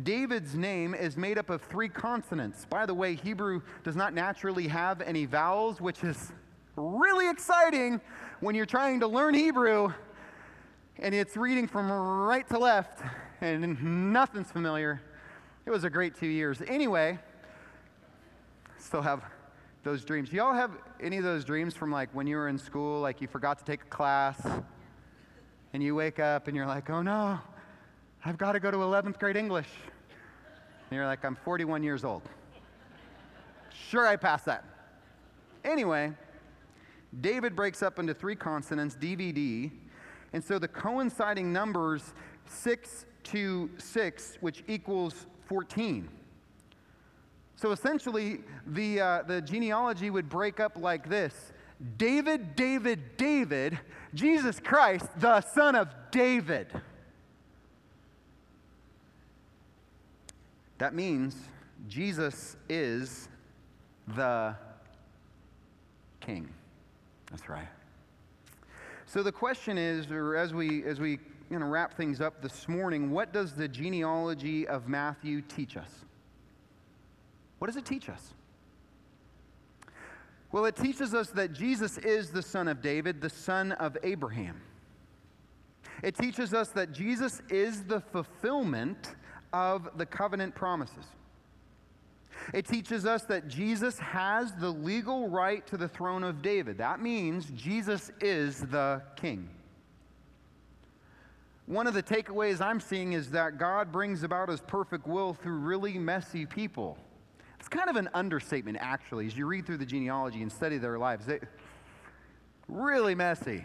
David's 0.00 0.54
name 0.54 0.94
is 0.94 1.16
made 1.16 1.36
up 1.36 1.50
of 1.50 1.60
three 1.62 1.88
consonants. 1.88 2.64
By 2.64 2.86
the 2.86 2.94
way, 2.94 3.14
Hebrew 3.14 3.60
does 3.84 3.94
not 3.94 4.14
naturally 4.14 4.68
have 4.68 5.02
any 5.02 5.26
vowels, 5.26 5.80
which 5.80 6.02
is 6.02 6.32
really 6.76 7.28
exciting 7.28 8.00
when 8.40 8.54
you're 8.54 8.64
trying 8.64 9.00
to 9.00 9.06
learn 9.06 9.34
Hebrew 9.34 9.92
and 10.98 11.14
it's 11.14 11.36
reading 11.36 11.66
from 11.66 11.90
right 11.90 12.48
to 12.48 12.58
left 12.58 13.02
and 13.40 14.12
nothing's 14.12 14.50
familiar. 14.50 15.02
It 15.66 15.70
was 15.70 15.84
a 15.84 15.90
great 15.90 16.14
two 16.14 16.26
years. 16.26 16.62
Anyway, 16.66 17.18
still 18.78 19.02
have 19.02 19.22
those 19.82 20.04
dreams. 20.04 20.30
Do 20.30 20.36
Y'all 20.36 20.54
have 20.54 20.72
any 21.00 21.18
of 21.18 21.24
those 21.24 21.44
dreams 21.44 21.74
from 21.74 21.90
like 21.90 22.08
when 22.14 22.26
you 22.26 22.36
were 22.36 22.48
in 22.48 22.58
school, 22.58 23.00
like 23.00 23.20
you 23.20 23.28
forgot 23.28 23.58
to 23.58 23.64
take 23.64 23.82
a 23.82 23.86
class 23.86 24.40
and 25.72 25.82
you 25.82 25.94
wake 25.94 26.18
up 26.18 26.48
and 26.48 26.56
you're 26.56 26.66
like, 26.66 26.88
oh 26.88 27.02
no, 27.02 27.40
I've 28.24 28.38
got 28.38 28.52
to 28.52 28.60
go 28.60 28.70
to 28.70 28.76
11th 28.76 29.18
grade 29.18 29.36
English. 29.36 29.66
And 30.90 30.96
you're 30.96 31.06
like, 31.06 31.24
I'm 31.24 31.34
41 31.34 31.82
years 31.82 32.04
old. 32.04 32.22
Sure, 33.88 34.06
I 34.06 34.14
passed 34.14 34.44
that. 34.44 34.64
Anyway, 35.64 36.12
David 37.20 37.56
breaks 37.56 37.82
up 37.82 37.98
into 37.98 38.14
three 38.14 38.36
consonants, 38.36 38.94
DVD, 38.94 39.72
and 40.32 40.42
so 40.42 40.58
the 40.58 40.68
coinciding 40.68 41.52
numbers 41.52 42.14
6 42.46 43.06
to 43.24 43.70
6, 43.78 44.38
which 44.40 44.62
equals 44.68 45.26
14. 45.46 46.08
So 47.56 47.72
essentially, 47.72 48.40
the, 48.68 49.00
uh, 49.00 49.22
the 49.22 49.40
genealogy 49.40 50.10
would 50.10 50.28
break 50.28 50.60
up 50.60 50.76
like 50.76 51.08
this 51.08 51.52
David, 51.96 52.54
David, 52.54 53.16
David, 53.16 53.78
Jesus 54.14 54.60
Christ, 54.60 55.06
the 55.18 55.40
son 55.40 55.74
of 55.74 55.88
David. 56.12 56.68
That 60.82 60.94
means 60.94 61.36
Jesus 61.86 62.56
is 62.68 63.28
the 64.16 64.56
king. 66.18 66.48
That's 67.30 67.48
right. 67.48 67.68
So 69.06 69.22
the 69.22 69.30
question 69.30 69.78
is, 69.78 70.10
or 70.10 70.36
as 70.36 70.52
we 70.52 70.82
as 70.82 70.98
we 70.98 71.20
you 71.52 71.60
know, 71.60 71.66
wrap 71.66 71.96
things 71.96 72.20
up 72.20 72.42
this 72.42 72.66
morning, 72.66 73.12
what 73.12 73.32
does 73.32 73.52
the 73.52 73.68
genealogy 73.68 74.66
of 74.66 74.88
Matthew 74.88 75.40
teach 75.42 75.76
us? 75.76 75.88
What 77.60 77.68
does 77.68 77.76
it 77.76 77.84
teach 77.84 78.08
us? 78.08 78.34
Well, 80.50 80.64
it 80.64 80.74
teaches 80.74 81.14
us 81.14 81.30
that 81.30 81.52
Jesus 81.52 81.96
is 81.98 82.30
the 82.30 82.42
son 82.42 82.66
of 82.66 82.82
David, 82.82 83.20
the 83.20 83.30
son 83.30 83.70
of 83.70 83.96
Abraham. 84.02 84.60
It 86.02 86.16
teaches 86.16 86.52
us 86.52 86.70
that 86.70 86.90
Jesus 86.90 87.40
is 87.50 87.84
the 87.84 88.00
fulfillment 88.00 89.14
of 89.52 89.88
the 89.96 90.06
covenant 90.06 90.54
promises. 90.54 91.04
It 92.52 92.66
teaches 92.66 93.06
us 93.06 93.22
that 93.24 93.48
Jesus 93.48 93.98
has 93.98 94.52
the 94.54 94.70
legal 94.70 95.28
right 95.28 95.66
to 95.66 95.76
the 95.76 95.88
throne 95.88 96.24
of 96.24 96.42
David. 96.42 96.78
That 96.78 97.00
means 97.00 97.46
Jesus 97.54 98.10
is 98.20 98.60
the 98.60 99.02
king. 99.16 99.48
One 101.66 101.86
of 101.86 101.94
the 101.94 102.02
takeaways 102.02 102.60
I'm 102.60 102.80
seeing 102.80 103.12
is 103.12 103.30
that 103.30 103.58
God 103.58 103.92
brings 103.92 104.24
about 104.24 104.48
his 104.48 104.60
perfect 104.60 105.06
will 105.06 105.32
through 105.34 105.58
really 105.58 105.98
messy 105.98 106.44
people. 106.44 106.98
It's 107.60 107.68
kind 107.68 107.88
of 107.88 107.94
an 107.94 108.08
understatement, 108.12 108.78
actually, 108.80 109.26
as 109.26 109.36
you 109.36 109.46
read 109.46 109.64
through 109.64 109.76
the 109.76 109.86
genealogy 109.86 110.42
and 110.42 110.50
study 110.50 110.78
their 110.78 110.98
lives. 110.98 111.26
They, 111.26 111.38
really 112.68 113.14
messy, 113.14 113.64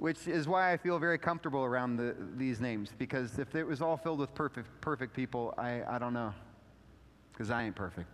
which 0.00 0.26
is 0.26 0.48
why 0.48 0.72
I 0.72 0.78
feel 0.78 0.98
very 0.98 1.18
comfortable 1.18 1.62
around 1.62 1.96
the, 1.96 2.16
these 2.38 2.58
names, 2.58 2.90
because 2.96 3.38
if 3.38 3.54
it 3.54 3.64
was 3.64 3.82
all 3.82 3.98
filled 3.98 4.18
with 4.18 4.34
perfect, 4.34 4.66
perfect 4.80 5.14
people, 5.14 5.52
I, 5.58 5.82
I 5.86 5.98
don't 5.98 6.14
know, 6.14 6.32
because 7.30 7.50
I 7.50 7.64
ain't 7.64 7.76
perfect. 7.76 8.08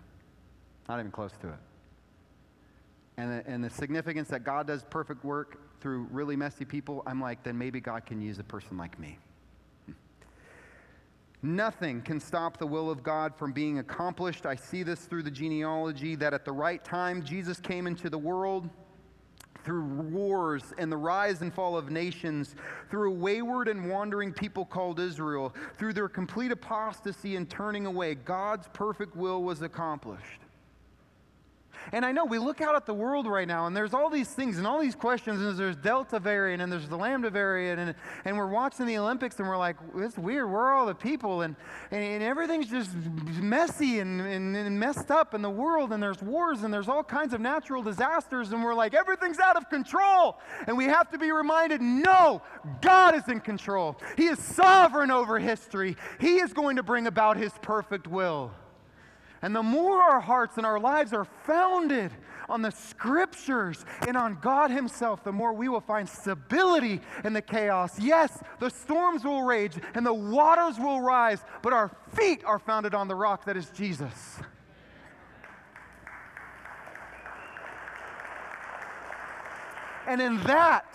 Not 0.89 0.99
even 0.99 1.13
close 1.13 1.31
to 1.43 1.49
it. 1.49 1.59
And 3.19 3.31
the, 3.31 3.47
and 3.47 3.63
the 3.63 3.71
significance 3.71 4.27
that 4.29 4.43
God 4.43 4.67
does 4.67 4.83
perfect 4.91 5.25
work 5.25 5.61
through 5.81 6.09
really 6.11 6.35
messy 6.35 6.65
people, 6.65 7.05
I'm 7.07 7.21
like, 7.21 7.45
then 7.45 7.57
maybe 7.57 7.79
God 7.79 8.05
can 8.05 8.21
use 8.21 8.41
a 8.41 8.45
person 8.45 8.77
like 8.77 8.99
me. 8.99 9.17
Hmm. 9.87 9.93
Nothing 11.45 12.03
can 12.03 12.19
stop 12.19 12.57
the 12.57 12.67
will 12.67 12.91
of 12.91 13.05
God 13.05 13.33
from 13.37 13.53
being 13.53 13.79
accomplished. 13.79 14.45
I 14.45 14.57
see 14.57 14.83
this 14.83 15.03
through 15.03 15.23
the 15.23 15.31
genealogy 15.31 16.17
that 16.17 16.35
at 16.35 16.45
the 16.45 16.53
right 16.53 16.85
time, 16.85 17.23
Jesus 17.23 17.61
came 17.61 17.87
into 17.87 18.11
the 18.11 18.19
world 18.19 18.69
through 19.67 19.85
wars 19.85 20.73
and 20.79 20.91
the 20.91 20.97
rise 20.97 21.43
and 21.43 21.53
fall 21.53 21.77
of 21.77 21.91
nations, 21.91 22.55
through 22.89 23.11
a 23.11 23.15
wayward 23.15 23.69
and 23.69 23.91
wandering 23.91 24.33
people 24.33 24.65
called 24.65 25.01
Israel, 25.01 25.55
through 25.77 25.93
their 25.93 26.09
complete 26.09 26.53
apostasy 26.53 27.37
and 27.37 27.51
turning 27.51 27.85
away, 27.85 28.15
God's 28.15 28.69
perfect 28.73 29.17
will 29.17 29.43
was 29.43 29.61
accomplished. 29.63 30.46
And 31.93 32.05
I 32.05 32.13
know 32.13 32.25
we 32.25 32.39
look 32.39 32.61
out 32.61 32.75
at 32.75 32.87
the 32.87 32.95
world 32.95 33.27
right 33.27 33.47
now, 33.47 33.67
and 33.67 33.77
there's 33.77 33.95
all 33.95 34.11
these 34.11 34.29
things 34.29 34.59
and 34.59 34.67
all 34.67 34.81
these 34.81 34.95
questions, 34.95 35.41
and 35.41 35.57
there's 35.57 35.77
Delta 35.77 36.19
variant, 36.19 36.63
and 36.63 36.71
there's 36.71 36.89
the 36.89 36.97
Lambda 36.97 37.31
variant, 37.31 37.81
and, 37.81 37.95
and 38.25 38.37
we're 38.37 38.49
watching 38.49 38.87
the 38.87 38.99
Olympics, 38.99 39.39
and 39.39 39.49
we're 39.49 39.57
like, 39.57 39.77
it's 39.97 40.19
weird. 40.19 40.51
Where 40.51 40.63
are 40.63 40.75
all 40.75 40.87
the 40.87 40.95
people? 40.95 41.43
And, 41.43 41.55
and, 41.91 42.03
and 42.03 42.23
everything's 42.23 42.69
just 42.69 42.95
messy 43.41 44.01
and, 44.01 44.21
and, 44.21 44.57
and 44.57 44.79
messed 44.79 45.11
up 45.11 45.35
in 45.35 45.43
the 45.43 45.51
world, 45.51 45.93
and 45.93 46.03
there's 46.03 46.23
wars, 46.23 46.63
and 46.63 46.73
there's 46.73 46.89
all 46.89 47.05
kinds 47.05 47.35
of 47.35 47.41
natural 47.41 47.83
disasters, 47.83 48.53
and 48.53 48.63
we're 48.63 48.75
like, 48.75 48.95
everything's 48.95 49.39
out 49.39 49.57
of 49.57 49.69
control. 49.71 50.39
And 50.67 50.77
we 50.77 50.85
have 50.85 51.11
to 51.11 51.19
be 51.19 51.31
reminded 51.31 51.81
no, 51.81 52.43
God 52.81 53.15
is 53.15 53.29
in 53.29 53.41
control. 53.41 53.97
He 54.17 54.27
is 54.27 54.39
sovereign 54.39 55.11
over 55.11 55.39
history, 55.39 55.97
He 56.21 56.37
is 56.37 56.53
going 56.53 56.77
to 56.77 56.83
bring 56.83 57.07
about 57.07 57.37
His 57.37 57.53
perfect 57.63 58.07
will. 58.07 58.53
And 59.43 59.55
the 59.55 59.63
more 59.63 60.01
our 60.03 60.21
hearts 60.21 60.57
and 60.57 60.65
our 60.65 60.81
lives 60.81 61.13
are 61.13 61.25
founded 61.25 62.11
on 62.49 62.63
the 62.63 62.71
scriptures 62.71 63.85
and 64.07 64.17
on 64.17 64.39
God 64.41 64.71
Himself, 64.71 65.25
the 65.25 65.33
more 65.33 65.53
we 65.53 65.69
will 65.69 65.81
find 65.81 66.09
stability 66.09 67.01
in 67.25 67.33
the 67.33 67.43
chaos. 67.43 67.99
Yes, 67.99 68.43
the 68.61 68.71
storms 68.71 69.25
will 69.25 69.43
rage 69.43 69.75
and 69.95 70.07
the 70.07 70.15
waters 70.15 70.79
will 70.79 71.01
rise, 71.01 71.41
but 71.63 71.73
our 71.73 71.91
feet 72.15 72.45
are 72.45 72.59
founded 72.59 72.95
on 72.95 73.09
the 73.09 73.15
rock 73.15 73.45
that 73.45 73.57
is 73.57 73.71
Jesus. 73.71 74.39
And 80.07 80.21
in 80.21 80.41
that, 80.45 80.87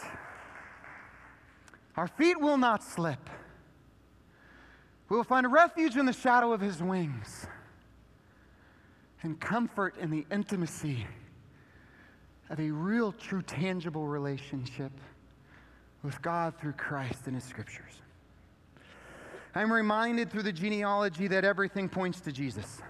our 1.98 2.08
feet 2.08 2.40
will 2.40 2.58
not 2.58 2.82
slip. 2.82 3.30
We 5.10 5.18
will 5.18 5.26
find 5.26 5.52
refuge 5.52 5.98
in 5.98 6.06
the 6.06 6.14
shadow 6.14 6.54
of 6.54 6.62
His 6.62 6.82
wings 6.82 7.46
and 9.24 9.40
comfort 9.40 9.96
in 9.98 10.10
the 10.10 10.26
intimacy 10.32 11.06
of 12.50 12.60
a 12.60 12.70
real, 12.72 13.12
true, 13.12 13.42
tangible 13.42 14.08
relationship 14.08 14.92
with 16.04 16.22
God 16.22 16.58
through 16.60 16.74
Christ 16.74 17.28
and 17.28 17.36
His 17.36 17.44
scriptures. 17.44 18.02
I'm 19.54 19.72
reminded 19.72 20.32
through 20.32 20.44
the 20.44 20.52
genealogy 20.52 21.28
that 21.28 21.44
everything 21.44 21.90
points 21.90 22.22
to 22.22 22.32
Jesus. 22.32 22.82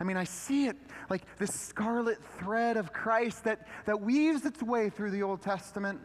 I 0.00 0.04
mean, 0.04 0.16
I 0.16 0.24
see 0.24 0.66
it 0.66 0.76
like 1.10 1.22
this 1.38 1.52
scarlet 1.52 2.18
thread 2.38 2.76
of 2.76 2.92
Christ 2.92 3.44
that, 3.44 3.66
that 3.86 4.00
weaves 4.00 4.44
its 4.46 4.62
way 4.62 4.90
through 4.90 5.10
the 5.10 5.22
Old 5.22 5.42
Testament. 5.42 6.00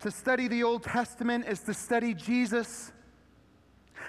To 0.00 0.10
study 0.10 0.48
the 0.48 0.64
Old 0.64 0.82
Testament 0.82 1.46
is 1.46 1.60
to 1.60 1.74
study 1.74 2.14
Jesus. 2.14 2.92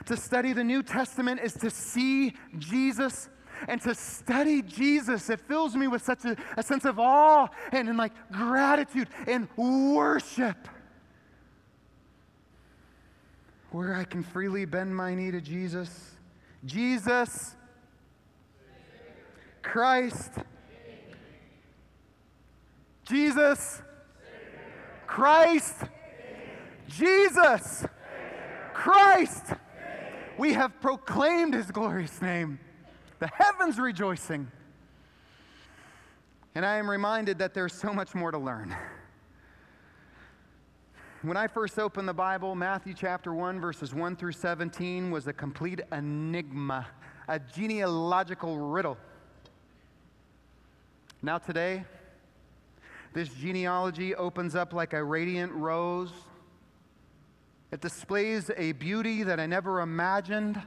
To 0.06 0.18
study 0.18 0.54
the 0.54 0.64
New 0.64 0.84
Testament 0.84 1.42
is 1.44 1.54
to 1.56 1.70
see 1.70 2.34
Jesus. 2.58 3.30
And 3.68 3.82
to 3.82 3.94
study 3.94 4.62
Jesus, 4.62 5.30
it 5.30 5.42
fills 5.42 5.76
me 5.76 5.88
with 5.88 6.02
such 6.02 6.24
a, 6.24 6.38
a 6.56 6.64
sense 6.64 6.86
of 6.86 6.98
awe 6.98 7.48
and, 7.72 7.90
and 7.90 7.98
like 7.98 8.14
gratitude 8.32 9.10
and 9.28 9.50
worship. 9.58 10.68
Where 13.72 13.96
I 13.96 14.06
can 14.06 14.24
freely 14.24 14.66
bend 14.66 14.96
my 14.96 15.14
knee 15.14 15.32
to 15.32 15.42
Jesus. 15.42 16.12
Jesus, 16.66 17.56
Christ, 19.62 20.32
Jesus, 23.06 23.82
Christ, 25.06 25.76
Jesus, 26.88 27.86
Christ. 28.74 29.46
We 30.40 30.54
have 30.54 30.80
proclaimed 30.80 31.54
his 31.54 31.70
glorious 31.70 32.22
name, 32.22 32.60
the 33.20 33.28
heavens 33.28 33.78
rejoicing. 33.78 34.50
And 36.56 36.66
I 36.66 36.78
am 36.78 36.90
reminded 36.90 37.40
that 37.40 37.54
there's 37.54 37.74
so 37.74 37.92
much 37.94 38.16
more 38.16 38.32
to 38.32 38.38
learn. 38.38 38.74
When 41.24 41.36
I 41.36 41.48
first 41.48 41.78
opened 41.78 42.08
the 42.08 42.14
Bible, 42.14 42.56
Matthew 42.56 42.94
chapter 42.94 43.34
1, 43.34 43.60
verses 43.60 43.94
1 43.94 44.16
through 44.16 44.32
17 44.32 45.12
was 45.12 45.28
a 45.28 45.34
complete 45.34 45.82
enigma, 45.92 46.88
a 47.28 47.38
genealogical 47.38 48.60
riddle. 48.60 48.98
Now, 51.22 51.38
today, 51.38 51.84
this 53.12 53.28
genealogy 53.28 54.16
opens 54.16 54.56
up 54.56 54.72
like 54.72 54.94
a 54.94 55.04
radiant 55.04 55.52
rose 55.52 56.14
it 57.72 57.82
displays 57.82 58.50
a 58.58 58.72
beauty 58.74 59.24
that 59.24 59.40
I 59.40 59.46
never 59.46 59.82
imagined. 59.82 60.62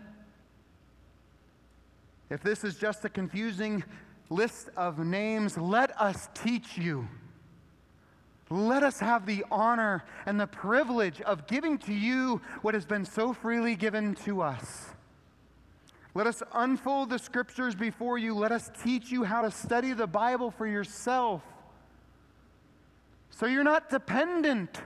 If 2.31 2.43
this 2.43 2.65
is 2.65 2.77
just 2.77 3.05
a 3.05 3.09
confusing 3.09 3.85
list 4.31 4.71
of 4.77 4.99
names, 4.99 5.59
let 5.59 5.99
us 6.01 6.29
teach 6.35 6.79
you. 6.79 7.09
Let 8.51 8.83
us 8.83 9.01
have 9.01 9.27
the 9.27 9.45
honor 9.51 10.05
and 10.27 10.41
the 10.41 10.47
privilege 10.47 11.21
of 11.23 11.47
giving 11.47 11.79
to 11.79 11.93
you 11.93 12.41
what 12.61 12.75
has 12.75 12.85
been 12.85 13.05
so 13.05 13.33
freely 13.33 13.75
given 13.75 14.15
to 14.27 14.43
us. 14.43 14.91
Let 16.15 16.27
us 16.27 16.43
unfold 16.53 17.11
the 17.11 17.19
scriptures 17.19 17.75
before 17.75 18.19
you. 18.19 18.35
Let 18.35 18.53
us 18.53 18.71
teach 18.83 19.11
you 19.11 19.25
how 19.25 19.43
to 19.43 19.51
study 19.51 19.93
the 19.95 20.07
Bible 20.07 20.51
for 20.51 20.67
yourself. 20.67 21.43
So 23.31 23.47
you're 23.47 23.65
not 23.65 23.89
dependent 23.89 24.83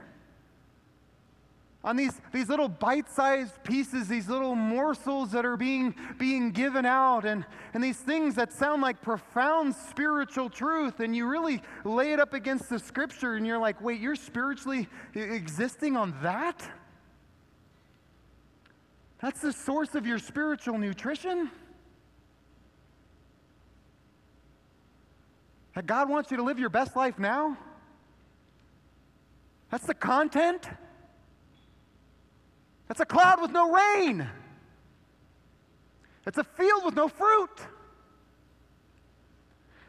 on 1.87 1.95
these, 1.95 2.19
these 2.33 2.49
little 2.49 2.67
bite-sized 2.67 3.63
pieces, 3.63 4.09
these 4.09 4.27
little 4.27 4.55
morsels 4.55 5.31
that 5.31 5.45
are 5.45 5.55
being, 5.55 5.95
being 6.17 6.51
given 6.51 6.85
out, 6.85 7.23
and, 7.23 7.45
and 7.73 7.81
these 7.81 7.95
things 7.95 8.35
that 8.35 8.51
sound 8.51 8.81
like 8.81 9.01
profound 9.01 9.73
spiritual 9.73 10.49
truth, 10.49 10.99
and 10.99 11.15
you 11.15 11.25
really 11.25 11.61
lay 11.85 12.11
it 12.11 12.19
up 12.19 12.33
against 12.33 12.69
the 12.69 12.77
scripture, 12.77 13.35
and 13.35 13.47
you're 13.47 13.57
like, 13.57 13.81
wait, 13.81 14.01
you're 14.01 14.17
spiritually 14.17 14.89
existing 15.15 15.95
on 15.95 16.13
that? 16.21 16.61
That's 19.21 19.39
the 19.39 19.53
source 19.53 19.95
of 19.95 20.05
your 20.05 20.19
spiritual 20.19 20.77
nutrition? 20.77 21.49
That 25.73 25.85
God 25.85 26.09
wants 26.09 26.31
you 26.31 26.37
to 26.37 26.43
live 26.43 26.59
your 26.59 26.69
best 26.69 26.97
life 26.97 27.17
now? 27.17 27.57
That's 29.71 29.85
the 29.85 29.93
content? 29.93 30.67
That's 32.87 32.99
a 32.99 33.05
cloud 33.05 33.41
with 33.41 33.51
no 33.51 33.71
rain. 33.71 34.27
It's 36.25 36.37
a 36.37 36.43
field 36.43 36.85
with 36.85 36.95
no 36.95 37.07
fruit. 37.07 37.59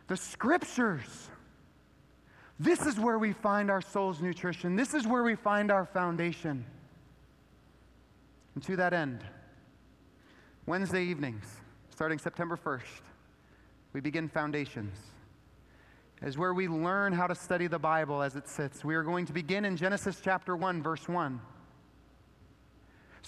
The 0.07 0.17
scriptures. 0.17 1.29
This 2.61 2.87
is 2.87 2.99
where 2.99 3.19
we 3.19 3.33
find 3.33 3.71
our 3.71 3.81
soul's 3.81 4.21
nutrition. 4.21 4.75
This 4.75 4.95
is 4.95 5.07
where 5.07 5.23
we 5.23 5.37
find 5.37 5.71
our 5.71 5.85
foundation. 5.85 6.65
And 8.55 8.65
to 8.65 8.77
that 8.77 8.93
end, 8.93 9.25
Wednesday 10.67 11.05
evenings, 11.05 11.45
starting 11.91 12.19
September 12.19 12.57
1st, 12.57 13.03
we 13.93 14.01
begin 14.01 14.29
Foundations. 14.29 14.97
as 16.21 16.37
where 16.37 16.53
we 16.53 16.67
learn 16.67 17.13
how 17.13 17.27
to 17.27 17.35
study 17.35 17.69
the 17.69 17.79
Bible 17.79 18.23
as 18.23 18.35
it 18.35 18.49
sits. 18.49 18.85
We 18.85 18.97
are 18.97 19.05
going 19.05 19.25
to 19.27 19.33
begin 19.33 19.65
in 19.65 19.77
Genesis 19.77 20.21
chapter 20.23 20.57
1, 20.57 20.83
verse 20.83 21.09
1. 21.09 21.41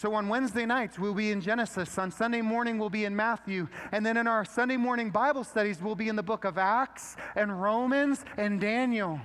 So 0.01 0.14
on 0.14 0.28
Wednesday 0.31 0.64
nights, 0.64 0.98
we'll 0.98 1.12
be 1.12 1.31
in 1.31 1.43
Genesis. 1.43 1.98
On 1.98 2.10
Sunday 2.10 2.40
morning, 2.40 2.78
we'll 2.78 2.89
be 2.89 3.05
in 3.05 3.14
Matthew. 3.14 3.68
And 3.93 4.06
then 4.06 4.16
in 4.16 4.27
our 4.27 4.47
Sunday 4.47 4.78
morning 4.78 5.10
Bible 5.10 5.44
studies, 5.44 5.82
we'll 5.82 5.94
be 5.94 6.09
in 6.09 6.16
the 6.16 6.22
book 6.22 6.47
of 6.47 6.56
Acts 6.56 7.18
and 7.36 7.60
Romans 7.60 8.24
and 8.39 8.59
Daniel. 8.62 9.20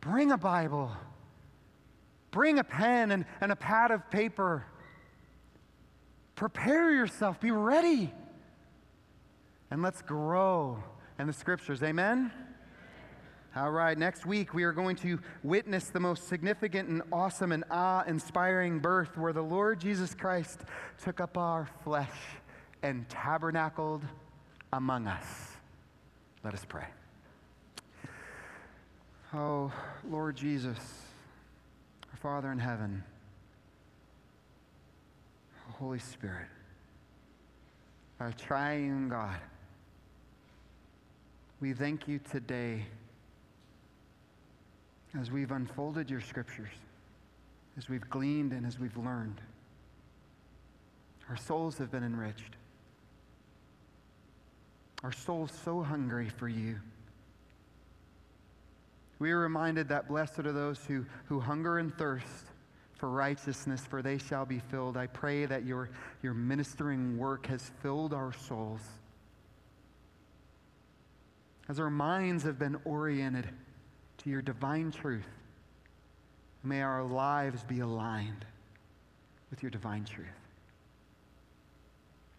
Bring 0.00 0.32
a 0.32 0.36
Bible, 0.36 0.90
bring 2.32 2.58
a 2.58 2.64
pen 2.64 3.12
and, 3.12 3.24
and 3.40 3.52
a 3.52 3.56
pad 3.56 3.92
of 3.92 4.10
paper. 4.10 4.66
Prepare 6.34 6.90
yourself, 6.90 7.38
be 7.38 7.52
ready. 7.52 8.12
And 9.70 9.80
let's 9.80 10.02
grow 10.02 10.82
in 11.20 11.28
the 11.28 11.32
scriptures. 11.32 11.84
Amen? 11.84 12.32
All 13.56 13.70
right, 13.70 13.96
next 13.96 14.26
week 14.26 14.52
we 14.52 14.64
are 14.64 14.72
going 14.72 14.94
to 14.96 15.18
witness 15.42 15.88
the 15.88 15.98
most 15.98 16.28
significant 16.28 16.88
and 16.90 17.02
awesome 17.10 17.50
and 17.50 17.64
awe 17.70 18.04
inspiring 18.06 18.78
birth 18.78 19.16
where 19.16 19.32
the 19.32 19.42
Lord 19.42 19.80
Jesus 19.80 20.14
Christ 20.14 20.60
took 21.02 21.18
up 21.18 21.38
our 21.38 21.66
flesh 21.82 22.12
and 22.82 23.08
tabernacled 23.08 24.02
among 24.72 25.06
us. 25.06 25.24
Let 26.44 26.52
us 26.52 26.64
pray. 26.68 26.84
Oh, 29.32 29.72
Lord 30.08 30.36
Jesus, 30.36 30.78
our 32.10 32.18
Father 32.18 32.52
in 32.52 32.58
heaven, 32.58 33.02
Holy 35.78 35.98
Spirit, 35.98 36.48
our 38.20 38.32
triune 38.32 39.08
God, 39.08 39.38
we 41.60 41.72
thank 41.72 42.06
you 42.06 42.20
today 42.30 42.84
as 45.18 45.30
we've 45.30 45.50
unfolded 45.50 46.10
your 46.10 46.20
scriptures, 46.20 46.68
as 47.76 47.88
we've 47.88 48.08
gleaned 48.10 48.52
and 48.52 48.66
as 48.66 48.78
we've 48.78 48.96
learned. 48.96 49.40
Our 51.28 51.36
souls 51.36 51.78
have 51.78 51.90
been 51.90 52.04
enriched. 52.04 52.56
Our 55.02 55.12
souls 55.12 55.52
so 55.64 55.82
hungry 55.82 56.28
for 56.28 56.48
you. 56.48 56.80
We 59.18 59.30
are 59.32 59.38
reminded 59.38 59.88
that 59.88 60.08
blessed 60.08 60.40
are 60.40 60.52
those 60.52 60.78
who, 60.86 61.04
who 61.26 61.40
hunger 61.40 61.78
and 61.78 61.96
thirst 61.96 62.46
for 62.94 63.08
righteousness, 63.08 63.84
for 63.86 64.02
they 64.02 64.18
shall 64.18 64.44
be 64.44 64.58
filled. 64.58 64.96
I 64.96 65.06
pray 65.06 65.46
that 65.46 65.64
your, 65.64 65.90
your 66.22 66.34
ministering 66.34 67.16
work 67.16 67.46
has 67.46 67.70
filled 67.82 68.12
our 68.12 68.32
souls. 68.32 68.80
As 71.68 71.78
our 71.78 71.90
minds 71.90 72.42
have 72.44 72.58
been 72.58 72.76
oriented 72.84 73.48
to 74.18 74.30
your 74.30 74.42
divine 74.42 74.90
truth, 74.90 75.28
may 76.62 76.82
our 76.82 77.02
lives 77.02 77.62
be 77.64 77.80
aligned 77.80 78.44
with 79.50 79.62
your 79.62 79.70
divine 79.70 80.04
truth. 80.04 80.26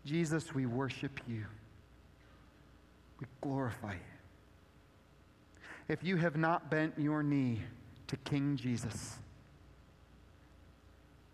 Jesus, 0.06 0.54
we 0.54 0.66
worship 0.66 1.20
you. 1.28 1.46
We 3.20 3.28
glorify 3.42 3.94
you 3.94 4.20
if 5.90 6.04
you 6.04 6.18
have 6.18 6.38
not 6.38 6.70
bent 6.70 6.94
your 6.98 7.24
knee 7.24 7.60
to 8.08 8.16
King 8.18 8.56
Jesus, 8.56 9.18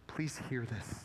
please 0.07 0.41
hear 0.49 0.65
this. 0.65 1.01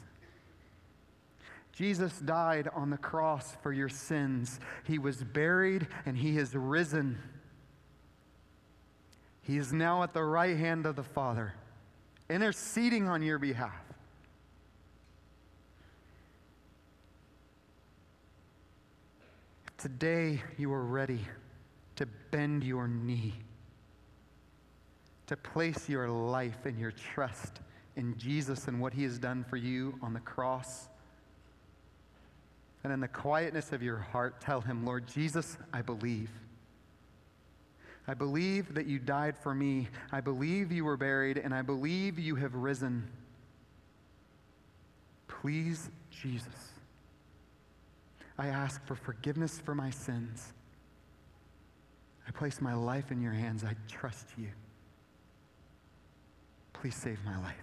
Jesus 1.72 2.18
died 2.20 2.68
on 2.74 2.90
the 2.90 2.96
cross 2.96 3.56
for 3.62 3.72
your 3.72 3.88
sins. 3.88 4.60
He 4.84 4.98
was 4.98 5.24
buried 5.24 5.88
and 6.06 6.16
he 6.16 6.38
is 6.38 6.54
risen. 6.54 7.18
He 9.42 9.56
is 9.56 9.72
now 9.72 10.02
at 10.02 10.12
the 10.12 10.22
right 10.22 10.56
hand 10.56 10.86
of 10.86 10.96
the 10.96 11.02
Father, 11.02 11.54
interceding 12.28 13.08
on 13.08 13.22
your 13.22 13.38
behalf. 13.38 13.72
Today 19.78 20.42
you 20.58 20.70
are 20.72 20.84
ready 20.84 21.20
to 21.96 22.06
bend 22.30 22.64
your 22.64 22.86
knee, 22.86 23.32
to 25.26 25.36
place 25.36 25.88
your 25.88 26.08
life 26.08 26.66
and 26.66 26.78
your 26.78 26.92
trust 26.92 27.60
in 27.96 28.16
Jesus 28.18 28.68
and 28.68 28.78
what 28.78 28.92
he 28.92 29.02
has 29.04 29.18
done 29.18 29.44
for 29.48 29.56
you 29.56 29.98
on 30.02 30.12
the 30.12 30.20
cross. 30.20 30.88
And 32.84 32.92
in 32.92 33.00
the 33.00 33.08
quietness 33.08 33.72
of 33.72 33.82
your 33.82 33.98
heart, 33.98 34.40
tell 34.40 34.60
him, 34.60 34.84
Lord 34.84 35.06
Jesus, 35.06 35.56
I 35.72 35.82
believe. 35.82 36.30
I 38.08 38.14
believe 38.14 38.74
that 38.74 38.86
you 38.86 38.98
died 38.98 39.36
for 39.36 39.54
me. 39.54 39.88
I 40.10 40.20
believe 40.20 40.72
you 40.72 40.84
were 40.84 40.96
buried, 40.96 41.38
and 41.38 41.54
I 41.54 41.62
believe 41.62 42.18
you 42.18 42.34
have 42.36 42.54
risen. 42.54 43.08
Please, 45.28 45.90
Jesus, 46.10 46.72
I 48.38 48.48
ask 48.48 48.84
for 48.86 48.94
forgiveness 48.94 49.58
for 49.58 49.74
my 49.74 49.90
sins. 49.90 50.52
I 52.26 52.30
place 52.32 52.60
my 52.60 52.74
life 52.74 53.10
in 53.10 53.20
your 53.20 53.32
hands. 53.32 53.64
I 53.64 53.74
trust 53.88 54.26
you. 54.36 54.48
Please 56.72 56.94
save 56.94 57.18
my 57.24 57.38
life. 57.42 57.54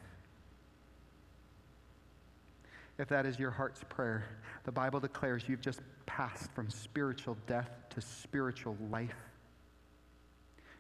If 2.98 3.08
that 3.10 3.26
is 3.26 3.38
your 3.38 3.52
heart's 3.52 3.82
prayer, 3.90 4.26
the 4.64 4.72
Bible 4.72 5.00
declares 5.00 5.44
you've 5.48 5.62
just 5.62 5.82
passed 6.06 6.52
from 6.52 6.70
spiritual 6.70 7.38
death 7.48 7.70
to 7.92 8.02
spiritual 8.02 8.76
life. 8.90 9.27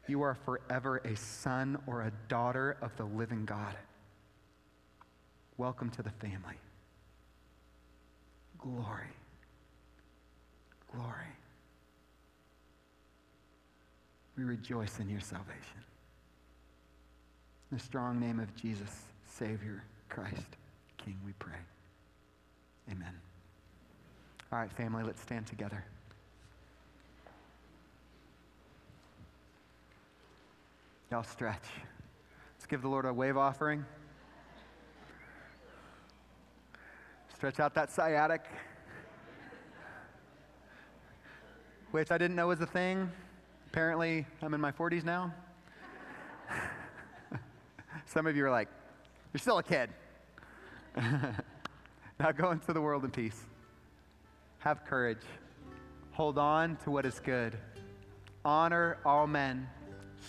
You 0.07 0.21
are 0.21 0.35
forever 0.45 0.97
a 1.03 1.15
son 1.15 1.77
or 1.85 2.03
a 2.03 2.11
daughter 2.29 2.77
of 2.81 2.95
the 2.95 3.03
living 3.03 3.45
God. 3.45 3.75
Welcome 5.57 5.89
to 5.91 6.01
the 6.01 6.11
family. 6.11 6.55
Glory. 8.57 9.07
Glory. 10.93 11.13
We 14.37 14.43
rejoice 14.43 14.99
in 14.99 15.09
your 15.09 15.19
salvation. 15.19 15.83
In 17.71 17.77
the 17.77 17.83
strong 17.83 18.19
name 18.19 18.39
of 18.39 18.55
Jesus, 18.55 19.01
Savior, 19.25 19.83
Christ, 20.07 20.55
King, 20.97 21.17
we 21.25 21.33
pray. 21.33 21.57
Amen. 22.89 23.13
All 24.53 24.59
right, 24.59 24.71
family, 24.71 25.03
let's 25.03 25.21
stand 25.21 25.47
together. 25.47 25.83
Y'all 31.09 31.23
stretch. 31.23 31.63
Let's 32.55 32.65
give 32.65 32.81
the 32.81 32.89
Lord 32.89 33.05
a 33.05 33.13
wave 33.13 33.37
offering. 33.37 33.85
Stretch 37.33 37.61
out 37.61 37.73
that 37.75 37.89
sciatic, 37.91 38.43
which 41.91 42.11
I 42.11 42.17
didn't 42.17 42.35
know 42.35 42.47
was 42.47 42.59
a 42.59 42.65
thing. 42.65 43.09
Apparently, 43.67 44.25
I'm 44.41 44.53
in 44.53 44.59
my 44.59 44.71
40s 44.71 45.05
now. 45.05 45.33
Some 48.05 48.27
of 48.27 48.35
you 48.35 48.45
are 48.45 48.51
like, 48.51 48.67
you're 49.31 49.39
still 49.39 49.59
a 49.59 49.63
kid. 49.63 49.89
now 50.97 52.31
go 52.35 52.51
into 52.51 52.73
the 52.73 52.81
world 52.81 53.05
in 53.05 53.11
peace. 53.11 53.45
Have 54.59 54.83
courage. 54.83 55.23
Hold 56.11 56.37
on 56.37 56.75
to 56.83 56.91
what 56.91 57.05
is 57.05 57.21
good. 57.21 57.57
Honor 58.43 58.97
all 59.05 59.25
men. 59.25 59.69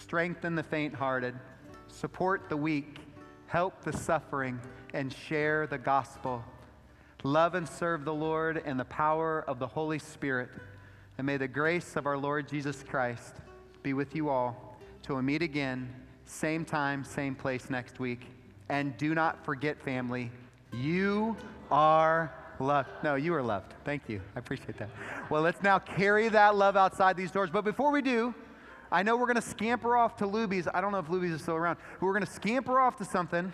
Strengthen 0.02 0.54
the 0.54 0.62
faint 0.62 0.94
hearted. 0.94 1.34
Support 1.88 2.48
the 2.48 2.56
weak. 2.56 2.98
Help 3.46 3.82
the 3.82 3.92
suffering. 3.92 4.60
And 4.94 5.12
share 5.12 5.66
the 5.66 5.78
gospel. 5.78 6.44
Love 7.24 7.54
and 7.54 7.68
serve 7.68 8.04
the 8.04 8.14
Lord 8.14 8.62
in 8.64 8.76
the 8.76 8.84
power 8.84 9.44
of 9.48 9.58
the 9.58 9.66
Holy 9.66 9.98
Spirit. 9.98 10.48
And 11.18 11.26
may 11.26 11.36
the 11.36 11.48
grace 11.48 11.96
of 11.96 12.06
our 12.06 12.16
Lord 12.16 12.48
Jesus 12.48 12.84
Christ 12.88 13.34
be 13.82 13.92
with 13.92 14.14
you 14.14 14.28
all 14.28 14.76
till 15.02 15.16
we 15.16 15.22
meet 15.22 15.42
again, 15.42 15.92
same 16.26 16.64
time, 16.64 17.04
same 17.04 17.34
place 17.34 17.70
next 17.70 17.98
week. 17.98 18.26
And 18.68 18.96
do 18.98 19.14
not 19.14 19.44
forget, 19.44 19.80
family, 19.82 20.30
you 20.72 21.36
are 21.70 22.32
loved. 22.60 22.90
No, 23.02 23.14
you 23.14 23.34
are 23.34 23.42
loved. 23.42 23.74
Thank 23.84 24.08
you. 24.08 24.20
I 24.36 24.38
appreciate 24.38 24.78
that. 24.78 24.90
Well, 25.30 25.42
let's 25.42 25.62
now 25.62 25.78
carry 25.78 26.28
that 26.28 26.54
love 26.54 26.76
outside 26.76 27.16
these 27.16 27.30
doors. 27.30 27.50
But 27.50 27.64
before 27.64 27.90
we 27.90 28.02
do, 28.02 28.34
I 28.90 29.02
know 29.02 29.16
we're 29.16 29.26
going 29.26 29.36
to 29.36 29.42
scamper 29.42 29.96
off 29.96 30.16
to 30.16 30.26
Luby's. 30.26 30.68
I 30.72 30.80
don't 30.80 30.92
know 30.92 30.98
if 30.98 31.06
Luby's 31.06 31.32
is 31.32 31.42
still 31.42 31.56
around. 31.56 31.78
We're 32.00 32.12
going 32.12 32.24
to 32.24 32.30
scamper 32.30 32.80
off 32.80 32.96
to 32.96 33.04
something. 33.04 33.52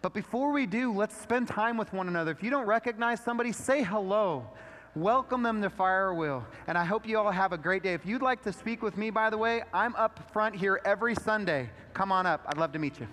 But 0.00 0.14
before 0.14 0.52
we 0.52 0.66
do, 0.66 0.92
let's 0.92 1.16
spend 1.20 1.48
time 1.48 1.76
with 1.76 1.92
one 1.92 2.08
another. 2.08 2.30
If 2.30 2.42
you 2.42 2.50
don't 2.50 2.66
recognize 2.66 3.20
somebody, 3.20 3.50
say 3.52 3.82
hello. 3.82 4.46
Welcome 4.94 5.42
them 5.42 5.60
to 5.62 5.70
Firewheel. 5.70 6.44
And 6.66 6.78
I 6.78 6.84
hope 6.84 7.06
you 7.06 7.18
all 7.18 7.30
have 7.30 7.52
a 7.52 7.58
great 7.58 7.82
day. 7.82 7.94
If 7.94 8.06
you'd 8.06 8.22
like 8.22 8.42
to 8.44 8.52
speak 8.52 8.82
with 8.82 8.96
me, 8.96 9.10
by 9.10 9.30
the 9.30 9.38
way, 9.38 9.62
I'm 9.72 9.94
up 9.96 10.32
front 10.32 10.54
here 10.54 10.80
every 10.84 11.14
Sunday. 11.14 11.70
Come 11.94 12.12
on 12.12 12.26
up. 12.26 12.44
I'd 12.46 12.58
love 12.58 12.72
to 12.72 12.78
meet 12.78 13.00
you. 13.00 13.08